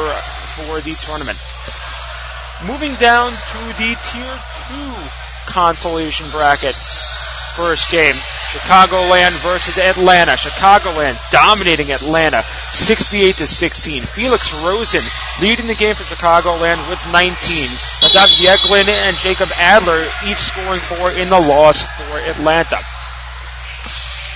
for 0.58 0.80
the 0.82 0.90
tournament. 0.90 1.38
Moving 2.66 2.98
down 2.98 3.30
to 3.30 3.60
the 3.78 3.94
tier 3.94 4.36
two 4.66 4.92
consolation 5.46 6.28
bracket. 6.30 6.74
First 7.54 7.90
game, 7.90 8.14
Chicagoland 8.14 9.32
versus 9.42 9.78
Atlanta. 9.78 10.32
Chicagoland 10.32 11.18
dominating 11.30 11.92
Atlanta 11.92 12.42
68 12.70 13.36
to 13.36 13.46
16. 13.46 14.02
Felix 14.02 14.52
Rosen 14.54 15.02
leading 15.40 15.66
the 15.66 15.74
game 15.74 15.94
for 15.94 16.02
Chicagoland 16.02 16.78
with 16.88 17.00
19. 17.12 17.68
Nadav 18.02 18.30
Yeglin 18.42 18.88
and 18.88 19.16
Jacob 19.16 19.50
Adler 19.56 20.02
each 20.26 20.38
scoring 20.38 20.80
four 20.80 21.10
in 21.12 21.28
the 21.28 21.38
loss 21.38 21.84
for 21.84 22.18
Atlanta. 22.18 22.78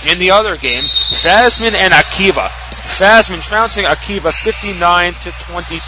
In 0.07 0.19
the 0.19 0.31
other 0.31 0.55
game, 0.55 0.81
Fasman 0.81 1.73
and 1.73 1.93
Akiva. 1.93 2.49
Fasman 2.85 3.41
trouncing 3.41 3.85
Akiva 3.85 4.31
59 4.31 5.13
to 5.13 5.31
22. 5.31 5.81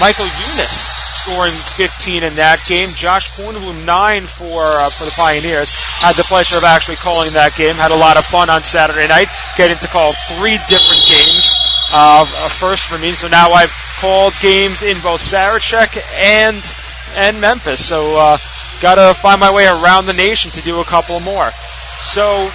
Michael 0.00 0.26
Eunice 0.26 0.88
scoring 1.20 1.52
15 1.52 2.22
in 2.22 2.34
that 2.36 2.64
game. 2.66 2.90
Josh 2.90 3.30
Kornblum 3.36 3.84
9 3.84 4.22
for 4.24 4.64
uh, 4.64 4.90
for 4.90 5.04
the 5.04 5.14
Pioneers. 5.16 5.70
Had 6.00 6.16
the 6.16 6.24
pleasure 6.24 6.58
of 6.58 6.64
actually 6.64 6.96
calling 6.96 7.32
that 7.34 7.54
game. 7.54 7.76
Had 7.76 7.92
a 7.92 7.96
lot 7.96 8.16
of 8.16 8.24
fun 8.24 8.50
on 8.50 8.62
Saturday 8.62 9.06
night, 9.06 9.28
getting 9.56 9.78
to 9.78 9.88
call 9.88 10.12
three 10.12 10.56
different 10.66 11.02
games. 11.06 11.54
Uh, 11.92 12.24
first 12.48 12.86
for 12.86 12.98
me, 12.98 13.10
so 13.10 13.28
now 13.28 13.50
I've 13.52 13.74
called 14.00 14.32
games 14.40 14.82
in 14.82 14.98
both 15.02 15.20
Sarachek 15.20 15.98
and 16.14 16.62
and 17.16 17.40
Memphis. 17.40 17.84
So 17.84 18.14
uh, 18.16 18.38
got 18.80 18.94
to 18.96 19.14
find 19.18 19.40
my 19.40 19.52
way 19.52 19.66
around 19.66 20.06
the 20.06 20.14
nation 20.14 20.50
to 20.52 20.62
do 20.62 20.80
a 20.80 20.84
couple 20.84 21.20
more. 21.20 21.50
So 21.98 22.50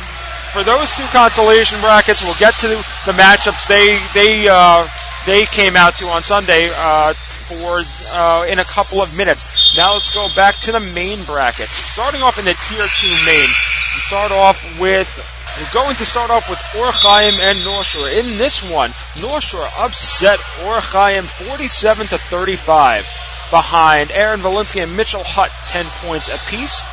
for 0.55 0.63
those 0.63 0.95
two 0.95 1.03
consolation 1.11 1.81
brackets, 1.81 2.23
we'll 2.23 2.39
get 2.39 2.55
to 2.55 2.69
the 2.69 3.11
matchups 3.11 3.67
they 3.67 3.99
they 4.15 4.47
uh, 4.47 4.87
they 5.25 5.43
came 5.43 5.75
out 5.75 5.97
to 5.97 6.07
on 6.07 6.23
Sunday 6.23 6.69
uh, 6.71 7.11
for 7.11 7.83
uh, 8.15 8.45
in 8.47 8.59
a 8.59 8.63
couple 8.63 9.01
of 9.01 9.17
minutes. 9.17 9.75
Now 9.75 9.93
let's 9.93 10.15
go 10.15 10.29
back 10.33 10.55
to 10.63 10.71
the 10.71 10.79
main 10.79 11.25
brackets. 11.25 11.73
Starting 11.73 12.21
off 12.21 12.39
in 12.39 12.45
the 12.45 12.53
tier 12.53 12.87
two 12.87 13.15
main, 13.27 13.49
we 13.51 14.01
start 14.07 14.31
off 14.31 14.79
with. 14.79 15.11
We're 15.59 15.83
going 15.83 15.95
to 15.97 16.05
start 16.05 16.31
off 16.31 16.49
with 16.49 16.59
Or 16.75 16.91
Chaim 16.91 17.33
and 17.39 17.63
North 17.63 17.87
Shore. 17.87 18.09
In 18.09 18.37
this 18.37 18.63
one, 18.63 18.91
North 19.21 19.43
Shore 19.43 19.67
upset 19.79 20.39
Or 20.65 20.79
Chaim 20.81 21.23
47 21.23 22.07
to 22.07 22.17
35 22.17 23.07
behind 23.51 24.11
Aaron 24.11 24.41
Valinsky 24.41 24.83
and 24.83 24.97
Mitchell 24.97 25.23
Hutt 25.23 25.51
10 25.67 25.85
points 26.03 26.27
apiece. 26.27 26.83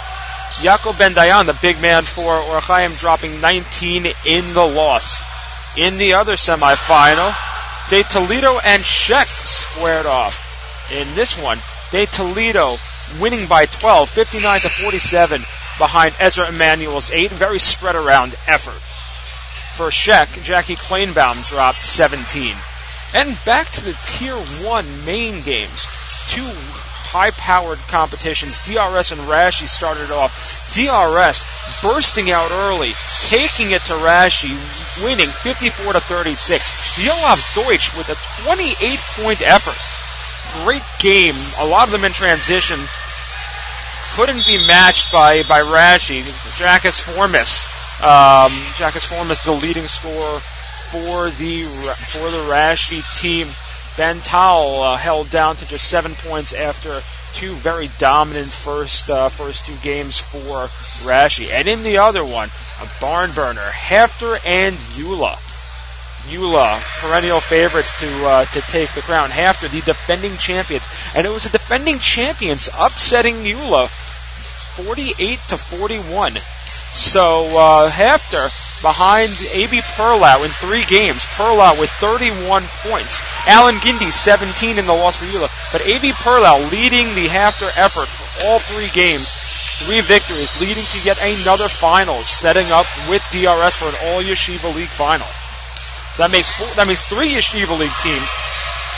Yaakov 0.62 0.96
Ben 0.96 1.12
Dayan, 1.12 1.46
the 1.46 1.58
big 1.60 1.80
man 1.80 2.04
for 2.04 2.36
Or 2.36 2.60
Chaim, 2.60 2.92
dropping 2.94 3.40
19 3.40 4.06
in 4.24 4.54
the 4.54 4.64
loss. 4.64 5.20
In 5.76 5.98
the 5.98 6.14
other 6.14 6.34
semifinal, 6.34 7.34
De 7.90 8.04
Toledo 8.04 8.60
and 8.60 8.80
Scheck 8.84 9.26
squared 9.26 10.06
off. 10.06 10.38
In 10.92 11.16
this 11.16 11.36
one, 11.36 11.58
De 11.90 12.06
Toledo 12.06 12.76
winning 13.18 13.48
by 13.48 13.66
12, 13.66 14.08
59 14.08 14.60
to 14.60 14.68
47 14.68 15.42
behind 15.78 16.14
Ezra 16.20 16.46
Emanuel's 16.48 17.10
8. 17.10 17.32
Very 17.32 17.58
spread 17.58 17.96
around 17.96 18.36
effort. 18.46 18.80
For 19.76 19.90
Scheck, 19.90 20.28
Jackie 20.44 20.76
Kleinbaum 20.76 21.44
dropped 21.48 21.82
17. 21.82 22.54
And 23.14 23.36
back 23.44 23.68
to 23.70 23.84
the 23.84 23.98
Tier 24.04 24.36
1 24.36 25.04
main 25.04 25.42
games. 25.42 25.88
Two 26.28 26.46
high-powered 27.12 27.78
competitions. 27.92 28.64
DRS 28.64 29.12
and 29.12 29.20
Rashi 29.28 29.68
started 29.68 30.10
off. 30.10 30.32
DRS 30.72 31.44
bursting 31.84 32.30
out 32.30 32.50
early, 32.50 32.92
taking 33.28 33.72
it 33.72 33.84
to 33.84 33.92
Rashi, 34.00 34.56
winning 35.04 35.28
54 35.28 35.92
to 35.92 36.00
36. 36.00 37.04
Yoav 37.04 37.36
Deutsch 37.54 37.94
with 37.96 38.08
a 38.08 38.16
28-point 38.48 39.42
effort. 39.44 39.76
Great 40.64 40.82
game. 41.00 41.36
A 41.60 41.66
lot 41.66 41.88
of 41.88 41.92
them 41.92 42.04
in 42.04 42.12
transition. 42.12 42.80
Couldn't 44.16 44.46
be 44.46 44.66
matched 44.66 45.12
by 45.12 45.42
by 45.44 45.60
Rashi. 45.60 46.24
Jackus 46.56 47.00
Formus. 47.00 47.64
Um, 48.00 48.52
Jackus 48.76 49.06
Formus, 49.06 49.40
is 49.40 49.44
the 49.44 49.52
leading 49.52 49.86
scorer 49.86 50.40
for 50.92 51.30
the 51.30 51.64
for 52.12 52.30
the 52.30 52.44
Rashi 52.48 53.00
team. 53.20 53.48
Ben 53.96 54.20
Tal 54.20 54.82
uh, 54.82 54.96
held 54.96 55.28
down 55.30 55.56
to 55.56 55.68
just 55.68 55.88
seven 55.88 56.14
points 56.14 56.52
after 56.52 57.02
two 57.34 57.52
very 57.52 57.90
dominant 57.98 58.50
first 58.50 59.10
uh, 59.10 59.28
first 59.28 59.66
two 59.66 59.76
games 59.82 60.18
for 60.18 60.68
Rashi. 61.06 61.50
And 61.50 61.68
in 61.68 61.82
the 61.82 61.98
other 61.98 62.24
one, 62.24 62.48
a 62.80 63.00
barn 63.00 63.32
burner, 63.32 63.60
HAFTR 63.60 64.38
and 64.46 64.76
YULA. 64.76 65.38
YULA, 66.28 66.80
perennial 67.00 67.40
favorites 67.40 67.98
to 68.00 68.26
uh, 68.26 68.44
to 68.46 68.60
take 68.62 68.90
the 68.92 69.02
crown. 69.02 69.28
HAFTR, 69.30 69.70
the 69.70 69.80
defending 69.80 70.36
champions, 70.36 70.86
and 71.14 71.26
it 71.26 71.30
was 71.30 71.44
the 71.44 71.50
defending 71.50 71.98
champions 71.98 72.70
upsetting 72.78 73.44
YULA, 73.44 73.88
48 73.88 75.38
to 75.48 75.58
41. 75.58 76.38
So 76.92 77.46
uh, 77.56 77.90
HAFTR 77.90 78.52
behind 78.82 79.40
A.B. 79.40 79.80
Perlow 79.96 80.44
in 80.44 80.50
three 80.50 80.84
games. 80.84 81.24
Perlow 81.24 81.78
with 81.78 81.88
31 81.90 82.64
points. 82.84 83.22
Alan 83.46 83.76
Gindy 83.76 84.12
17 84.12 84.78
in 84.78 84.84
the 84.84 84.92
loss 84.92 85.16
for 85.16 85.24
YULA. 85.24 85.48
But 85.72 85.86
A.B. 85.86 86.12
Perlow 86.12 86.70
leading 86.70 87.14
the 87.14 87.28
HAFTR 87.28 87.70
effort 87.78 88.08
for 88.08 88.46
all 88.46 88.58
three 88.58 88.90
games. 88.90 89.32
Three 89.82 90.00
victories, 90.00 90.60
leading 90.60 90.84
to 90.84 91.00
yet 91.00 91.18
another 91.18 91.66
finals, 91.66 92.28
setting 92.28 92.70
up 92.70 92.86
with 93.08 93.22
DRS 93.30 93.76
for 93.76 93.88
an 93.88 93.96
All 94.04 94.22
Yeshiva 94.22 94.72
League 94.74 94.90
final. 94.90 95.26
So 96.12 96.22
that 96.22 96.30
makes 96.30 96.52
four, 96.52 96.68
that 96.76 96.86
makes 96.86 97.04
three 97.04 97.30
Yeshiva 97.30 97.76
League 97.76 97.96
teams. 97.98 98.36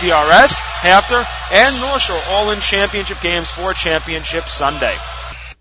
DRS, 0.02 0.58
HAFTR, 0.82 1.24
and 1.52 1.80
North 1.80 2.02
Shore 2.02 2.20
all 2.30 2.50
in 2.50 2.60
championship 2.60 3.20
games 3.20 3.50
for 3.50 3.72
Championship 3.72 4.48
Sunday. 4.48 4.94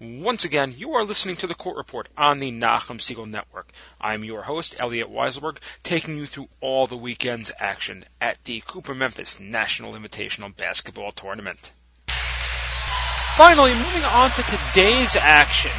Once 0.04 0.43
again, 0.43 0.74
you 0.76 0.95
are 0.95 1.06
listening 1.06 1.38
to 1.38 1.47
the 1.47 1.56
Court 1.56 1.78
Report 1.78 2.10
on 2.18 2.38
the 2.38 2.51
Nachum 2.51 2.99
Segal 2.99 3.26
Network. 3.26 3.72
I'm 4.01 4.26
your 4.26 4.41
host, 4.41 4.76
Elliot 4.78 5.10
Weiselberg, 5.10 5.60
taking 5.82 6.18
you 6.18 6.26
through 6.26 6.49
all 6.60 6.88
the 6.88 6.97
weekend's 6.97 7.54
action 7.58 8.04
at 8.20 8.43
the 8.43 8.62
Cooper 8.68 8.93
Memphis 8.93 9.39
National 9.39 9.93
Invitational 9.93 10.54
Basketball 10.58 11.14
Tournament. 11.14 11.72
Finally, 13.38 13.74
moving 13.76 14.04
on 14.04 14.30
to 14.32 14.43
today's 14.43 15.16
action. 15.16 15.72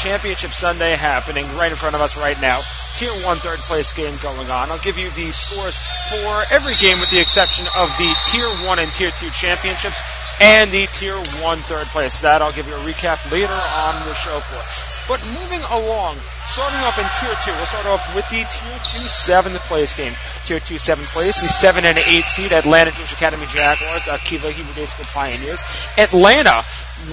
Championship 0.00 0.52
Sunday 0.52 0.94
happening 0.94 1.44
right 1.56 1.72
in 1.72 1.76
front 1.76 1.96
of 1.96 2.00
us 2.00 2.16
right 2.16 2.40
now. 2.40 2.60
Tier 2.96 3.10
1 3.10 3.36
third 3.38 3.58
place 3.58 3.92
game 3.92 4.14
going 4.22 4.50
on. 4.50 4.70
I'll 4.70 4.78
give 4.78 4.98
you 4.98 5.10
the 5.10 5.32
scores 5.32 5.78
for 6.08 6.54
every 6.54 6.74
game 6.80 7.00
with 7.00 7.10
the 7.10 7.20
exception 7.20 7.66
of 7.76 7.88
the 7.98 8.14
Tier 8.26 8.48
1 8.68 8.78
and 8.78 8.92
Tier 8.92 9.10
2 9.10 9.30
championships 9.30 10.00
and 10.42 10.70
the 10.70 10.86
Tier 10.98 11.14
one 11.38 11.58
third 11.58 11.86
place. 11.94 12.20
That 12.26 12.42
I'll 12.42 12.52
give 12.52 12.66
you 12.66 12.74
a 12.74 12.82
recap 12.82 13.22
later 13.30 13.54
on 13.54 13.94
the 14.10 14.14
show 14.14 14.42
for. 14.42 14.58
But 15.06 15.22
moving 15.34 15.62
along, 15.70 16.16
starting 16.46 16.78
off 16.86 16.98
in 16.98 17.06
Tier 17.18 17.34
2, 17.34 17.50
we'll 17.58 17.66
start 17.66 17.86
off 17.86 18.14
with 18.14 18.26
the 18.30 18.42
Tier 18.42 18.78
2 19.02 19.06
7th 19.06 19.58
place 19.66 19.94
game. 19.94 20.14
Tier 20.44 20.58
2 20.58 20.74
7th 20.78 21.10
place, 21.12 21.42
the 21.42 21.48
7 21.48 21.84
and 21.84 21.98
8 21.98 22.24
seed 22.24 22.52
Atlanta 22.52 22.92
Jewish 22.92 23.12
Academy 23.12 23.46
Jaguars, 23.46 24.02
Akiva 24.02 24.50
Hebrew 24.50 24.74
Day 24.74 24.86
School 24.86 25.06
Pioneers. 25.10 25.62
Atlanta 25.98 26.62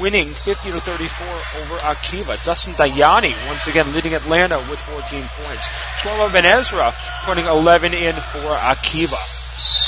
winning 0.01 0.27
50 0.29 0.69
to 0.69 0.79
34 0.79 1.27
over 1.61 1.77
Akiva. 1.85 2.37
Dustin 2.45 2.73
Dayani 2.73 3.33
once 3.47 3.67
again 3.67 3.91
leading 3.93 4.13
Atlanta 4.13 4.57
with 4.69 4.81
14 4.81 5.21
points. 5.45 5.69
Shlomo 6.01 6.31
Ben 6.31 6.45
Ezra 6.45 6.93
putting 7.25 7.45
11 7.45 7.93
in 7.93 8.13
for 8.13 8.53
Akiva. 8.69 9.17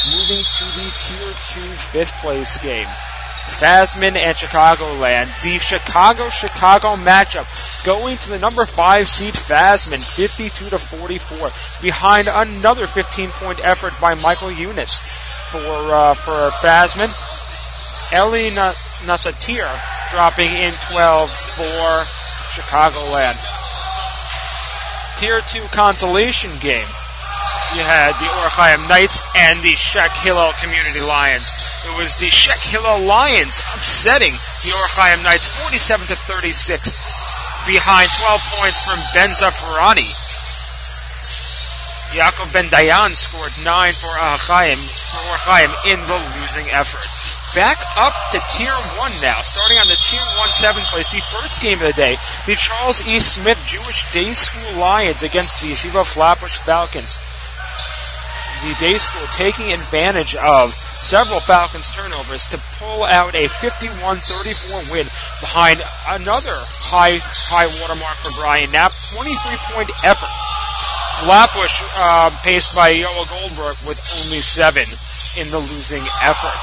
Moving 0.10 0.42
to 0.42 0.66
the 0.78 0.88
Tier 0.90 1.34
two 1.54 1.70
fifth 1.94 2.14
place 2.22 2.58
game. 2.58 2.90
Fasman 3.52 4.16
and 4.16 4.36
Chicagoland. 4.36 5.28
The 5.44 5.60
Chicago-Chicago 5.60 6.96
matchup 6.96 7.46
going 7.84 8.18
to 8.18 8.30
the 8.30 8.40
number 8.40 8.66
5 8.66 9.08
seed 9.08 9.34
Fasman, 9.34 10.00
52 10.00 10.70
to 10.70 10.78
44, 10.78 11.50
behind 11.82 12.28
another 12.28 12.86
15-point 12.86 13.66
effort 13.66 13.94
by 14.00 14.16
Michael 14.16 14.52
Eunice 14.52 15.00
for 15.52 15.60
uh, 15.60 16.14
for 16.14 16.50
Fasman. 16.64 17.12
Eli 18.14 18.50
Nasatir 19.06 19.68
dropping 20.12 20.52
in 20.52 20.74
12 20.90 21.30
for 21.30 22.04
Chicagoland. 22.56 23.40
Tier 25.18 25.42
2 25.42 25.68
consolation 25.76 26.52
game 26.60 26.88
you 27.76 27.84
had 27.84 28.12
the 28.20 28.28
Or 28.44 28.50
Chaim 28.52 28.88
Knights 28.88 29.24
and 29.36 29.60
the 29.64 29.72
Scheck 29.80 30.12
Hillel 30.24 30.52
Community 30.60 31.00
Lions. 31.00 31.56
It 31.88 31.96
was 31.96 32.18
the 32.18 32.28
Scheck 32.28 32.60
Hillel 32.60 33.08
Lions 33.08 33.64
upsetting 33.76 34.36
the 34.36 34.72
Or 34.76 34.88
Chaim 34.92 35.24
Knights 35.24 35.48
47 35.48 36.08
to 36.08 36.16
36 36.16 36.92
behind 37.68 38.10
12 38.12 38.60
points 38.60 38.82
from 38.84 39.00
Ben 39.16 39.32
Zafarani. 39.32 40.10
Yaakov 42.12 42.52
Ben 42.52 42.68
Dayan 42.68 43.16
scored 43.16 43.56
9 43.64 43.94
for 43.96 44.14
Achaim, 44.20 44.76
for 44.76 45.24
Or 45.32 45.96
in 45.96 46.00
the 46.12 46.20
losing 46.36 46.68
effort. 46.76 47.08
Back 47.56 47.80
up 47.96 48.14
to 48.32 48.40
Tier 48.52 48.76
1 49.00 49.12
now, 49.22 49.40
starting 49.44 49.78
on 49.80 49.88
the 49.88 49.96
Tier 49.96 50.20
1 50.20 50.50
7th 50.52 50.92
place, 50.92 51.12
the 51.12 51.24
first 51.40 51.62
game 51.62 51.80
of 51.80 51.88
the 51.88 51.94
day, 51.94 52.18
the 52.48 52.56
Charles 52.56 53.08
E. 53.08 53.20
Smith 53.20 53.60
Jewish 53.66 54.12
Day 54.12 54.34
School 54.34 54.80
Lions 54.80 55.24
against 55.24 55.62
the 55.62 55.72
Yeshiva 55.72 56.04
Flatbush 56.04 56.58
Falcons 56.60 57.18
the 58.62 58.76
day 58.80 58.94
school 58.98 59.26
taking 59.34 59.74
advantage 59.74 60.36
of 60.36 60.74
several 60.74 61.40
Falcons 61.40 61.90
turnovers 61.90 62.46
to 62.54 62.62
pull 62.78 63.04
out 63.04 63.34
a 63.34 63.50
51-34 63.50 64.94
win 64.94 65.06
behind 65.42 65.82
another 66.06 66.54
high 66.78 67.18
high 67.50 67.66
watermark 67.82 68.18
for 68.22 68.30
Brian 68.38 68.70
Knapp, 68.72 68.94
23 69.18 69.34
point 69.74 69.90
effort. 70.06 70.30
Flatbush 71.26 71.82
uh, 71.98 72.30
paced 72.42 72.74
by 72.74 72.94
Yoel 72.94 73.26
Goldberg 73.30 73.78
with 73.86 73.98
only 74.22 74.42
seven 74.42 74.86
in 75.38 75.50
the 75.50 75.58
losing 75.60 76.02
effort. 76.22 76.58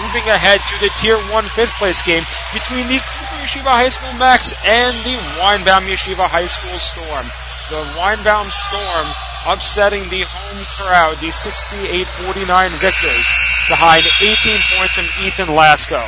Moving 0.00 0.24
ahead 0.32 0.60
to 0.60 0.76
the 0.80 0.88
Tier 0.96 1.16
1 1.16 1.44
fifth 1.44 1.76
place 1.76 2.00
game 2.00 2.24
between 2.56 2.88
the 2.88 3.00
Cooper 3.00 3.36
Yeshiva 3.44 3.68
High 3.68 3.92
School 3.92 4.12
Max 4.16 4.56
and 4.64 4.96
the 5.04 5.16
Weinbaum 5.36 5.84
Yeshiva 5.84 6.24
High 6.24 6.48
School 6.48 6.80
Storm. 6.80 7.26
The 7.68 7.84
Weinbaum 8.00 8.48
Storm 8.48 9.08
upsetting 9.46 10.02
the 10.08 10.24
home 10.26 10.62
crowd, 10.78 11.16
the 11.18 11.28
68-49 11.28 12.70
victors, 12.78 13.26
behind 13.68 14.04
18 14.20 14.36
points 14.76 14.94
from 14.94 15.24
Ethan 15.24 15.48
Lasco. 15.54 16.02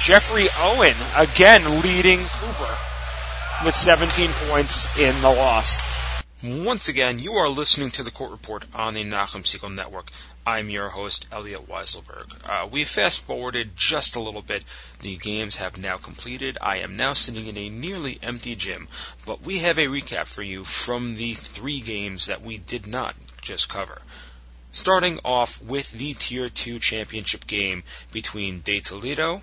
Jeffrey 0.00 0.48
Owen 0.60 0.96
again 1.16 1.80
leading 1.80 2.20
Cooper 2.20 2.74
with 3.64 3.74
17 3.74 4.30
points 4.48 4.98
in 4.98 5.14
the 5.22 5.30
loss. 5.30 5.95
Once 6.44 6.88
again, 6.88 7.18
you 7.18 7.32
are 7.32 7.48
listening 7.48 7.90
to 7.90 8.02
the 8.02 8.10
Court 8.10 8.30
Report 8.30 8.62
on 8.74 8.92
the 8.92 9.04
Nachum 9.04 9.42
Segal 9.42 9.74
Network. 9.74 10.10
I'm 10.44 10.68
your 10.68 10.90
host, 10.90 11.26
Elliot 11.32 11.66
Weiselberg. 11.66 12.30
Uh, 12.44 12.66
we 12.66 12.84
fast 12.84 13.24
forwarded 13.24 13.74
just 13.74 14.16
a 14.16 14.20
little 14.20 14.42
bit. 14.42 14.62
The 15.00 15.16
games 15.16 15.56
have 15.56 15.78
now 15.78 15.96
completed. 15.96 16.58
I 16.60 16.80
am 16.80 16.98
now 16.98 17.14
sitting 17.14 17.46
in 17.46 17.56
a 17.56 17.70
nearly 17.70 18.18
empty 18.22 18.54
gym, 18.54 18.86
but 19.24 19.40
we 19.40 19.60
have 19.60 19.78
a 19.78 19.86
recap 19.86 20.26
for 20.26 20.42
you 20.42 20.66
from 20.66 21.14
the 21.14 21.32
three 21.32 21.80
games 21.80 22.26
that 22.26 22.42
we 22.42 22.58
did 22.58 22.86
not 22.86 23.16
just 23.40 23.70
cover. 23.70 24.02
Starting 24.72 25.18
off 25.24 25.62
with 25.62 25.90
the 25.92 26.12
Tier 26.12 26.50
2 26.50 26.80
championship 26.80 27.46
game 27.46 27.82
between 28.12 28.60
De 28.60 28.80
Toledo 28.80 29.40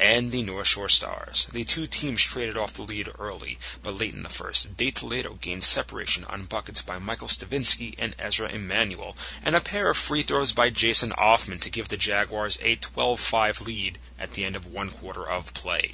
and 0.00 0.32
the 0.32 0.42
North 0.42 0.66
Shore 0.66 0.88
Stars. 0.88 1.46
The 1.52 1.64
two 1.64 1.86
teams 1.86 2.22
traded 2.22 2.56
off 2.56 2.74
the 2.74 2.82
lead 2.82 3.10
early, 3.18 3.58
but 3.82 3.98
late 3.98 4.14
in 4.14 4.22
the 4.22 4.28
first, 4.28 4.76
De 4.76 4.90
Toledo 4.90 5.34
gained 5.34 5.62
separation 5.62 6.24
on 6.24 6.46
buckets 6.46 6.80
by 6.80 6.98
Michael 6.98 7.28
Stavinsky 7.28 7.94
and 7.98 8.16
Ezra 8.18 8.50
Emanuel, 8.50 9.14
and 9.44 9.54
a 9.54 9.60
pair 9.60 9.90
of 9.90 9.96
free 9.96 10.22
throws 10.22 10.52
by 10.52 10.70
Jason 10.70 11.10
Offman 11.10 11.60
to 11.60 11.70
give 11.70 11.88
the 11.88 11.96
Jaguars 11.96 12.58
a 12.62 12.76
12-5 12.76 13.66
lead 13.66 13.98
at 14.18 14.32
the 14.32 14.44
end 14.44 14.56
of 14.56 14.66
one 14.66 14.90
quarter 14.90 15.28
of 15.28 15.52
play. 15.52 15.92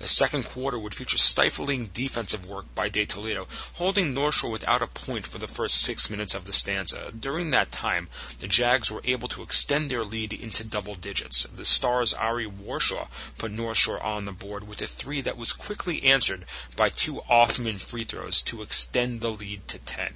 The 0.00 0.06
second 0.06 0.44
quarter 0.44 0.78
would 0.78 0.94
feature 0.94 1.18
stifling 1.18 1.86
defensive 1.86 2.46
work 2.46 2.72
by 2.72 2.88
De 2.88 3.04
Toledo, 3.04 3.48
holding 3.74 4.14
North 4.14 4.36
Shore 4.36 4.50
without 4.50 4.80
a 4.80 4.86
point 4.86 5.26
for 5.26 5.38
the 5.38 5.48
first 5.48 5.80
six 5.80 6.08
minutes 6.08 6.36
of 6.36 6.44
the 6.44 6.52
stanza. 6.52 7.10
During 7.18 7.50
that 7.50 7.72
time, 7.72 8.08
the 8.38 8.46
Jags 8.46 8.92
were 8.92 9.02
able 9.04 9.26
to 9.30 9.42
extend 9.42 9.90
their 9.90 10.04
lead 10.04 10.32
into 10.32 10.62
double 10.62 10.94
digits. 10.94 11.48
The 11.52 11.64
Stars' 11.64 12.14
Ari 12.14 12.46
Warshaw 12.46 13.08
put 13.38 13.50
North 13.50 13.78
Shore 13.78 14.00
on 14.00 14.24
the 14.24 14.30
board 14.30 14.68
with 14.68 14.82
a 14.82 14.86
three 14.86 15.22
that 15.22 15.36
was 15.36 15.52
quickly 15.52 16.04
answered 16.04 16.44
by 16.76 16.90
two 16.90 17.20
Offman 17.28 17.80
free 17.80 18.04
throws 18.04 18.42
to 18.42 18.62
extend 18.62 19.20
the 19.20 19.32
lead 19.32 19.66
to 19.66 19.80
10. 19.80 20.14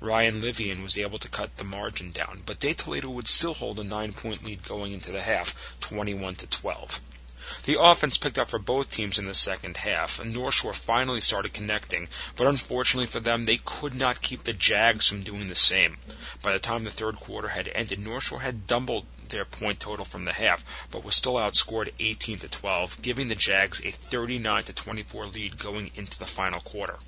Ryan 0.00 0.42
Livian 0.42 0.82
was 0.82 0.98
able 0.98 1.18
to 1.20 1.28
cut 1.28 1.56
the 1.56 1.64
margin 1.64 2.12
down, 2.12 2.42
but 2.44 2.60
De 2.60 2.74
Toledo 2.74 3.08
would 3.08 3.26
still 3.26 3.54
hold 3.54 3.80
a 3.80 3.84
nine 3.84 4.12
point 4.12 4.44
lead 4.44 4.62
going 4.64 4.92
into 4.92 5.12
the 5.12 5.22
half, 5.22 5.78
21 5.80 6.34
to 6.36 6.46
12. 6.46 7.00
The 7.66 7.80
offense 7.80 8.18
picked 8.18 8.38
up 8.38 8.50
for 8.50 8.58
both 8.58 8.90
teams 8.90 9.18
in 9.18 9.24
the 9.24 9.32
second 9.32 9.78
half, 9.78 10.18
and 10.18 10.34
North 10.34 10.52
Shore 10.52 10.74
finally 10.74 11.22
started 11.22 11.54
connecting, 11.54 12.08
but 12.36 12.46
unfortunately 12.46 13.06
for 13.06 13.20
them, 13.20 13.46
they 13.46 13.56
could 13.56 13.94
not 13.94 14.20
keep 14.20 14.44
the 14.44 14.52
Jags 14.52 15.08
from 15.08 15.22
doing 15.22 15.48
the 15.48 15.54
same. 15.54 15.96
By 16.42 16.52
the 16.52 16.58
time 16.58 16.84
the 16.84 16.90
third 16.90 17.16
quarter 17.16 17.48
had 17.48 17.68
ended, 17.68 18.00
North 18.00 18.24
Shore 18.24 18.40
had 18.40 18.66
doubled 18.66 19.06
their 19.30 19.46
point 19.46 19.80
total 19.80 20.04
from 20.04 20.26
the 20.26 20.34
half, 20.34 20.62
but 20.90 21.04
was 21.04 21.16
still 21.16 21.36
outscored 21.36 21.90
18 21.98 22.40
to 22.40 22.48
12, 22.48 23.00
giving 23.00 23.28
the 23.28 23.34
Jags 23.34 23.82
a 23.82 23.90
39 23.90 24.64
to 24.64 24.72
24 24.74 25.26
lead 25.28 25.58
going 25.58 25.90
into 25.96 26.18
the 26.18 26.26
final 26.26 26.60
quarter. 26.60 26.98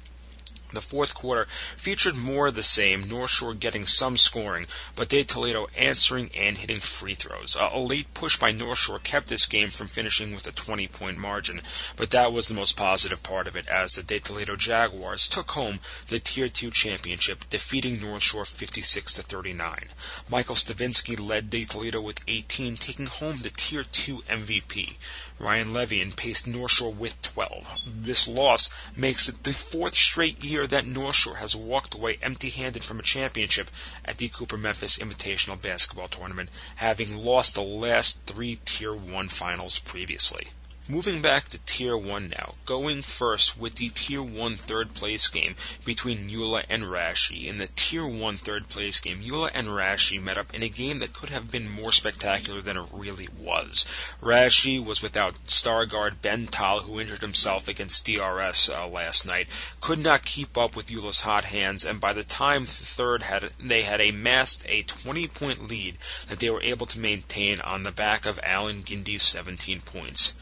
The 0.73 0.81
fourth 0.81 1.14
quarter 1.14 1.47
featured 1.77 2.17
more 2.17 2.49
of 2.49 2.57
the 2.57 2.62
same, 2.62 3.09
North 3.09 3.31
Shore 3.31 3.55
getting 3.55 3.87
some 3.87 4.17
scoring, 4.17 4.67
but 4.97 5.09
De 5.09 5.23
Toledo 5.23 5.69
answering 5.77 6.31
and 6.35 6.59
hitting 6.59 6.81
free 6.81 7.14
throws. 7.14 7.57
A 7.59 7.79
late 7.79 8.12
push 8.14 8.37
by 8.37 8.51
North 8.51 8.81
Shore 8.81 8.99
kept 8.99 9.29
this 9.29 9.47
game 9.47 9.71
from 9.71 9.87
finishing 9.87 10.35
with 10.35 10.47
a 10.49 10.53
20 10.53 10.89
point 10.89 11.19
margin, 11.19 11.62
but 11.95 12.11
that 12.11 12.33
was 12.33 12.49
the 12.49 12.55
most 12.55 12.77
positive 12.77 13.23
part 13.23 13.47
of 13.47 13.55
it 13.55 13.69
as 13.69 13.95
the 13.95 14.03
De 14.03 14.19
Toledo 14.19 14.57
Jaguars 14.57 15.29
took 15.29 15.51
home 15.53 15.79
the 16.09 16.19
Tier 16.19 16.49
2 16.49 16.73
championship, 16.73 17.49
defeating 17.49 18.01
North 18.01 18.25
Shore 18.25 18.45
56 18.45 19.12
to 19.14 19.23
39. 19.23 19.89
Michael 20.29 20.57
Stavinsky 20.57 21.19
led 21.19 21.49
De 21.49 21.64
Toledo 21.64 22.01
with 22.01 22.21
18, 22.27 22.77
taking 22.77 23.07
home 23.07 23.37
the 23.37 23.51
Tier 23.51 23.85
2 23.85 24.23
MVP. 24.29 24.97
Ryan 25.39 25.73
Levian 25.73 26.17
paced 26.17 26.47
North 26.47 26.73
Shore 26.73 26.93
with 26.93 27.21
12. 27.23 27.83
This 28.05 28.27
loss 28.27 28.71
makes 28.97 29.29
it 29.29 29.43
the 29.43 29.53
fourth 29.53 29.95
straight 29.95 30.43
year 30.43 30.56
year 30.57 30.67
that 30.67 30.87
North 30.87 31.15
Shore 31.15 31.37
has 31.37 31.55
walked 31.55 31.93
away 31.93 32.17
empty 32.23 32.49
handed 32.49 32.83
from 32.83 32.99
a 32.99 33.03
championship 33.03 33.71
at 34.07 34.17
the 34.17 34.31
Cooper 34.31 34.57
Memphis 34.57 34.97
Invitational 34.97 35.61
Basketball 35.61 36.09
Tournament, 36.09 36.49
having 36.77 37.15
lost 37.15 37.57
the 37.57 37.63
last 37.63 38.25
three 38.25 38.57
Tier 38.65 38.95
1 38.95 39.29
finals 39.29 39.79
previously. 39.81 40.47
Moving 40.89 41.20
back 41.20 41.49
to 41.49 41.59
Tier 41.59 41.97
1 41.97 42.28
now, 42.28 42.55
going 42.64 43.03
first 43.03 43.59
with 43.59 43.74
the 43.74 43.89
Tier 43.89 44.22
1 44.22 44.55
third 44.55 44.95
place 44.95 45.26
game 45.26 45.57
between 45.84 46.28
YULA 46.28 46.62
and 46.70 46.84
Rashi. 46.84 47.47
In 47.47 47.59
the 47.59 47.66
Tier 47.66 48.07
1 48.07 48.37
third 48.37 48.68
place 48.68 49.01
game, 49.01 49.20
YULA 49.20 49.51
and 49.53 49.66
Rashi 49.66 50.22
met 50.22 50.39
up 50.39 50.55
in 50.55 50.62
a 50.62 50.68
game 50.68 51.01
that 51.01 51.12
could 51.12 51.30
have 51.30 51.51
been 51.51 51.68
more 51.68 51.91
spectacular 51.91 52.61
than 52.61 52.76
it 52.76 52.87
really 52.93 53.26
was. 53.41 53.84
Rashi 54.22 54.84
was 54.84 55.03
without 55.03 55.34
star 55.51 55.87
guard 55.87 56.22
Ben 56.22 56.47
Tal, 56.47 56.78
who 56.78 57.01
injured 57.01 57.20
himself 57.20 57.66
against 57.66 58.07
DRS 58.07 58.70
uh, 58.70 58.87
last 58.87 59.26
night, 59.26 59.49
could 59.80 59.99
not 59.99 60.24
keep 60.24 60.57
up 60.57 60.76
with 60.76 60.93
YULA's 60.93 61.20
hot 61.20 61.45
hands, 61.45 61.84
and 61.84 62.01
by 62.01 62.12
the 62.12 62.22
time 62.22 62.62
the 62.62 62.70
third 62.70 63.24
had 63.24 63.43
they 63.59 63.82
had 63.82 64.01
amassed 64.01 64.64
a 64.68 64.84
20 64.84 65.26
point 65.26 65.66
lead 65.66 65.99
that 66.28 66.39
they 66.39 66.49
were 66.49 66.62
able 66.62 66.87
to 66.87 67.01
maintain 67.01 67.61
on 67.61 67.82
the 67.82 67.91
back 67.91 68.24
of 68.24 68.39
Alan 68.41 68.84
Gindy's 68.84 69.24
17 69.24 69.80
points. 69.80 70.34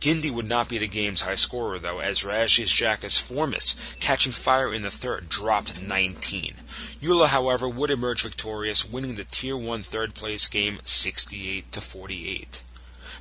Gindy 0.00 0.30
would 0.30 0.48
not 0.48 0.70
be 0.70 0.78
the 0.78 0.88
game's 0.88 1.20
high 1.20 1.34
scorer, 1.34 1.78
though, 1.78 1.98
as 1.98 2.24
Rashi's 2.24 2.72
Jackus 2.72 3.18
Formis, 3.18 3.76
catching 4.00 4.32
fire 4.32 4.72
in 4.72 4.80
the 4.80 4.90
third, 4.90 5.28
dropped 5.28 5.82
19. 5.82 6.54
YULA, 7.02 7.28
however, 7.28 7.68
would 7.68 7.90
emerge 7.90 8.22
victorious, 8.22 8.82
winning 8.82 9.14
the 9.14 9.24
Tier 9.24 9.58
1 9.58 9.82
third 9.82 10.14
place 10.14 10.48
game 10.48 10.80
68 10.84 11.72
to 11.72 11.82
48. 11.82 12.62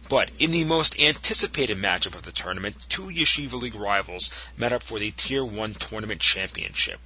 But 0.08 0.32
in 0.40 0.52
the 0.52 0.64
most 0.64 0.98
anticipated 0.98 1.78
matchup 1.78 2.16
of 2.16 2.22
the 2.22 2.32
tournament, 2.32 2.78
two 2.88 3.10
Yeshiva 3.10 3.60
League 3.60 3.76
rivals 3.76 4.32
met 4.56 4.72
up 4.72 4.82
for 4.82 5.00
the 5.00 5.12
Tier 5.12 5.44
1 5.44 5.74
tournament 5.74 6.22
championship 6.22 7.02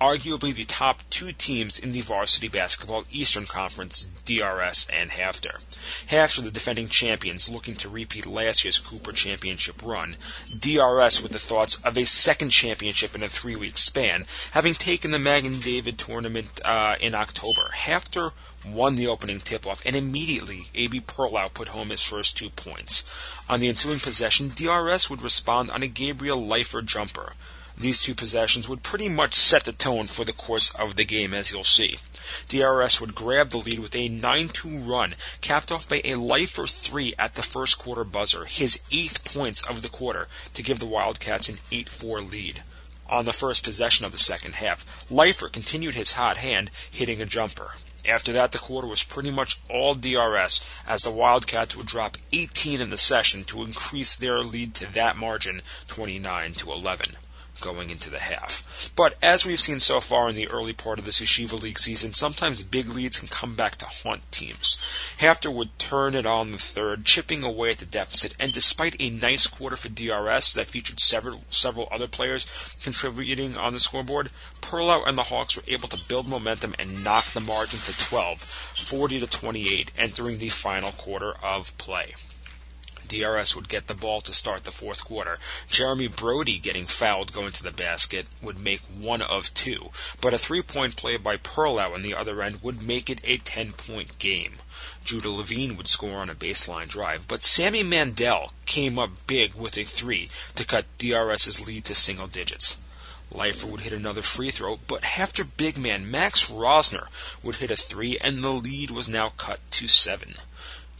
arguably 0.00 0.54
the 0.54 0.64
top 0.64 0.98
two 1.10 1.30
teams 1.32 1.78
in 1.78 1.92
the 1.92 2.00
Varsity 2.00 2.48
Basketball 2.48 3.04
Eastern 3.10 3.44
Conference, 3.44 4.06
DRS 4.24 4.88
and 4.90 5.10
HAFTR. 5.10 5.60
HAFTR, 6.08 6.44
the 6.44 6.50
defending 6.50 6.88
champions, 6.88 7.50
looking 7.50 7.74
to 7.76 7.90
repeat 7.90 8.24
last 8.24 8.64
year's 8.64 8.78
Cooper 8.78 9.12
Championship 9.12 9.82
run. 9.82 10.16
DRS 10.58 11.22
with 11.22 11.32
the 11.32 11.38
thoughts 11.38 11.76
of 11.84 11.98
a 11.98 12.06
second 12.06 12.48
championship 12.48 13.14
in 13.14 13.22
a 13.22 13.28
three-week 13.28 13.76
span, 13.76 14.24
having 14.52 14.72
taken 14.72 15.10
the 15.10 15.18
Magen 15.18 15.60
David 15.60 15.98
tournament 15.98 16.48
uh, 16.64 16.96
in 16.98 17.14
October. 17.14 17.70
HAFTR 17.74 18.32
won 18.66 18.96
the 18.96 19.08
opening 19.08 19.40
tip-off, 19.40 19.82
and 19.84 19.96
immediately 19.96 20.66
A.B. 20.74 21.00
Perlow 21.00 21.52
put 21.52 21.68
home 21.68 21.90
his 21.90 22.02
first 22.02 22.38
two 22.38 22.50
points. 22.50 23.04
On 23.48 23.60
the 23.60 23.68
ensuing 23.68 24.00
possession, 24.00 24.52
DRS 24.54 25.10
would 25.10 25.22
respond 25.22 25.70
on 25.70 25.82
a 25.82 25.88
Gabriel 25.88 26.40
Leifer 26.40 26.84
jumper. 26.84 27.34
These 27.78 28.02
two 28.02 28.14
possessions 28.14 28.68
would 28.68 28.82
pretty 28.82 29.08
much 29.08 29.34
set 29.34 29.64
the 29.64 29.72
tone 29.72 30.06
for 30.06 30.24
the 30.24 30.32
course 30.32 30.70
of 30.74 30.96
the 30.96 31.04
game, 31.04 31.32
as 31.32 31.52
you'll 31.52 31.64
see. 31.64 31.96
DRS 32.48 33.00
would 33.00 33.14
grab 33.14 33.50
the 33.50 33.58
lead 33.58 33.78
with 33.78 33.94
a 33.94 34.08
9-2 34.08 34.86
run, 34.86 35.14
capped 35.40 35.70
off 35.70 35.88
by 35.88 36.02
a 36.04 36.14
Leifer 36.14 36.68
3 36.68 37.14
at 37.18 37.34
the 37.34 37.42
first 37.42 37.78
quarter 37.78 38.04
buzzer, 38.04 38.44
his 38.44 38.80
eighth 38.90 39.24
points 39.24 39.62
of 39.62 39.82
the 39.82 39.88
quarter, 39.88 40.26
to 40.54 40.62
give 40.62 40.78
the 40.78 40.86
Wildcats 40.86 41.48
an 41.48 41.58
8-4 41.70 42.30
lead. 42.30 42.62
On 43.06 43.24
the 43.24 43.32
first 43.32 43.62
possession 43.62 44.04
of 44.04 44.12
the 44.12 44.18
second 44.18 44.56
half, 44.56 44.84
Leifer 45.08 45.48
continued 45.48 45.94
his 45.94 46.12
hot 46.12 46.36
hand, 46.36 46.70
hitting 46.90 47.22
a 47.22 47.26
jumper. 47.26 47.72
After 48.04 48.32
that, 48.32 48.52
the 48.52 48.58
quarter 48.58 48.88
was 48.88 49.04
pretty 49.04 49.30
much 49.30 49.58
all 49.70 49.94
DRS, 49.94 50.60
as 50.86 51.04
the 51.04 51.10
Wildcats 51.10 51.76
would 51.76 51.86
drop 51.86 52.18
18 52.32 52.80
in 52.80 52.90
the 52.90 52.98
session 52.98 53.44
to 53.44 53.62
increase 53.62 54.16
their 54.16 54.40
lead 54.40 54.74
to 54.74 54.86
that 54.94 55.16
margin, 55.16 55.62
29 55.86 56.54
to 56.54 56.72
11 56.72 57.16
going 57.60 57.90
into 57.90 58.10
the 58.10 58.18
half. 58.18 58.90
But 58.96 59.16
as 59.22 59.46
we've 59.46 59.60
seen 59.60 59.78
so 59.78 60.00
far 60.00 60.28
in 60.28 60.34
the 60.34 60.48
early 60.48 60.72
part 60.72 60.98
of 60.98 61.04
this 61.04 61.20
Yeshiva 61.20 61.60
League 61.60 61.78
season, 61.78 62.14
sometimes 62.14 62.62
big 62.62 62.88
leads 62.88 63.20
can 63.20 63.28
come 63.28 63.54
back 63.54 63.76
to 63.76 63.86
haunt 63.86 64.22
teams. 64.32 64.78
HAFTR 65.18 65.52
would 65.52 65.78
turn 65.78 66.14
it 66.14 66.26
on 66.26 66.52
the 66.52 66.58
third, 66.58 67.04
chipping 67.04 67.44
away 67.44 67.70
at 67.70 67.78
the 67.78 67.86
deficit, 67.86 68.34
and 68.40 68.52
despite 68.52 68.96
a 69.00 69.10
nice 69.10 69.46
quarter 69.46 69.76
for 69.76 69.88
DRS 69.88 70.54
that 70.54 70.66
featured 70.66 71.00
several 71.00 71.42
several 71.50 71.88
other 71.90 72.08
players 72.08 72.46
contributing 72.82 73.56
on 73.56 73.72
the 73.72 73.80
scoreboard, 73.80 74.30
Perlow 74.60 75.06
and 75.06 75.16
the 75.16 75.22
Hawks 75.22 75.56
were 75.56 75.64
able 75.66 75.88
to 75.88 76.04
build 76.08 76.26
momentum 76.26 76.74
and 76.78 77.04
knock 77.04 77.26
the 77.32 77.40
margin 77.40 77.78
to 77.78 77.98
12, 78.06 78.40
40 78.40 79.20
to 79.20 79.26
28, 79.26 79.90
entering 79.98 80.38
the 80.38 80.48
final 80.48 80.92
quarter 80.92 81.32
of 81.42 81.76
play. 81.78 82.14
DRS 83.10 83.56
would 83.56 83.68
get 83.68 83.88
the 83.88 83.94
ball 83.94 84.20
to 84.20 84.32
start 84.32 84.62
the 84.62 84.70
fourth 84.70 85.04
quarter. 85.04 85.36
Jeremy 85.66 86.06
Brody 86.06 86.60
getting 86.60 86.86
fouled 86.86 87.32
going 87.32 87.50
to 87.50 87.62
the 87.64 87.72
basket 87.72 88.24
would 88.40 88.56
make 88.56 88.80
one 89.00 89.20
of 89.20 89.52
two, 89.52 89.90
but 90.20 90.32
a 90.32 90.38
three-point 90.38 90.94
play 90.94 91.16
by 91.16 91.36
Perlow 91.36 91.92
on 91.94 92.02
the 92.02 92.14
other 92.14 92.40
end 92.40 92.62
would 92.62 92.82
make 92.82 93.10
it 93.10 93.20
a 93.24 93.38
10-point 93.38 94.16
game. 94.20 94.56
Judah 95.04 95.30
Levine 95.30 95.76
would 95.76 95.88
score 95.88 96.18
on 96.20 96.30
a 96.30 96.36
baseline 96.36 96.88
drive, 96.88 97.26
but 97.26 97.42
Sammy 97.42 97.82
Mandel 97.82 98.52
came 98.64 98.96
up 98.96 99.10
big 99.26 99.54
with 99.54 99.76
a 99.76 99.82
three 99.82 100.28
to 100.54 100.64
cut 100.64 100.86
DRS's 100.98 101.66
lead 101.66 101.86
to 101.86 101.96
single 101.96 102.28
digits. 102.28 102.78
Leifer 103.32 103.66
would 103.66 103.80
hit 103.80 103.92
another 103.92 104.22
free 104.22 104.52
throw, 104.52 104.76
but 104.76 105.02
after 105.02 105.42
big 105.42 105.76
man 105.76 106.12
Max 106.12 106.48
Rosner 106.48 107.08
would 107.42 107.56
hit 107.56 107.72
a 107.72 107.76
three, 107.76 108.18
and 108.18 108.44
the 108.44 108.52
lead 108.52 108.90
was 108.90 109.08
now 109.08 109.30
cut 109.30 109.58
to 109.72 109.88
seven. 109.88 110.36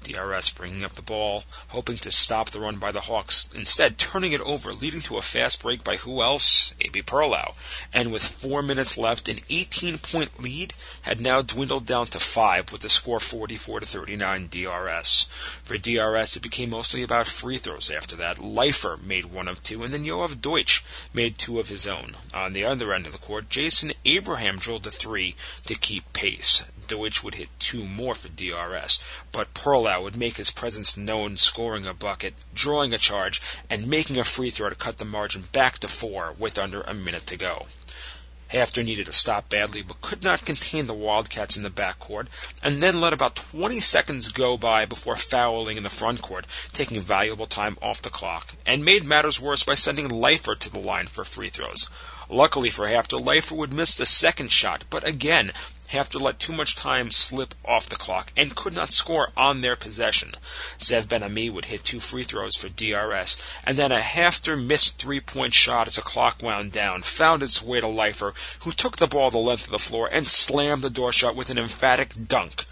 DRS 0.02 0.50
bringing 0.50 0.84
up 0.84 0.94
the 0.94 1.02
ball, 1.02 1.44
hoping 1.68 1.96
to 1.98 2.10
stop 2.10 2.50
the 2.50 2.60
run 2.60 2.76
by 2.76 2.90
the 2.90 3.00
Hawks, 3.00 3.48
instead 3.54 3.98
turning 3.98 4.32
it 4.32 4.40
over, 4.40 4.72
leading 4.72 5.00
to 5.02 5.18
a 5.18 5.22
fast 5.22 5.62
break 5.62 5.84
by 5.84 5.96
who 5.96 6.22
else? 6.22 6.74
A.B. 6.80 7.02
Perlow. 7.02 7.54
And 7.92 8.10
with 8.10 8.24
four 8.24 8.62
minutes 8.62 8.96
left, 8.96 9.28
an 9.28 9.40
18 9.50 9.98
point 9.98 10.42
lead 10.42 10.72
had 11.02 11.20
now 11.20 11.42
dwindled 11.42 11.86
down 11.86 12.06
to 12.06 12.18
five 12.18 12.72
with 12.72 12.80
the 12.80 12.88
score 12.88 13.20
44 13.20 13.80
to 13.80 13.86
39 13.86 14.48
DRS. 14.48 15.26
For 15.64 15.76
DRS, 15.76 16.36
it 16.36 16.42
became 16.42 16.70
mostly 16.70 17.02
about 17.02 17.26
free 17.26 17.58
throws 17.58 17.90
after 17.90 18.16
that. 18.16 18.38
Leifer 18.38 18.96
made 19.02 19.26
one 19.26 19.48
of 19.48 19.62
two, 19.62 19.84
and 19.84 19.92
then 19.92 20.04
Yoav 20.04 20.40
Deutsch 20.40 20.82
made 21.12 21.36
two 21.36 21.60
of 21.60 21.68
his 21.68 21.86
own. 21.86 22.16
On 22.32 22.52
the 22.52 22.64
other 22.64 22.94
end 22.94 23.06
of 23.06 23.12
the 23.12 23.18
court, 23.18 23.50
Jason 23.50 23.92
Abraham 24.04 24.58
drilled 24.58 24.86
a 24.86 24.90
three 24.90 25.36
to 25.66 25.74
keep 25.74 26.12
pace. 26.12 26.64
Deutsch 26.88 27.22
would 27.22 27.34
hit 27.34 27.48
two 27.58 27.84
more 27.84 28.14
for 28.14 28.28
DRS, 28.28 29.00
but 29.32 29.52
Perlow 29.54 29.89
would 29.98 30.16
make 30.16 30.36
his 30.36 30.50
presence 30.50 30.96
known 30.96 31.36
scoring 31.36 31.86
a 31.86 31.94
bucket, 31.94 32.34
drawing 32.54 32.92
a 32.94 32.98
charge, 32.98 33.40
and 33.68 33.86
making 33.86 34.18
a 34.18 34.24
free 34.24 34.50
throw 34.50 34.68
to 34.68 34.74
cut 34.74 34.98
the 34.98 35.04
margin 35.04 35.42
back 35.52 35.78
to 35.78 35.88
four 35.88 36.34
with 36.38 36.58
under 36.58 36.82
a 36.82 36.94
minute 36.94 37.26
to 37.26 37.36
go. 37.36 37.66
HAFTR 38.52 38.84
needed 38.84 39.06
to 39.06 39.12
stop 39.12 39.48
badly, 39.48 39.82
but 39.82 40.00
could 40.00 40.24
not 40.24 40.44
contain 40.44 40.86
the 40.86 40.92
Wildcats 40.92 41.56
in 41.56 41.62
the 41.62 41.70
backcourt, 41.70 42.26
and 42.64 42.82
then 42.82 42.98
let 42.98 43.12
about 43.12 43.36
20 43.36 43.78
seconds 43.78 44.32
go 44.32 44.56
by 44.56 44.86
before 44.86 45.16
fouling 45.16 45.76
in 45.76 45.84
the 45.84 45.88
front 45.88 46.20
court, 46.20 46.46
taking 46.72 47.00
valuable 47.00 47.46
time 47.46 47.78
off 47.80 48.02
the 48.02 48.10
clock, 48.10 48.52
and 48.66 48.84
made 48.84 49.04
matters 49.04 49.38
worse 49.38 49.62
by 49.62 49.74
sending 49.74 50.08
Leifer 50.08 50.58
to 50.58 50.70
the 50.70 50.80
line 50.80 51.06
for 51.06 51.24
free 51.24 51.48
throws. 51.48 51.90
Luckily 52.28 52.70
for 52.70 52.88
HAFTR, 52.88 53.24
Leifer 53.24 53.56
would 53.56 53.72
miss 53.72 53.96
the 53.96 54.06
second 54.06 54.50
shot, 54.50 54.84
but 54.90 55.06
again, 55.06 55.52
HAFTR 55.92 56.20
let 56.20 56.38
too 56.38 56.52
much 56.52 56.76
time 56.76 57.10
slip 57.10 57.52
off 57.64 57.88
the 57.88 57.96
clock 57.96 58.32
and 58.36 58.54
could 58.54 58.74
not 58.74 58.92
score 58.92 59.32
on 59.36 59.60
their 59.60 59.74
possession. 59.74 60.32
Zev 60.78 61.08
Ben-Ami 61.08 61.50
would 61.50 61.64
hit 61.64 61.82
two 61.82 61.98
free 61.98 62.22
throws 62.22 62.54
for 62.54 62.68
DRS, 62.68 63.42
and 63.64 63.76
then 63.76 63.90
a 63.90 64.00
HAFTR 64.00 64.56
missed 64.56 64.98
three-point 64.98 65.52
shot 65.52 65.88
as 65.88 65.96
the 65.96 66.02
clock 66.02 66.42
wound 66.42 66.70
down 66.70 67.02
found 67.02 67.42
its 67.42 67.60
way 67.60 67.80
to 67.80 67.88
Leifer, 67.88 68.34
who 68.62 68.70
took 68.70 68.98
the 68.98 69.08
ball 69.08 69.32
the 69.32 69.38
length 69.38 69.64
of 69.64 69.72
the 69.72 69.80
floor 69.80 70.08
and 70.10 70.26
slammed 70.26 70.82
the 70.82 70.90
door 70.90 71.12
shut 71.12 71.34
with 71.34 71.50
an 71.50 71.58
emphatic 71.58 72.12
dunk 72.28 72.64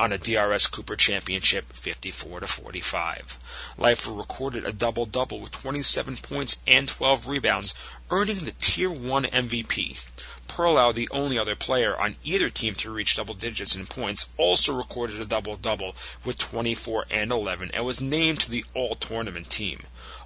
on 0.00 0.12
a 0.12 0.18
DRS 0.18 0.68
Cooper 0.68 0.96
Championship 0.96 1.70
54 1.72 2.40
to 2.40 2.46
45. 2.46 3.38
Leifer 3.78 4.16
recorded 4.16 4.64
a 4.64 4.72
double 4.72 5.04
double 5.04 5.40
with 5.40 5.50
27 5.50 6.16
points 6.16 6.60
and 6.66 6.88
12 6.88 7.26
rebounds, 7.26 7.74
earning 8.10 8.38
the 8.38 8.52
Tier 8.52 8.90
1 8.90 9.24
MVP. 9.24 10.02
Perlow, 10.50 10.92
the 10.92 11.08
only 11.12 11.38
other 11.38 11.54
player 11.54 11.96
on 11.96 12.16
either 12.24 12.50
team 12.50 12.74
to 12.76 12.90
reach 12.90 13.16
double 13.16 13.34
digits 13.34 13.76
in 13.76 13.86
points, 13.86 14.28
also 14.36 14.74
recorded 14.74 15.20
a 15.20 15.24
double 15.24 15.56
double 15.56 15.94
with 16.24 16.38
24 16.38 17.06
and 17.10 17.30
11 17.30 17.70
and 17.72 17.84
was 17.84 18.00
named 18.00 18.40
to 18.40 18.50
the 18.50 18.64
All 18.74 18.94
Tournament 18.94 19.48
team. 19.48 19.80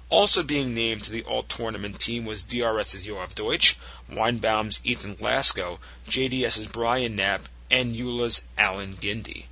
Also 0.09 0.43
being 0.43 0.73
named 0.73 1.03
to 1.03 1.11
the 1.11 1.23
All 1.23 1.43
Tournament 1.43 1.99
team 1.99 2.25
was 2.25 2.43
DRS's 2.43 3.05
Yoav 3.05 3.35
Deutsch, 3.35 3.77
Weinbaum's 4.11 4.81
Ethan 4.83 5.15
Glasgow, 5.15 5.79
JDS's 6.09 6.67
Brian 6.67 7.15
Knapp, 7.15 7.47
and 7.69 7.95
YULA's 7.95 8.43
Alan 8.57 8.95
Gindi. 8.95 9.45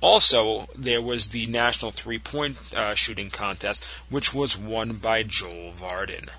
Also, 0.00 0.68
there 0.74 1.00
was 1.00 1.28
the 1.28 1.46
national 1.46 1.90
three 1.90 2.18
point 2.18 2.58
uh, 2.74 2.94
shooting 2.94 3.30
contest, 3.30 3.84
which 4.08 4.34
was 4.34 4.56
won 4.56 4.92
by 4.94 5.22
Joel 5.22 5.72
Varden. 5.72 6.30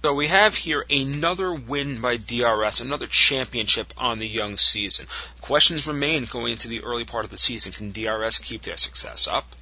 So 0.00 0.14
we 0.14 0.28
have 0.28 0.54
here 0.54 0.84
another 0.88 1.52
win 1.52 2.00
by 2.00 2.18
DRS, 2.18 2.80
another 2.80 3.08
championship 3.08 3.92
on 3.96 4.18
the 4.18 4.28
young 4.28 4.56
season. 4.56 5.08
Questions 5.40 5.88
remain 5.88 6.24
going 6.24 6.52
into 6.52 6.68
the 6.68 6.82
early 6.82 7.04
part 7.04 7.24
of 7.24 7.32
the 7.32 7.36
season. 7.36 7.72
Can 7.72 7.90
DRS 7.90 8.38
keep 8.38 8.62
their 8.62 8.76
success 8.76 9.26
up? 9.26 9.56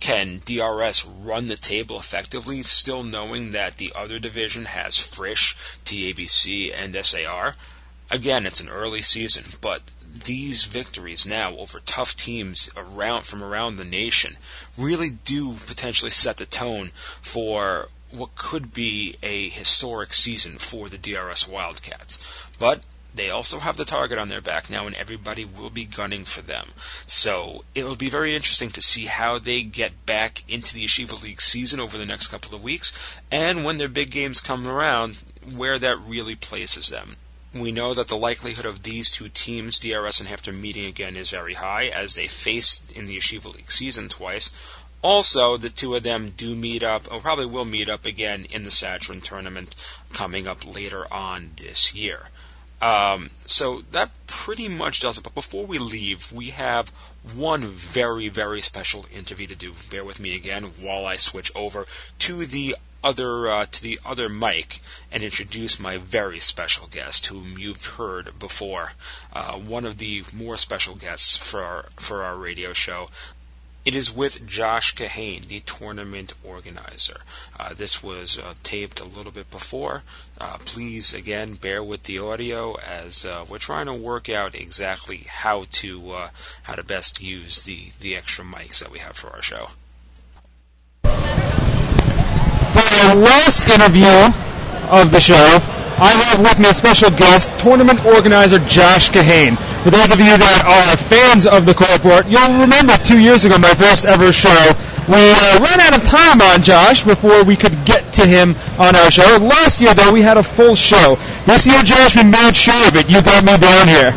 Can 0.00 0.42
DRS 0.44 1.04
run 1.04 1.46
the 1.46 1.56
table 1.56 2.00
effectively, 2.00 2.64
still 2.64 3.04
knowing 3.04 3.50
that 3.50 3.76
the 3.76 3.92
other 3.94 4.18
division 4.18 4.64
has 4.64 4.98
Frisch, 4.98 5.56
TABC, 5.84 6.74
and 6.76 7.06
SAR? 7.06 7.54
Again, 8.10 8.44
it's 8.44 8.60
an 8.60 8.68
early 8.68 9.02
season, 9.02 9.44
but 9.60 9.82
these 10.24 10.64
victories 10.64 11.26
now 11.26 11.56
over 11.58 11.78
tough 11.78 12.16
teams 12.16 12.70
around 12.76 13.22
from 13.22 13.42
around 13.42 13.76
the 13.76 13.84
nation 13.84 14.36
really 14.76 15.10
do 15.10 15.54
potentially 15.66 16.10
set 16.10 16.38
the 16.38 16.46
tone 16.46 16.90
for 17.22 17.88
what 18.10 18.34
could 18.34 18.72
be 18.72 19.16
a 19.22 19.48
historic 19.48 20.12
season 20.12 20.58
for 20.58 20.88
the 20.88 20.98
DRS 20.98 21.48
Wildcats. 21.48 22.18
But 22.58 22.82
they 23.16 23.30
also 23.30 23.58
have 23.58 23.76
the 23.78 23.86
target 23.86 24.18
on 24.18 24.28
their 24.28 24.42
back 24.42 24.68
now, 24.68 24.86
and 24.86 24.94
everybody 24.94 25.46
will 25.46 25.70
be 25.70 25.86
gunning 25.86 26.26
for 26.26 26.42
them. 26.42 26.68
So 27.06 27.64
it 27.74 27.84
will 27.84 27.96
be 27.96 28.10
very 28.10 28.34
interesting 28.34 28.70
to 28.72 28.82
see 28.82 29.06
how 29.06 29.38
they 29.38 29.62
get 29.62 30.04
back 30.04 30.44
into 30.48 30.74
the 30.74 30.84
Yeshiva 30.84 31.22
League 31.22 31.40
season 31.40 31.80
over 31.80 31.96
the 31.96 32.04
next 32.04 32.28
couple 32.28 32.54
of 32.54 32.62
weeks, 32.62 32.92
and 33.30 33.64
when 33.64 33.78
their 33.78 33.88
big 33.88 34.10
games 34.10 34.40
come 34.40 34.68
around, 34.68 35.16
where 35.54 35.78
that 35.78 36.00
really 36.06 36.34
places 36.34 36.90
them. 36.90 37.16
We 37.54 37.72
know 37.72 37.94
that 37.94 38.08
the 38.08 38.18
likelihood 38.18 38.66
of 38.66 38.82
these 38.82 39.10
two 39.10 39.30
teams, 39.30 39.78
DRS 39.78 40.20
and 40.20 40.28
HAFTR, 40.28 40.52
meeting 40.52 40.84
again 40.84 41.16
is 41.16 41.30
very 41.30 41.54
high, 41.54 41.86
as 41.86 42.14
they 42.14 42.28
faced 42.28 42.92
in 42.92 43.06
the 43.06 43.16
Yeshiva 43.16 43.54
League 43.54 43.72
season 43.72 44.10
twice. 44.10 44.50
Also, 45.06 45.56
the 45.56 45.70
two 45.70 45.94
of 45.94 46.02
them 46.02 46.30
do 46.30 46.56
meet 46.56 46.82
up, 46.82 47.06
or 47.12 47.20
probably 47.20 47.46
will 47.46 47.64
meet 47.64 47.88
up 47.88 48.06
again 48.06 48.44
in 48.50 48.64
the 48.64 48.72
Saturn 48.72 49.20
tournament 49.20 49.72
coming 50.12 50.48
up 50.48 50.66
later 50.74 51.06
on 51.14 51.52
this 51.54 51.94
year. 51.94 52.20
Um, 52.82 53.30
so 53.46 53.82
that 53.92 54.10
pretty 54.26 54.68
much 54.68 54.98
does 54.98 55.18
it. 55.18 55.22
But 55.22 55.36
before 55.36 55.64
we 55.64 55.78
leave, 55.78 56.32
we 56.32 56.50
have 56.50 56.88
one 57.36 57.62
very, 57.62 58.30
very 58.30 58.60
special 58.60 59.06
interview 59.14 59.46
to 59.46 59.54
do. 59.54 59.74
Bear 59.90 60.04
with 60.04 60.18
me 60.18 60.34
again 60.34 60.64
while 60.80 61.06
I 61.06 61.16
switch 61.16 61.52
over 61.54 61.86
to 62.26 62.44
the 62.44 62.74
other 63.04 63.48
uh, 63.48 63.64
to 63.64 63.82
the 63.82 64.00
other 64.04 64.28
mic 64.28 64.80
and 65.12 65.22
introduce 65.22 65.78
my 65.78 65.98
very 65.98 66.40
special 66.40 66.88
guest, 66.88 67.26
whom 67.28 67.56
you've 67.56 67.86
heard 67.86 68.36
before. 68.40 68.92
Uh, 69.32 69.52
one 69.52 69.84
of 69.84 69.98
the 69.98 70.24
more 70.32 70.56
special 70.56 70.96
guests 70.96 71.36
for 71.36 71.62
our, 71.62 71.84
for 71.96 72.24
our 72.24 72.36
radio 72.36 72.72
show. 72.72 73.08
It 73.86 73.94
is 73.94 74.10
with 74.10 74.44
Josh 74.48 74.96
Kahane, 74.96 75.46
the 75.46 75.60
tournament 75.60 76.32
organizer. 76.42 77.20
Uh, 77.56 77.72
this 77.72 78.02
was 78.02 78.36
uh, 78.36 78.54
taped 78.64 78.98
a 78.98 79.04
little 79.04 79.30
bit 79.30 79.48
before. 79.48 80.02
Uh, 80.40 80.56
please, 80.64 81.14
again, 81.14 81.54
bear 81.54 81.80
with 81.84 82.02
the 82.02 82.18
audio 82.18 82.74
as 82.74 83.24
uh, 83.24 83.44
we're 83.48 83.58
trying 83.58 83.86
to 83.86 83.94
work 83.94 84.28
out 84.28 84.56
exactly 84.56 85.18
how 85.28 85.66
to 85.70 86.10
uh, 86.14 86.26
how 86.64 86.74
to 86.74 86.82
best 86.82 87.22
use 87.22 87.62
the 87.62 87.92
the 88.00 88.16
extra 88.16 88.44
mics 88.44 88.80
that 88.80 88.90
we 88.90 88.98
have 88.98 89.16
for 89.16 89.30
our 89.30 89.42
show. 89.42 89.68
For 91.04 91.12
our 93.06 93.14
last 93.14 93.68
interview 93.68 94.32
of 94.90 95.12
the 95.12 95.20
show, 95.20 95.60
I 95.96 96.12
have 96.28 96.44
with 96.44 96.60
me 96.60 96.68
a 96.68 96.76
special 96.76 97.08
guest, 97.08 97.56
tournament 97.56 98.04
organizer 98.04 98.60
Josh 98.68 99.08
Kahane. 99.08 99.56
For 99.80 99.88
those 99.88 100.12
of 100.12 100.20
you 100.20 100.28
that 100.28 100.60
are 100.68 100.92
fans 100.92 101.48
of 101.48 101.64
the 101.64 101.72
Court 101.72 101.88
Report, 101.96 102.28
you'll 102.28 102.60
remember 102.60 103.00
two 103.00 103.16
years 103.16 103.48
ago, 103.48 103.56
my 103.56 103.72
first 103.72 104.04
ever 104.04 104.28
show, 104.28 104.76
we 105.08 105.16
uh, 105.16 105.64
ran 105.64 105.80
out 105.80 105.96
of 105.96 106.04
time 106.04 106.44
on 106.52 106.60
Josh 106.60 107.00
before 107.00 107.48
we 107.48 107.56
could 107.56 107.72
get 107.88 108.04
to 108.20 108.28
him 108.28 108.52
on 108.76 108.92
our 108.92 109.08
show. 109.08 109.24
Last 109.40 109.80
year, 109.80 109.96
though, 109.96 110.12
we 110.12 110.20
had 110.20 110.36
a 110.36 110.44
full 110.44 110.76
show. 110.76 111.16
This 111.48 111.64
year, 111.64 111.80
Josh, 111.80 112.12
we 112.12 112.28
made 112.28 112.52
sure 112.52 112.76
of 112.84 112.92
it. 112.92 113.08
You 113.08 113.24
got 113.24 113.40
me 113.48 113.56
down 113.56 113.88
here. 113.88 114.12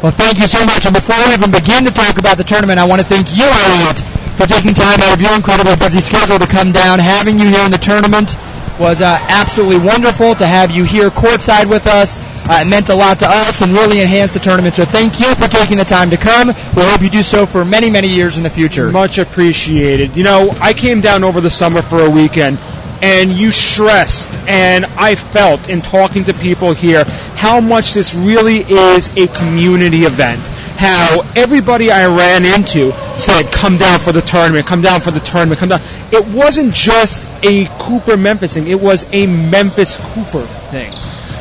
Well, 0.00 0.16
thank 0.16 0.40
you 0.40 0.48
so 0.48 0.64
much. 0.64 0.88
And 0.88 0.96
before 0.96 1.20
we 1.28 1.36
even 1.36 1.52
begin 1.52 1.84
to 1.84 1.92
talk 1.92 2.16
about 2.16 2.40
the 2.40 2.48
tournament, 2.48 2.80
I 2.80 2.88
want 2.88 3.04
to 3.04 3.06
thank 3.06 3.36
you, 3.36 3.44
Elliot, 3.44 4.00
for 4.40 4.48
taking 4.48 4.72
time 4.72 5.04
out 5.04 5.12
of 5.12 5.20
your 5.20 5.36
incredibly 5.36 5.76
busy 5.76 6.00
schedule 6.00 6.40
to 6.40 6.48
come 6.48 6.72
down. 6.72 6.96
Having 6.96 7.44
you 7.44 7.52
here 7.52 7.60
in 7.60 7.68
the 7.68 7.82
tournament 7.82 8.40
was 8.80 9.02
uh, 9.02 9.18
absolutely 9.28 9.78
wonderful 9.78 10.34
to 10.34 10.46
have 10.46 10.70
you 10.70 10.84
here 10.84 11.10
courtside 11.10 11.68
with 11.68 11.86
us. 11.86 12.18
Uh, 12.48 12.62
it 12.62 12.68
meant 12.68 12.88
a 12.88 12.94
lot 12.94 13.18
to 13.18 13.26
us 13.28 13.60
and 13.60 13.72
really 13.72 14.00
enhanced 14.00 14.32
the 14.32 14.40
tournament. 14.40 14.74
So 14.74 14.86
thank 14.86 15.20
you 15.20 15.34
for 15.34 15.46
taking 15.46 15.76
the 15.76 15.84
time 15.84 16.10
to 16.10 16.16
come. 16.16 16.48
We 16.48 16.82
hope 16.82 17.02
you 17.02 17.10
do 17.10 17.22
so 17.22 17.44
for 17.44 17.64
many, 17.64 17.90
many 17.90 18.08
years 18.08 18.38
in 18.38 18.42
the 18.42 18.50
future. 18.50 18.90
Much 18.90 19.18
appreciated. 19.18 20.16
You 20.16 20.24
know, 20.24 20.50
I 20.60 20.72
came 20.72 21.02
down 21.02 21.22
over 21.22 21.42
the 21.42 21.50
summer 21.50 21.82
for 21.82 22.02
a 22.02 22.08
weekend, 22.10 22.58
and 23.02 23.30
you 23.30 23.52
stressed, 23.52 24.32
and 24.48 24.86
I 24.86 25.14
felt 25.14 25.68
in 25.68 25.82
talking 25.82 26.24
to 26.24 26.34
people 26.34 26.72
here 26.72 27.04
how 27.36 27.60
much 27.60 27.92
this 27.92 28.14
really 28.14 28.58
is 28.58 29.14
a 29.14 29.26
community 29.28 30.00
event. 30.00 30.40
How 30.80 31.20
everybody 31.36 31.90
I 31.90 32.06
ran 32.06 32.46
into 32.46 32.92
said, 33.14 33.52
"Come 33.52 33.76
down 33.76 33.98
for 33.98 34.12
the 34.12 34.22
tournament, 34.22 34.66
come 34.66 34.80
down 34.80 35.02
for 35.02 35.10
the 35.10 35.20
tournament, 35.20 35.60
come 35.60 35.68
down." 35.68 35.82
It 36.10 36.26
wasn't 36.28 36.72
just 36.72 37.22
a 37.42 37.66
Cooper 37.78 38.16
Memphis 38.16 38.54
thing; 38.54 38.66
it 38.66 38.80
was 38.80 39.06
a 39.12 39.26
Memphis 39.26 39.98
Cooper 39.98 40.40
thing. 40.40 40.90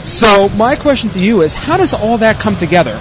So 0.03 0.49
my 0.49 0.75
question 0.75 1.09
to 1.11 1.19
you 1.19 1.43
is, 1.43 1.55
how 1.55 1.77
does 1.77 1.93
all 1.93 2.17
that 2.17 2.39
come 2.39 2.57
together? 2.57 2.97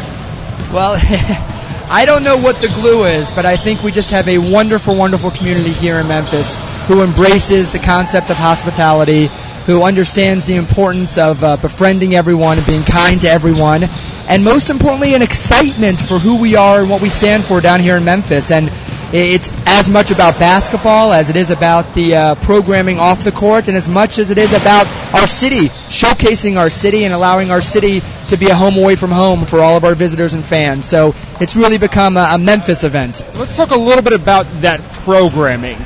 Well, 0.73 0.95
I 1.91 2.05
don't 2.07 2.23
know 2.23 2.37
what 2.37 2.61
the 2.61 2.69
glue 2.69 3.07
is, 3.07 3.33
but 3.33 3.45
I 3.45 3.57
think 3.57 3.83
we 3.83 3.91
just 3.91 4.11
have 4.11 4.29
a 4.29 4.39
wonderful, 4.39 4.95
wonderful 4.95 5.33
community 5.33 5.73
here 5.73 5.97
in 5.97 6.07
Memphis 6.07 6.55
who 6.87 7.03
embraces 7.03 7.73
the 7.73 7.81
concept 7.81 8.31
of 8.31 8.37
hospitality, 8.37 9.29
who 9.67 9.83
understands 9.83 10.45
the 10.45 10.55
importance 10.55 11.19
of 11.19 11.43
uh, 11.43 11.57
befriending 11.57 12.15
everyone 12.15 12.59
and 12.59 12.67
being 12.67 12.85
kind 12.85 13.23
to 13.23 13.29
everyone, 13.29 13.89
and 14.29 14.45
most 14.45 14.69
importantly, 14.69 15.15
an 15.15 15.23
excitement 15.23 15.99
for 16.01 16.19
who 16.19 16.37
we 16.37 16.55
are 16.55 16.81
and 16.81 16.91
what 16.91 17.01
we 17.01 17.09
stand 17.09 17.45
for 17.45 17.61
down 17.61 17.81
here 17.81 17.97
in 17.97 18.05
Memphis. 18.05 18.51
And 18.51 18.71
it's 19.11 19.51
as 19.67 19.89
much 19.89 20.11
about 20.11 20.39
basketball 20.39 21.15
as 21.15 21.31
it 21.31 21.37
is 21.37 21.51
about 21.51 21.95
the 21.95 22.15
uh, 22.15 22.35
programming 22.35 22.99
off 22.99 23.25
the 23.25 23.33
court, 23.33 23.69
and 23.69 23.77
as 23.77 23.89
much 23.89 24.19
as 24.19 24.31
it 24.31 24.37
is 24.37 24.53
about 24.53 24.87
our 25.15 25.27
city, 25.27 25.71
showcasing 25.89 26.59
our 26.59 26.69
city 26.69 27.05
and 27.05 27.15
allowing 27.15 27.51
our 27.51 27.63
city 27.63 28.03
to 28.29 28.37
be 28.37 28.51
a 28.51 28.55
home 28.55 28.77
away 28.77 28.97
from 28.97 29.11
home 29.11 29.47
for 29.47 29.61
all 29.61 29.79
of 29.79 29.85
our 29.85 29.95
visitors 29.95 30.35
and 30.35 30.45
fans. 30.45 30.85
So 30.85 31.15
it's 31.41 31.57
really 31.57 31.79
become 31.79 32.19
a, 32.19 32.29
a 32.33 32.39
Memphis 32.39 32.85
event. 32.85 33.25
Let's 33.35 33.57
talk 33.57 33.71
a 33.71 33.79
little 33.79 34.03
bit 34.03 34.13
about 34.13 34.45
that 34.61 34.83
programming. 35.05 35.79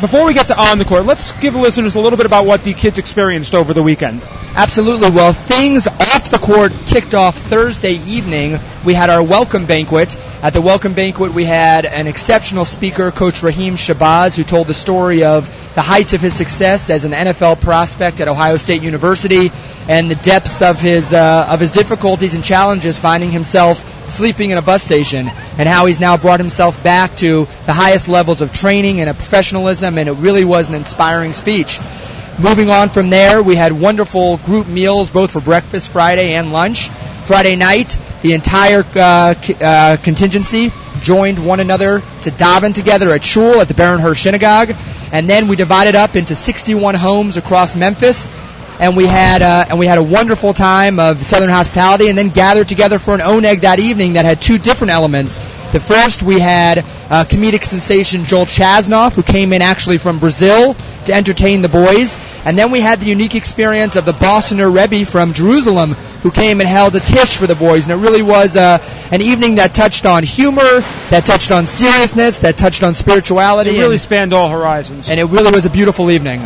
Before 0.00 0.24
we 0.24 0.32
get 0.32 0.46
to 0.46 0.58
on 0.58 0.78
the 0.78 0.84
court, 0.84 1.04
let's 1.04 1.32
give 1.32 1.54
listeners 1.56 1.94
a 1.96 2.00
little 2.00 2.16
bit 2.16 2.26
about 2.26 2.46
what 2.46 2.62
the 2.62 2.72
kids 2.74 2.96
experienced 2.98 3.54
over 3.54 3.74
the 3.74 3.82
weekend. 3.82 4.22
Absolutely. 4.62 5.08
Well, 5.08 5.32
things 5.32 5.88
off 5.88 6.30
the 6.30 6.36
court 6.36 6.72
kicked 6.84 7.14
off 7.14 7.34
Thursday 7.34 7.94
evening. 7.94 8.58
We 8.84 8.92
had 8.92 9.08
our 9.08 9.22
welcome 9.22 9.64
banquet. 9.64 10.18
At 10.42 10.52
the 10.52 10.60
welcome 10.60 10.92
banquet, 10.92 11.32
we 11.32 11.46
had 11.46 11.86
an 11.86 12.06
exceptional 12.06 12.66
speaker, 12.66 13.10
Coach 13.10 13.42
Raheem 13.42 13.76
Shabazz, 13.76 14.36
who 14.36 14.42
told 14.42 14.66
the 14.66 14.74
story 14.74 15.24
of 15.24 15.46
the 15.74 15.80
heights 15.80 16.12
of 16.12 16.20
his 16.20 16.34
success 16.34 16.90
as 16.90 17.06
an 17.06 17.12
NFL 17.12 17.62
prospect 17.62 18.20
at 18.20 18.28
Ohio 18.28 18.58
State 18.58 18.82
University 18.82 19.50
and 19.88 20.10
the 20.10 20.14
depths 20.16 20.60
of 20.60 20.78
his 20.78 21.14
uh, 21.14 21.46
of 21.48 21.58
his 21.58 21.70
difficulties 21.70 22.34
and 22.34 22.44
challenges 22.44 22.98
finding 22.98 23.30
himself 23.30 24.10
sleeping 24.10 24.50
in 24.50 24.58
a 24.58 24.62
bus 24.62 24.82
station 24.82 25.26
and 25.56 25.68
how 25.70 25.86
he's 25.86 26.00
now 26.00 26.18
brought 26.18 26.38
himself 26.38 26.84
back 26.84 27.16
to 27.16 27.48
the 27.64 27.72
highest 27.72 28.08
levels 28.08 28.42
of 28.42 28.52
training 28.52 29.00
and 29.00 29.08
a 29.08 29.14
professionalism 29.14 29.96
and 29.96 30.06
it 30.06 30.12
really 30.12 30.44
was 30.44 30.68
an 30.68 30.74
inspiring 30.74 31.32
speech. 31.32 31.80
Moving 32.42 32.70
on 32.70 32.88
from 32.88 33.10
there, 33.10 33.42
we 33.42 33.54
had 33.54 33.70
wonderful 33.72 34.38
group 34.38 34.66
meals 34.66 35.10
both 35.10 35.30
for 35.32 35.40
breakfast 35.42 35.90
Friday 35.90 36.32
and 36.34 36.52
lunch. 36.54 36.88
Friday 36.88 37.54
night, 37.54 37.98
the 38.22 38.32
entire 38.32 38.82
uh, 38.94 39.34
c- 39.34 39.56
uh, 39.60 39.98
contingency 39.98 40.72
joined 41.02 41.44
one 41.44 41.60
another 41.60 42.00
to 42.22 42.30
daven 42.30 42.74
together 42.74 43.10
at 43.12 43.22
shul 43.22 43.60
at 43.60 43.68
the 43.68 43.74
Baron 43.74 44.00
Hirsch 44.00 44.22
Synagogue, 44.22 44.70
and 45.12 45.28
then 45.28 45.48
we 45.48 45.56
divided 45.56 45.94
up 45.96 46.16
into 46.16 46.34
61 46.34 46.94
homes 46.94 47.36
across 47.36 47.76
Memphis. 47.76 48.28
And 48.80 48.96
we 48.96 49.04
had 49.04 49.42
uh, 49.42 49.66
and 49.68 49.78
we 49.78 49.84
had 49.86 49.98
a 49.98 50.02
wonderful 50.02 50.54
time 50.54 50.98
of 50.98 51.22
Southern 51.22 51.50
hospitality, 51.50 52.08
and 52.08 52.16
then 52.16 52.30
gathered 52.30 52.66
together 52.66 52.98
for 52.98 53.12
an 53.12 53.20
oneg 53.20 53.60
that 53.60 53.78
evening 53.78 54.14
that 54.14 54.24
had 54.24 54.40
two 54.40 54.56
different 54.56 54.90
elements. 54.94 55.38
The 55.72 55.80
first 55.80 56.22
we 56.22 56.40
had 56.40 56.78
uh, 56.78 57.24
comedic 57.28 57.64
sensation 57.64 58.24
Joel 58.24 58.46
Chasnoff, 58.46 59.14
who 59.14 59.22
came 59.22 59.52
in 59.52 59.62
actually 59.62 59.98
from 59.98 60.18
Brazil 60.18 60.74
to 61.04 61.12
entertain 61.14 61.62
the 61.62 61.68
boys, 61.68 62.18
and 62.44 62.58
then 62.58 62.70
we 62.72 62.80
had 62.80 62.98
the 63.00 63.06
unique 63.06 63.34
experience 63.36 63.94
of 63.96 64.04
the 64.04 64.12
Bostoner 64.12 64.68
Rebbe 64.68 65.04
from 65.04 65.32
Jerusalem, 65.32 65.92
who 66.22 66.30
came 66.32 66.60
and 66.60 66.68
held 66.68 66.94
a 66.96 67.00
tish 67.00 67.36
for 67.36 67.46
the 67.46 67.54
boys, 67.54 67.86
and 67.88 67.92
it 67.92 68.04
really 68.04 68.22
was 68.22 68.56
uh, 68.56 68.78
an 69.12 69.22
evening 69.22 69.54
that 69.56 69.72
touched 69.72 70.06
on 70.06 70.22
humor, 70.24 70.80
that 71.10 71.24
touched 71.24 71.52
on 71.52 71.66
seriousness, 71.66 72.38
that 72.38 72.56
touched 72.58 72.82
on 72.82 72.94
spirituality. 72.94 73.70
It 73.70 73.80
really 73.80 73.98
spanned 73.98 74.32
all 74.32 74.50
horizons. 74.50 75.08
and 75.08 75.20
it 75.20 75.24
really 75.24 75.52
was 75.52 75.66
a 75.66 75.70
beautiful 75.70 76.10
evening. 76.10 76.40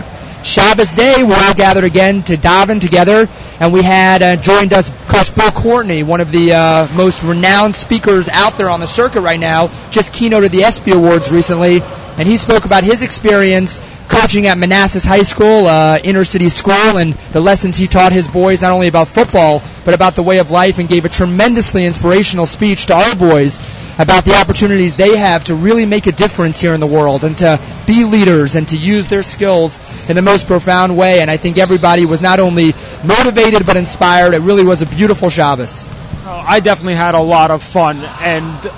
Shabbos 0.44 0.92
day, 0.92 1.22
We're 1.24 1.34
all 1.34 1.54
gathered 1.54 1.84
again 1.84 2.22
to 2.24 2.36
daven 2.36 2.78
together, 2.78 3.30
and 3.60 3.72
we 3.72 3.80
had 3.80 4.22
uh, 4.22 4.36
joined 4.36 4.74
us 4.74 4.90
Coach 5.08 5.34
Bill 5.34 5.50
Courtney, 5.50 6.02
one 6.02 6.20
of 6.20 6.30
the 6.30 6.52
uh, 6.52 6.88
most 6.94 7.22
renowned 7.22 7.74
speakers 7.74 8.28
out 8.28 8.58
there 8.58 8.68
on 8.68 8.78
the 8.78 8.86
circuit 8.86 9.22
right 9.22 9.40
now, 9.40 9.70
just 9.90 10.12
keynoted 10.12 10.50
the 10.50 10.64
ESPY 10.64 10.92
Awards 10.92 11.32
recently, 11.32 11.80
and 12.18 12.28
he 12.28 12.38
spoke 12.38 12.64
about 12.64 12.84
his 12.84 13.02
experience 13.02 13.80
coaching 14.08 14.46
at 14.46 14.58
Manassas 14.58 15.04
High 15.04 15.22
School, 15.22 15.66
uh, 15.66 15.98
inner 16.02 16.24
city 16.24 16.48
school, 16.48 16.98
and 16.98 17.14
the 17.32 17.40
lessons 17.40 17.76
he 17.76 17.86
taught 17.86 18.12
his 18.12 18.28
boys 18.28 18.60
not 18.60 18.72
only 18.72 18.88
about 18.88 19.08
football, 19.08 19.62
but 19.84 19.94
about 19.94 20.14
the 20.14 20.22
way 20.22 20.38
of 20.38 20.50
life, 20.50 20.78
and 20.78 20.88
gave 20.88 21.04
a 21.04 21.08
tremendously 21.08 21.84
inspirational 21.86 22.46
speech 22.46 22.86
to 22.86 22.94
our 22.94 23.14
boys 23.16 23.58
about 23.98 24.24
the 24.24 24.34
opportunities 24.34 24.96
they 24.96 25.16
have 25.16 25.44
to 25.44 25.54
really 25.54 25.86
make 25.86 26.06
a 26.06 26.12
difference 26.12 26.60
here 26.60 26.74
in 26.74 26.80
the 26.80 26.86
world 26.86 27.22
and 27.24 27.38
to 27.38 27.60
be 27.86 28.04
leaders 28.04 28.56
and 28.56 28.66
to 28.68 28.76
use 28.76 29.06
their 29.06 29.22
skills 29.22 29.78
in 30.10 30.16
the 30.16 30.22
most 30.22 30.46
profound 30.46 30.96
way. 30.96 31.20
And 31.20 31.30
I 31.30 31.36
think 31.36 31.58
everybody 31.58 32.04
was 32.04 32.20
not 32.20 32.40
only 32.40 32.74
motivated 33.04 33.64
but 33.66 33.76
inspired. 33.76 34.34
It 34.34 34.40
really 34.40 34.64
was 34.64 34.82
a 34.82 34.86
beautiful 34.86 35.30
Shabbos. 35.30 35.86
Uh, 36.24 36.44
I 36.46 36.60
definitely 36.60 36.94
had 36.94 37.14
a 37.14 37.20
lot 37.20 37.50
of 37.50 37.62
fun, 37.62 37.98
and 37.98 38.70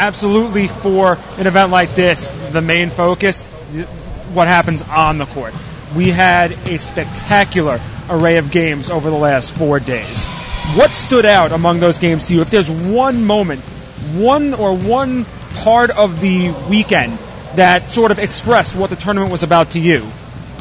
absolutely 0.00 0.66
for 0.66 1.18
an 1.36 1.46
event 1.46 1.70
like 1.70 1.94
this, 1.94 2.30
the 2.52 2.62
main 2.62 2.88
focus, 2.88 3.46
what 4.32 4.48
happens 4.48 4.82
on 4.82 5.18
the 5.18 5.26
court. 5.26 5.54
We 5.94 6.08
had 6.08 6.52
a 6.66 6.78
spectacular 6.78 7.78
array 8.08 8.38
of 8.38 8.50
games 8.50 8.90
over 8.90 9.10
the 9.10 9.16
last 9.16 9.52
four 9.52 9.78
days. 9.78 10.26
What 10.74 10.94
stood 10.94 11.26
out 11.26 11.52
among 11.52 11.80
those 11.80 11.98
games 11.98 12.28
to 12.28 12.34
you? 12.34 12.40
If 12.40 12.50
there's 12.50 12.70
one 12.70 13.24
moment, 13.24 13.60
one 14.14 14.54
or 14.54 14.74
one 14.74 15.26
part 15.56 15.90
of 15.90 16.20
the 16.20 16.50
weekend 16.70 17.18
that 17.56 17.90
sort 17.90 18.10
of 18.10 18.18
expressed 18.18 18.74
what 18.74 18.88
the 18.88 18.96
tournament 18.96 19.30
was 19.30 19.42
about 19.42 19.72
to 19.72 19.80
you, 19.80 20.06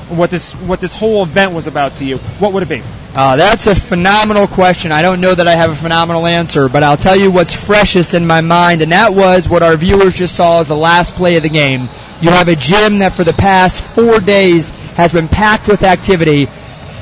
what 0.09 0.29
this 0.29 0.53
what 0.53 0.81
this 0.81 0.93
whole 0.93 1.23
event 1.23 1.53
was 1.53 1.67
about 1.67 1.97
to 1.97 2.05
you, 2.05 2.17
what 2.39 2.53
would 2.53 2.63
it 2.63 2.69
be? 2.69 2.81
Uh, 3.15 3.35
that's 3.35 3.67
a 3.67 3.75
phenomenal 3.75 4.47
question. 4.47 4.91
I 4.91 5.01
don't 5.01 5.21
know 5.21 5.33
that 5.33 5.47
I 5.47 5.55
have 5.55 5.71
a 5.71 5.75
phenomenal 5.75 6.25
answer, 6.25 6.69
but 6.69 6.83
I'll 6.83 6.97
tell 6.97 7.15
you 7.15 7.31
what's 7.31 7.53
freshest 7.53 8.13
in 8.13 8.27
my 8.27 8.41
mind, 8.41 8.81
and 8.81 8.91
that 8.91 9.13
was 9.13 9.49
what 9.49 9.63
our 9.63 9.75
viewers 9.75 10.13
just 10.13 10.35
saw 10.35 10.61
as 10.61 10.67
the 10.67 10.75
last 10.75 11.15
play 11.15 11.37
of 11.37 11.43
the 11.43 11.49
game. 11.49 11.89
You 12.21 12.29
have 12.31 12.49
a 12.49 12.55
gym 12.55 12.99
that 12.99 13.13
for 13.13 13.23
the 13.23 13.33
past 13.33 13.81
four 13.81 14.19
days 14.19 14.69
has 14.95 15.13
been 15.13 15.27
packed 15.27 15.67
with 15.67 15.83
activity. 15.83 16.47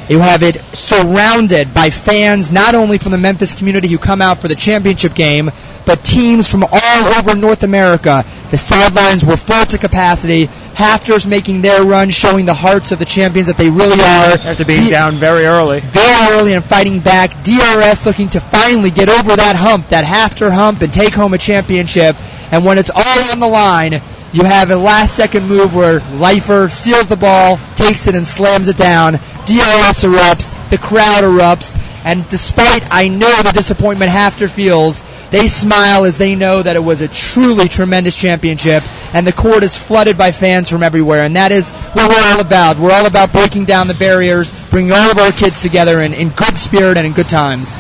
You 0.10 0.20
have 0.20 0.42
it 0.42 0.62
surrounded 0.74 1.74
by 1.74 1.90
fans, 1.90 2.52
not 2.52 2.76
only 2.76 2.98
from 2.98 3.12
the 3.12 3.18
Memphis 3.18 3.54
community 3.54 3.90
who 3.90 3.98
come 3.98 4.22
out 4.22 4.40
for 4.40 4.48
the 4.48 4.56
championship 4.56 5.14
game, 5.14 5.52
but 5.86 6.04
teams 6.04 6.50
from 6.50 6.64
all 6.64 7.14
over 7.18 7.36
North 7.36 7.64
America. 7.64 8.26
The 8.52 8.58
sidelines 8.58 9.26
were 9.26 9.36
full 9.38 9.66
to 9.66 9.78
capacity. 9.78 10.48
HAFTRs 10.48 11.28
making 11.28 11.62
their 11.62 11.84
run, 11.84 12.10
showing 12.10 12.46
the 12.46 12.54
hearts 12.54 12.92
of 12.92 13.00
the 13.00 13.06
champions 13.06 13.48
that 13.48 13.58
they 13.58 13.70
really 13.70 14.00
are. 14.00 14.38
After 14.48 14.64
being 14.64 14.86
D- 14.86 14.90
down 14.92 15.14
very 15.14 15.46
early. 15.46 15.80
very 15.82 16.38
early 16.40 16.54
and 16.54 16.64
fighting 16.64 17.00
back. 17.00 17.32
DRS 17.44 18.06
looking 18.06 18.30
to 18.30 18.40
finally 18.40 18.92
get 18.92 19.10
over 19.10 19.36
that 19.36 19.56
hump, 19.58 19.90
that 19.90 20.06
HAFTR 20.06 20.52
hump, 20.52 20.82
and 20.82 20.94
take 20.94 21.14
home 21.14 21.34
a 21.34 21.38
championship. 21.38 22.16
And 22.52 22.64
when 22.64 22.78
it's 22.78 22.92
all 22.94 23.32
on 23.32 23.40
the 23.40 23.48
line, 23.48 24.02
you 24.34 24.44
have 24.44 24.70
a 24.72 24.76
last 24.76 25.16
second 25.16 25.48
move 25.48 25.74
where 25.76 26.00
Leifer 26.00 26.70
steals 26.70 27.08
the 27.08 27.16
ball, 27.16 27.58
takes 27.76 28.08
it, 28.08 28.16
and 28.16 28.28
slams 28.28 28.68
it 28.68 28.78
down. 28.78 29.14
DRS 29.14 30.04
erupts, 30.04 30.70
the 30.70 30.78
crowd 30.78 31.24
erupts, 31.24 31.76
and 32.04 32.28
despite 32.30 32.84
I 32.92 33.08
know 33.08 33.42
the 33.44 33.52
disappointment 33.52 34.12
HAFTR 34.12 34.50
feels, 34.50 35.04
they 35.30 35.48
smile 35.48 36.06
as 36.06 36.18
they 36.18 36.36
know 36.36 36.62
that 36.62 36.76
it 36.76 36.84
was 36.84 37.02
a 37.02 37.08
truly 37.08 37.68
tremendous 37.68 38.16
championship, 38.16 38.84
and 39.14 39.26
the 39.28 39.34
court 39.34 39.64
is 39.64 39.78
flooded 39.78 40.18
by 40.18 40.32
fans 40.32 40.70
from 40.70 40.84
everywhere, 40.84 41.24
and 41.24 41.36
that 41.36 41.52
is 41.52 41.72
what 41.72 42.10
we're 42.10 42.32
all 42.34 42.40
about. 42.40 42.78
We're 42.78 42.92
all 42.94 43.08
about 43.08 43.34
breaking 43.34 43.66
down 43.66 43.88
the 43.88 43.94
barriers, 43.94 44.54
bringing 44.70 44.94
all 44.94 45.12
of 45.12 45.18
our 45.18 45.32
kids 45.32 45.62
together 45.62 46.02
in, 46.02 46.14
in 46.14 46.30
good 46.30 46.58
spirit 46.58 46.98
and 46.98 47.06
in 47.06 47.14
good 47.14 47.30
times. 47.30 47.78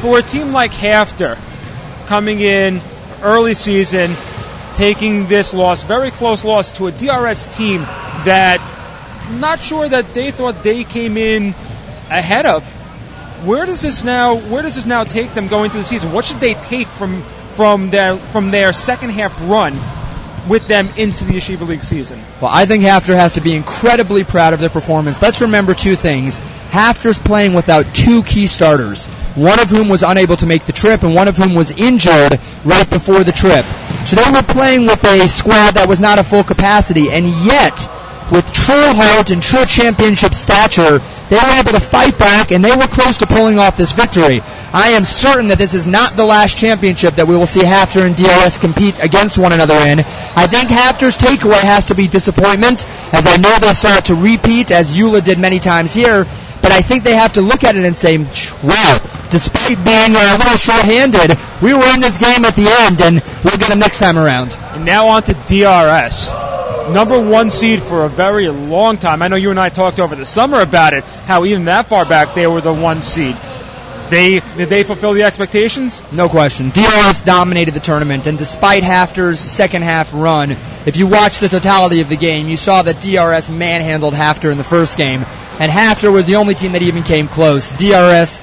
for 0.00 0.18
a 0.18 0.22
team 0.22 0.52
like 0.52 0.72
HAFTR 0.72 1.36
coming 2.06 2.40
in 2.40 2.80
early 3.22 3.54
season, 3.54 4.14
taking 4.78 5.26
this 5.26 5.52
loss, 5.52 5.82
very 5.82 6.12
close 6.12 6.44
loss 6.44 6.70
to 6.78 6.86
a 6.86 6.92
DRS 6.92 7.48
team 7.48 7.80
that 8.24 8.60
not 9.32 9.58
sure 9.58 9.88
that 9.88 10.14
they 10.14 10.30
thought 10.30 10.62
they 10.62 10.84
came 10.84 11.16
in 11.16 11.48
ahead 12.10 12.46
of. 12.46 12.64
Where 13.44 13.66
does 13.66 13.82
this 13.82 14.04
now? 14.04 14.36
Where 14.36 14.62
does 14.62 14.76
this 14.76 14.86
now 14.86 15.02
take 15.02 15.34
them 15.34 15.48
going 15.48 15.70
through 15.70 15.80
the 15.80 15.84
season? 15.84 16.12
What 16.12 16.24
should 16.24 16.38
they 16.38 16.54
take 16.54 16.86
from 16.86 17.22
from 17.56 17.90
their 17.90 18.16
from 18.16 18.52
their 18.52 18.72
second 18.72 19.10
half 19.10 19.36
run 19.50 19.74
with 20.48 20.66
them 20.66 20.88
into 20.96 21.24
the 21.24 21.34
Yeshiva 21.34 21.66
League 21.66 21.82
season? 21.82 22.18
Well, 22.40 22.50
I 22.52 22.66
think 22.66 22.82
HAFTR 22.84 23.14
has 23.14 23.34
to 23.34 23.40
be 23.40 23.54
incredibly 23.54 24.24
proud 24.24 24.52
of 24.54 24.60
their 24.60 24.68
performance. 24.68 25.20
Let's 25.20 25.40
remember 25.40 25.74
two 25.74 25.96
things. 25.96 26.38
HAFTR's 26.70 27.18
playing 27.18 27.54
without 27.54 27.84
two 27.94 28.22
key 28.22 28.46
starters, 28.46 29.06
one 29.34 29.60
of 29.60 29.70
whom 29.70 29.88
was 29.88 30.02
unable 30.02 30.36
to 30.36 30.46
make 30.46 30.66
the 30.66 30.72
trip 30.72 31.02
and 31.02 31.14
one 31.14 31.28
of 31.28 31.36
whom 31.36 31.54
was 31.54 31.70
injured 31.70 32.38
right 32.64 32.88
before 32.90 33.24
the 33.24 33.32
trip. 33.32 33.64
So 34.06 34.16
they 34.16 34.30
were 34.30 34.42
playing 34.42 34.86
with 34.86 35.02
a 35.04 35.28
squad 35.28 35.74
that 35.74 35.88
was 35.88 36.00
not 36.00 36.18
at 36.18 36.26
full 36.26 36.44
capacity, 36.44 37.10
and 37.10 37.26
yet, 37.26 37.76
with 38.32 38.50
true 38.52 38.92
heart 38.94 39.30
and 39.30 39.42
true 39.42 39.64
championship 39.64 40.34
stature, 40.34 40.98
they 41.30 41.36
were 41.36 41.60
able 41.60 41.72
to 41.72 41.80
fight 41.80 42.18
back 42.18 42.50
and 42.50 42.64
they 42.64 42.74
were 42.74 42.86
close 42.86 43.18
to 43.18 43.26
pulling 43.26 43.58
off 43.58 43.76
this 43.76 43.92
victory. 43.92 44.40
I 44.70 44.90
am 44.90 45.04
certain 45.06 45.48
that 45.48 45.56
this 45.56 45.72
is 45.72 45.86
not 45.86 46.16
the 46.16 46.26
last 46.26 46.58
championship 46.58 47.14
that 47.14 47.26
we 47.26 47.36
will 47.36 47.46
see 47.46 47.60
HAFTR 47.60 48.04
and 48.04 48.14
DRS 48.14 48.58
compete 48.58 49.02
against 49.02 49.38
one 49.38 49.52
another 49.52 49.74
in. 49.88 50.00
I 50.00 50.46
think 50.46 50.68
HAFTR's 50.68 51.16
takeaway 51.16 51.60
has 51.60 51.86
to 51.86 51.94
be 51.94 52.06
disappointment, 52.06 52.86
as 53.14 53.26
I 53.26 53.38
know 53.38 53.56
they 53.58 53.72
sought 53.72 54.06
to 54.06 54.14
repeat, 54.14 54.70
as 54.70 54.94
YULA 54.94 55.24
did 55.24 55.38
many 55.38 55.58
times 55.58 55.94
here, 55.94 56.26
but 56.60 56.70
I 56.70 56.82
think 56.82 57.04
they 57.04 57.16
have 57.16 57.32
to 57.34 57.40
look 57.40 57.64
at 57.64 57.76
it 57.76 57.84
and 57.86 57.96
say, 57.96 58.18
wow, 58.18 59.00
despite 59.30 59.82
being 59.84 60.12
a 60.12 60.36
little 60.36 60.58
short-handed, 60.60 61.38
we 61.62 61.72
were 61.72 61.88
in 61.94 62.00
this 62.00 62.18
game 62.18 62.44
at 62.44 62.54
the 62.54 62.68
end 62.68 63.00
and 63.00 63.22
we'll 63.44 63.56
get 63.56 63.68
them 63.70 63.78
next 63.78 64.00
time 64.00 64.18
around. 64.18 64.54
And 64.76 64.84
now 64.84 65.08
on 65.08 65.22
to 65.22 65.32
DRS. 65.32 66.30
Number 66.92 67.20
one 67.20 67.48
seed 67.50 67.82
for 67.82 68.04
a 68.04 68.08
very 68.08 68.48
long 68.48 68.98
time. 68.98 69.22
I 69.22 69.28
know 69.28 69.36
you 69.36 69.50
and 69.50 69.60
I 69.60 69.70
talked 69.70 69.98
over 69.98 70.14
the 70.14 70.26
summer 70.26 70.60
about 70.60 70.92
it, 70.92 71.04
how 71.04 71.44
even 71.46 71.66
that 71.66 71.86
far 71.86 72.04
back 72.04 72.34
they 72.34 72.46
were 72.46 72.60
the 72.60 72.72
one 72.72 73.00
seed. 73.00 73.36
They 74.10 74.40
did 74.56 74.68
they 74.68 74.84
fulfill 74.84 75.12
the 75.12 75.24
expectations? 75.24 76.02
No 76.12 76.28
question. 76.28 76.70
DRS 76.70 77.22
dominated 77.22 77.74
the 77.74 77.80
tournament, 77.80 78.26
and 78.26 78.38
despite 78.38 78.82
HAFTR's 78.82 79.38
second 79.38 79.82
half 79.82 80.14
run, 80.14 80.52
if 80.86 80.96
you 80.96 81.06
watch 81.06 81.38
the 81.38 81.48
totality 81.48 82.00
of 82.00 82.08
the 82.08 82.16
game, 82.16 82.48
you 82.48 82.56
saw 82.56 82.82
that 82.82 83.00
DRS 83.00 83.50
manhandled 83.50 84.14
HAFTR 84.14 84.50
in 84.50 84.58
the 84.58 84.64
first 84.64 84.96
game, 84.96 85.24
and 85.60 85.70
Hafter 85.70 86.10
was 86.10 86.24
the 86.24 86.36
only 86.36 86.54
team 86.54 86.72
that 86.72 86.82
even 86.82 87.02
came 87.02 87.28
close. 87.28 87.70
DRS 87.72 88.40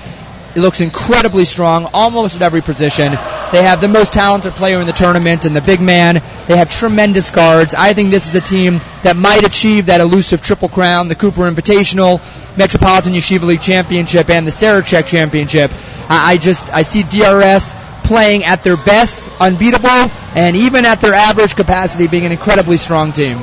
it 0.56 0.62
looks 0.62 0.80
incredibly 0.80 1.44
strong, 1.44 1.90
almost 1.94 2.38
at 2.38 2.42
every 2.42 2.62
position. 2.62 3.18
They 3.52 3.62
have 3.64 3.80
the 3.80 3.88
most 3.88 4.12
talented 4.12 4.54
player 4.54 4.80
in 4.80 4.88
the 4.88 4.94
tournament 4.94 5.46
and 5.46 5.56
the 5.56 5.62
big 5.62 5.80
man. 5.80 6.22
They 6.48 6.58
have 6.58 6.70
tremendous 6.70 7.32
guards. 7.32 7.74
I 7.74 7.94
think 7.94 8.12
this 8.12 8.28
is 8.28 8.36
a 8.36 8.42
team 8.42 8.82
that 9.04 9.16
might 9.16 9.46
achieve 9.46 9.86
that 9.86 10.02
elusive 10.02 10.42
triple 10.42 10.68
crown, 10.70 11.08
the 11.08 11.16
Cooper 11.16 11.50
Invitational, 11.50 12.20
Metropolitan 12.58 13.14
Yeshiva 13.14 13.44
League 13.44 13.62
Championship, 13.62 14.30
and 14.30 14.48
the 14.48 14.52
Sarachek 14.52 15.06
Championship. 15.06 15.72
I 16.10 16.38
just, 16.38 16.74
I 16.74 16.82
see 16.82 17.04
DRS 17.04 17.76
playing 18.04 18.44
at 18.44 18.64
their 18.64 18.78
best, 18.78 19.30
unbeatable, 19.40 20.12
and 20.36 20.56
even 20.56 20.86
at 20.86 21.02
their 21.02 21.14
average 21.14 21.56
capacity 21.56 22.08
being 22.08 22.26
an 22.26 22.32
incredibly 22.32 22.78
strong 22.78 23.12
team. 23.12 23.40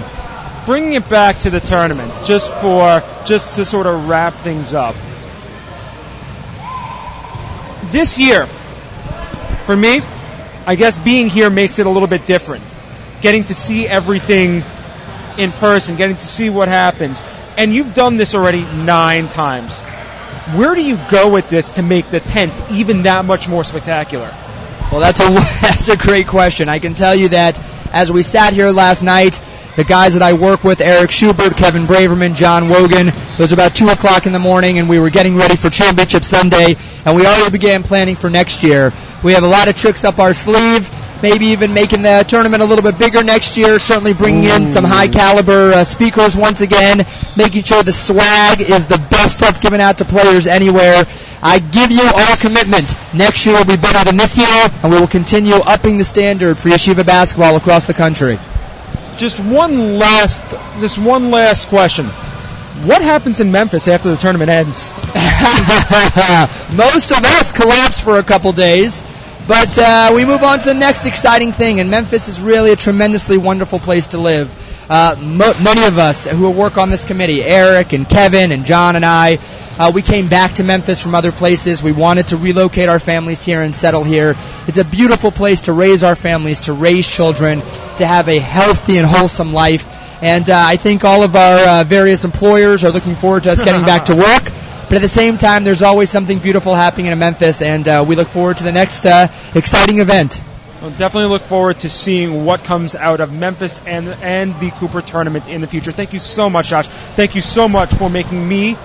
Bringing 0.67 0.93
it 0.93 1.09
back 1.09 1.39
to 1.41 1.51
the 1.51 1.61
tournament, 1.61 2.13
just 2.25 2.53
for, 2.55 3.03
just 3.25 3.57
to 3.57 3.65
sort 3.65 3.87
of 3.87 4.09
wrap 4.09 4.35
things 4.35 4.73
up. 4.73 4.95
This 7.91 8.19
year, 8.19 8.49
for 9.65 9.77
me, 9.77 10.01
I 10.67 10.77
guess 10.77 10.99
being 10.99 11.29
here 11.29 11.51
makes 11.51 11.79
it 11.79 11.87
a 11.87 11.91
little 11.91 12.09
bit 12.09 12.27
different. 12.27 12.65
Getting 13.21 13.45
to 13.45 13.55
see 13.55 13.87
everything 13.87 14.63
in 15.39 15.53
person, 15.53 15.97
getting 15.97 16.17
to 16.17 16.27
see 16.27 16.51
what 16.51 16.69
happens. 16.69 17.21
And 17.57 17.75
you've 17.75 17.95
done 17.95 18.17
this 18.17 18.35
already 18.35 18.63
nine 18.63 19.29
times. 19.29 19.81
Where 20.55 20.75
do 20.75 20.85
you 20.85 20.99
go 21.11 21.31
with 21.31 21.49
this 21.49 21.73
to 21.73 21.83
make 21.83 22.07
the 22.11 22.21
10th 22.21 22.73
even 22.73 23.03
that 23.03 23.25
much 23.25 23.49
more 23.49 23.65
spectacular? 23.65 24.33
Well, 24.91 25.01
that's 25.01 25.21
a, 25.21 25.29
that's 25.63 25.89
a 25.89 25.97
great 25.97 26.27
question. 26.27 26.69
I 26.69 26.79
can 26.79 26.95
tell 26.95 27.15
you 27.15 27.31
that 27.31 27.59
as 27.93 28.11
we 28.11 28.23
sat 28.23 28.53
here 28.53 28.71
last 28.71 29.03
night, 29.03 29.41
the 29.77 29.85
guys 29.85 30.13
that 30.15 30.23
I 30.23 30.35
work 30.35 30.65
with, 30.65 30.81
Eric 30.81 31.11
Schubert, 31.11 31.57
Kevin 31.57 31.87
Braverman, 31.87 32.35
John 32.35 32.69
Wogan. 32.69 33.09
It 33.09 33.39
was 33.39 33.53
about 33.53 33.75
2 33.75 33.89
o'clock 33.89 34.27
in 34.27 34.33
the 34.33 34.39
morning, 34.39 34.79
and 34.79 34.89
we 34.89 34.99
were 34.99 35.11
getting 35.11 35.37
ready 35.37 35.57
for 35.57 35.71
Championship 35.71 36.25
Sunday, 36.25 36.77
and 37.07 37.17
we 37.17 37.27
already 37.27 37.51
began 37.51 37.83
planning 37.83 38.15
for 38.15 38.29
next 38.29 38.63
year. 38.63 38.93
We 39.25 39.33
have 39.33 39.45
a 39.45 39.49
lot 39.49 39.69
of 39.69 39.77
tricks 39.77 40.05
up 40.05 40.19
our 40.19 40.35
sleeve, 40.35 40.91
maybe 41.23 41.47
even 41.47 41.73
making 41.73 42.03
the 42.03 42.25
tournament 42.29 42.63
a 42.63 42.67
little 42.67 42.83
bit 42.83 42.99
bigger 42.99 43.23
next 43.23 43.57
year, 43.57 43.79
certainly 43.79 44.13
bringing 44.13 44.45
in 44.45 44.67
some 44.67 44.85
high 44.85 45.09
caliber 45.09 45.73
uh, 45.73 45.85
speakers 45.85 46.37
once 46.37 46.61
again, 46.61 47.07
making 47.37 47.63
sure 47.63 47.83
the 47.83 47.93
swag 47.93 48.61
is 48.61 48.87
the 48.87 48.99
best 49.11 49.35
stuff 49.35 49.61
given 49.63 49.81
out 49.81 49.99
to 49.99 50.05
players 50.05 50.47
anywhere. 50.47 51.05
I 51.43 51.61
give 51.61 51.91
you 51.91 52.03
our 52.03 52.37
commitment. 52.37 52.95
Next 53.15 53.47
year 53.47 53.57
will 53.57 53.65
be 53.65 53.77
better 53.77 54.05
than 54.05 54.19
this 54.19 54.37
year, 54.37 54.69
and 54.83 54.93
we 54.93 55.01
will 55.01 55.09
continue 55.09 55.55
upping 55.55 55.97
the 55.97 56.05
standard 56.05 56.59
for 56.59 56.69
yeshiva 56.69 57.07
basketball 57.07 57.57
across 57.57 57.87
the 57.87 57.95
country 57.95 58.39
just 59.17 59.41
one 59.41 59.99
last, 59.99 60.45
just 60.81 60.99
one 60.99 61.31
last 61.31 61.69
question. 61.69 62.07
What 62.87 63.03
happens 63.03 63.41
in 63.41 63.53
Memphis 63.53 63.87
after 63.87 64.11
the 64.11 64.17
tournament 64.17 64.51
ends? 64.51 64.91
Most 66.77 67.13
of 67.13 67.25
us 67.25 67.53
collapse 67.53 68.01
for 68.01 68.19
a 68.19 68.23
couple 68.23 68.53
days, 68.53 69.05
but 69.47 69.77
uh, 69.79 70.13
we 70.15 70.25
move 70.25 70.43
on 70.43 70.59
to 70.59 70.65
the 70.65 70.75
next 70.75 71.07
exciting 71.07 71.53
thing. 71.53 71.81
And 71.81 71.91
Memphis 71.91 72.29
is 72.29 72.41
really 72.41 72.73
a 72.73 72.77
tremendously 72.77 73.39
wonderful 73.39 73.79
place 73.79 74.09
to 74.09 74.19
live. 74.19 74.51
Uh, 74.91 75.17
mo- 75.21 75.55
many 75.63 75.85
of 75.85 75.99
us 75.99 76.27
who 76.27 76.51
work 76.51 76.77
on 76.77 76.91
this 76.91 77.05
committee, 77.05 77.43
Eric 77.43 77.93
and 77.93 78.09
Kevin 78.09 78.51
and 78.51 78.65
John 78.65 78.97
and 78.97 79.05
I, 79.05 79.39
uh, 79.79 79.91
we 79.95 80.03
came 80.03 80.29
back 80.29 80.55
to 80.55 80.65
Memphis 80.65 81.01
from 81.03 81.15
other 81.15 81.33
places. 81.33 81.83
We 81.83 81.93
wanted 81.93 82.29
to 82.29 82.37
relocate 82.37 82.89
our 82.89 82.99
families 82.99 83.43
here 83.43 83.63
and 83.63 83.75
settle 83.75 84.05
here. 84.05 84.35
It's 84.67 84.79
a 84.79 84.85
beautiful 84.85 85.31
place 85.31 85.63
to 85.63 85.73
raise 85.73 86.05
our 86.05 86.15
families, 86.15 86.61
to 86.61 86.73
raise 86.73 87.07
children, 87.07 87.63
to 87.99 88.07
have 88.07 88.29
a 88.29 88.39
healthy 88.39 88.99
and 88.99 89.07
wholesome 89.07 89.53
life. 89.53 89.87
And 90.23 90.49
uh, 90.49 90.57
I 90.57 90.77
think 90.77 91.05
all 91.05 91.25
of 91.25 91.35
our 91.35 91.81
uh, 91.81 91.85
various 91.85 92.25
employers 92.25 92.85
are 92.85 92.91
looking 92.91 93.15
forward 93.15 93.43
to 93.45 93.53
us 93.53 93.63
getting 93.63 93.85
back 93.85 94.05
to 94.07 94.15
work. 94.15 94.45
But 94.45 94.97
at 94.97 95.03
the 95.03 95.09
same 95.09 95.39
time, 95.39 95.65
there's 95.65 95.83
always 95.83 96.11
something 96.11 96.39
beautiful 96.39 96.75
happening 96.75 97.07
in 97.07 97.19
Memphis, 97.19 97.63
and 97.63 97.89
uh, 97.89 98.05
we 98.07 98.15
look 98.15 98.29
forward 98.29 98.59
to 98.59 98.65
the 98.65 98.73
next 98.73 99.07
uh, 99.07 99.29
exciting 99.55 100.01
event. 100.01 100.41
We'll 100.83 100.91
definitely 100.91 101.31
look 101.31 101.43
forward 101.43 101.79
to 101.81 101.89
seeing 101.89 102.45
what 102.45 102.65
comes 102.65 102.95
out 102.95 103.21
of 103.21 103.33
Memphis 103.33 103.81
and 103.87 104.09
and 104.21 104.53
the 104.59 104.71
Cooper 104.73 105.01
tournament 105.01 105.49
in 105.49 105.61
the 105.61 105.67
future. 105.67 105.93
Thank 105.93 106.13
you 106.13 106.19
so 106.19 106.51
much, 106.51 106.69
Josh. 106.69 106.89
Thank 106.89 107.35
you 107.35 107.41
so 107.41 107.69
much 107.69 107.95
for 107.95 108.11
making 108.11 108.47
me 108.47 108.77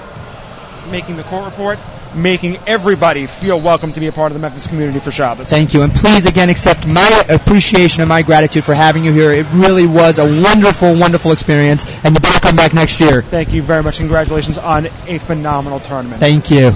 making 0.91 1.17
the 1.17 1.23
court 1.23 1.45
report, 1.45 1.79
making 2.17 2.57
everybody 2.67 3.27
feel 3.27 3.59
welcome 3.59 3.93
to 3.93 3.99
be 3.99 4.07
a 4.07 4.11
part 4.11 4.31
of 4.31 4.33
the 4.33 4.41
Memphis 4.41 4.67
community 4.67 4.99
for 4.99 5.11
Shabbos. 5.11 5.49
Thank 5.49 5.73
you. 5.73 5.83
And 5.83 5.93
please 5.93 6.25
again 6.25 6.49
accept 6.49 6.87
my 6.87 7.25
appreciation 7.29 8.01
and 8.01 8.09
my 8.09 8.23
gratitude 8.23 8.65
for 8.65 8.73
having 8.73 9.05
you 9.05 9.13
here. 9.13 9.31
It 9.31 9.45
really 9.53 9.85
was 9.85 10.19
a 10.19 10.25
wonderful, 10.25 10.97
wonderful 10.97 11.31
experience, 11.31 11.85
and 12.03 12.15
you 12.15 12.19
better 12.19 12.39
come 12.39 12.55
back 12.55 12.73
next 12.73 12.99
year. 12.99 13.21
Thank 13.21 13.53
you 13.53 13.61
very 13.61 13.83
much. 13.83 13.97
Congratulations 13.97 14.57
on 14.57 14.87
a 15.07 15.19
phenomenal 15.19 15.79
tournament. 15.79 16.19
Thank 16.19 16.51
you. 16.51 16.73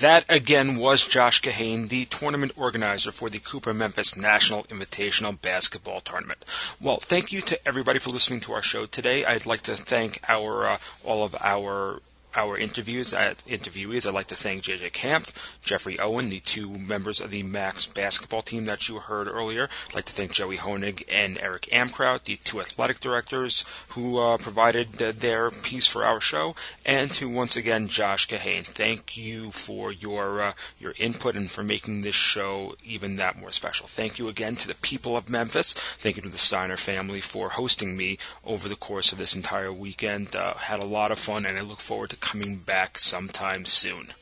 That 0.00 0.24
again 0.30 0.76
was 0.76 1.06
Josh 1.06 1.42
Kahane, 1.42 1.88
the 1.88 2.06
tournament 2.06 2.52
organizer 2.56 3.12
for 3.12 3.28
the 3.28 3.38
Cooper 3.38 3.74
Memphis 3.74 4.16
National 4.16 4.64
Invitational 4.64 5.38
Basketball 5.38 6.00
Tournament. 6.00 6.42
Well, 6.80 6.96
thank 6.96 7.32
you 7.32 7.42
to 7.42 7.68
everybody 7.68 7.98
for 7.98 8.10
listening 8.10 8.40
to 8.42 8.54
our 8.54 8.62
show 8.62 8.86
today. 8.86 9.26
I'd 9.26 9.44
like 9.44 9.62
to 9.62 9.76
thank 9.76 10.20
our 10.26 10.70
uh, 10.70 10.78
all 11.04 11.24
of 11.24 11.36
our 11.38 12.00
our 12.34 12.56
interviews 12.56 13.14
at 13.14 13.44
interviewees. 13.46 14.06
I'd 14.06 14.14
like 14.14 14.26
to 14.26 14.36
thank 14.36 14.64
JJ 14.64 14.92
Camp, 14.92 15.26
Jeffrey 15.64 15.98
Owen, 15.98 16.28
the 16.28 16.40
two 16.40 16.70
members 16.70 17.20
of 17.20 17.30
the 17.30 17.42
Max 17.42 17.86
basketball 17.86 18.42
team 18.42 18.66
that 18.66 18.88
you 18.88 18.98
heard 18.98 19.28
earlier. 19.28 19.68
I'd 19.88 19.94
like 19.94 20.04
to 20.06 20.12
thank 20.12 20.32
Joey 20.32 20.56
Honig 20.56 21.04
and 21.08 21.38
Eric 21.40 21.68
Amkraut, 21.72 22.24
the 22.24 22.36
two 22.36 22.60
athletic 22.60 23.00
directors 23.00 23.64
who 23.90 24.18
uh, 24.18 24.38
provided 24.38 24.92
the, 24.92 25.12
their 25.12 25.50
piece 25.50 25.86
for 25.86 26.04
our 26.04 26.20
show, 26.20 26.54
and 26.84 27.10
to 27.12 27.28
once 27.28 27.56
again 27.56 27.88
Josh 27.88 28.28
Kahane. 28.28 28.64
Thank 28.64 29.16
you 29.16 29.50
for 29.50 29.92
your 29.92 30.42
uh, 30.42 30.52
your 30.78 30.94
input 30.96 31.36
and 31.36 31.50
for 31.50 31.62
making 31.62 32.00
this 32.00 32.14
show 32.14 32.74
even 32.84 33.16
that 33.16 33.38
more 33.38 33.52
special. 33.52 33.86
Thank 33.86 34.18
you 34.18 34.28
again 34.28 34.56
to 34.56 34.68
the 34.68 34.74
people 34.74 35.16
of 35.16 35.28
Memphis. 35.28 35.74
Thank 35.74 36.16
you 36.16 36.22
to 36.22 36.28
the 36.28 36.38
Steiner 36.38 36.76
family 36.76 37.20
for 37.20 37.48
hosting 37.48 37.96
me 37.96 38.18
over 38.44 38.68
the 38.68 38.76
course 38.76 39.12
of 39.12 39.18
this 39.18 39.34
entire 39.36 39.72
weekend. 39.72 40.34
Uh, 40.34 40.54
had 40.54 40.82
a 40.82 40.86
lot 40.86 41.10
of 41.10 41.18
fun, 41.18 41.46
and 41.46 41.58
I 41.58 41.62
look 41.62 41.80
forward 41.80 42.10
to 42.10 42.16
coming 42.20 42.58
back 42.58 42.98
sometime 42.98 43.64
soon. 43.64 44.12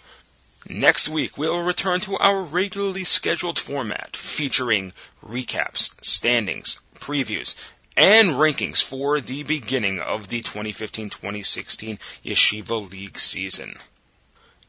Next 0.68 1.08
week, 1.08 1.38
we'll 1.38 1.62
return 1.62 2.00
to 2.00 2.16
our 2.16 2.42
regularly 2.42 3.04
scheduled 3.04 3.58
format 3.58 4.16
featuring 4.16 4.92
recaps, 5.24 5.94
standings, 6.04 6.80
previews, 6.96 7.54
and 7.96 8.30
rankings 8.30 8.82
for 8.82 9.20
the 9.20 9.42
beginning 9.42 9.98
of 9.98 10.28
the 10.28 10.42
2015-2016 10.42 11.98
Yeshiva 12.24 12.90
League 12.90 13.18
season. 13.18 13.76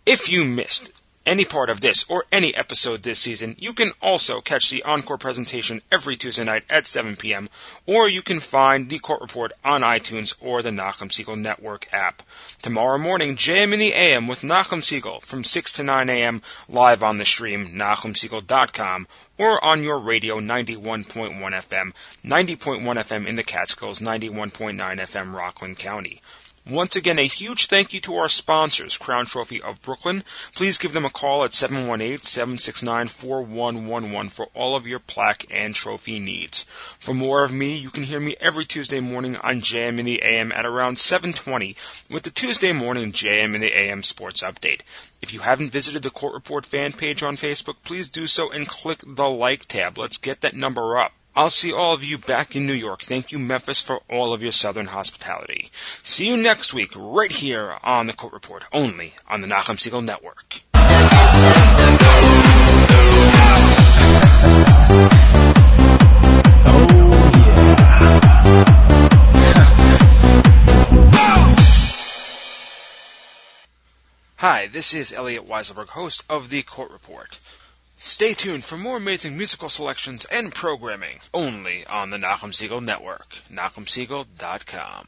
If 0.05 0.29
you 0.29 0.45
missed 0.45 0.91
any 1.29 1.45
part 1.45 1.69
of 1.69 1.79
this 1.79 2.05
or 2.09 2.25
any 2.31 2.55
episode 2.55 3.03
this 3.03 3.19
season, 3.19 3.55
you 3.59 3.73
can 3.73 3.91
also 4.01 4.41
catch 4.41 4.71
the 4.71 4.81
encore 4.81 5.19
presentation 5.19 5.79
every 5.91 6.17
Tuesday 6.17 6.43
night 6.43 6.63
at 6.71 6.87
7 6.87 7.15
p.m., 7.17 7.47
or 7.85 8.09
you 8.09 8.23
can 8.23 8.39
find 8.39 8.89
the 8.89 8.97
court 8.97 9.21
report 9.21 9.53
on 9.63 9.81
iTunes 9.81 10.33
or 10.41 10.63
the 10.63 10.71
Nachum 10.71 11.09
Segal 11.09 11.37
Network 11.37 11.87
app. 11.93 12.23
Tomorrow 12.63 12.97
morning, 12.97 13.35
JM 13.35 13.73
in 13.73 13.79
the 13.79 13.93
AM 13.93 14.25
with 14.25 14.41
Nachum 14.41 14.81
Segal 14.81 15.21
from 15.21 15.43
6 15.43 15.73
to 15.73 15.83
9 15.83 16.09
a.m. 16.09 16.41
live 16.67 17.03
on 17.03 17.17
the 17.17 17.25
stream, 17.25 17.75
NachumSegal.com, 17.75 19.07
or 19.37 19.63
on 19.63 19.83
your 19.83 19.99
radio 19.99 20.39
91.1 20.39 21.05
FM, 21.05 21.93
90.1 22.25 22.81
FM 22.81 23.27
in 23.27 23.35
the 23.35 23.43
Catskills, 23.43 23.99
91.9 23.99 24.77
FM 24.77 25.33
Rockland 25.33 25.77
County. 25.77 26.21
Once 26.67 26.95
again, 26.95 27.19
a 27.19 27.25
huge 27.25 27.67
thank 27.67 27.93
you 27.93 28.01
to 28.01 28.17
our 28.17 28.29
sponsors, 28.29 28.97
Crown 28.97 29.25
Trophy 29.25 29.61
of 29.61 29.81
Brooklyn. 29.81 30.23
Please 30.53 30.77
give 30.77 30.93
them 30.93 31.05
a 31.05 31.09
call 31.09 31.43
at 31.43 31.51
718-769-4111 31.51 34.31
for 34.31 34.47
all 34.53 34.75
of 34.75 34.85
your 34.85 34.99
plaque 34.99 35.45
and 35.51 35.73
trophy 35.73 36.19
needs. 36.19 36.63
For 36.99 37.13
more 37.13 37.43
of 37.43 37.51
me, 37.51 37.77
you 37.77 37.89
can 37.89 38.03
hear 38.03 38.19
me 38.19 38.35
every 38.39 38.65
Tuesday 38.65 38.99
morning 38.99 39.37
on 39.37 39.61
JM 39.61 39.99
in 39.99 40.05
the 40.05 40.21
AM 40.23 40.51
at 40.51 40.65
around 40.65 40.97
720 40.97 41.75
with 42.09 42.23
the 42.23 42.29
Tuesday 42.29 42.73
morning 42.73 43.13
JM 43.13 43.55
in 43.55 43.61
the 43.61 43.75
AM 43.75 44.03
Sports 44.03 44.43
Update. 44.43 44.81
If 45.21 45.33
you 45.33 45.39
haven't 45.39 45.71
visited 45.71 46.03
the 46.03 46.11
Court 46.11 46.33
Report 46.33 46.65
fan 46.65 46.93
page 46.93 47.23
on 47.23 47.35
Facebook, 47.35 47.75
please 47.83 48.09
do 48.09 48.27
so 48.27 48.51
and 48.51 48.67
click 48.67 48.99
the 49.05 49.29
like 49.29 49.65
tab. 49.65 49.97
Let's 49.97 50.17
get 50.17 50.41
that 50.41 50.55
number 50.55 50.99
up. 50.99 51.13
I'll 51.35 51.49
see 51.49 51.71
all 51.71 51.93
of 51.93 52.03
you 52.03 52.17
back 52.17 52.55
in 52.55 52.65
New 52.65 52.73
York. 52.73 53.01
Thank 53.01 53.31
you, 53.31 53.39
Memphis, 53.39 53.81
for 53.81 54.01
all 54.09 54.33
of 54.33 54.41
your 54.41 54.51
southern 54.51 54.87
hospitality. 54.87 55.69
See 56.03 56.27
you 56.27 56.37
next 56.37 56.73
week, 56.73 56.91
right 56.95 57.31
here 57.31 57.75
on 57.83 58.07
the 58.07 58.13
Court 58.13 58.33
Report, 58.33 58.63
only 58.73 59.13
on 59.27 59.41
the 59.41 59.47
Nachum 59.47 59.77
Segal 59.77 60.03
Network. 60.03 60.61
Oh, 66.65 67.09
Hi, 74.37 74.67
this 74.67 74.93
is 74.93 75.11
Elliot 75.11 75.45
Weiselberg, 75.47 75.89
host 75.89 76.23
of 76.29 76.49
the 76.49 76.63
Court 76.63 76.91
Report. 76.91 77.37
Stay 78.01 78.33
tuned 78.33 78.63
for 78.63 78.77
more 78.77 78.95
amazing 78.95 79.35
musical 79.35 79.67
selections 79.67 80.23
and 80.23 80.55
programming 80.55 81.19
only 81.33 81.85
on 81.85 82.09
the 82.09 82.15
Nachum 82.15 82.53
Segal 82.53 82.81
Network, 82.81 83.27
NachumSegal.com. 83.51 85.07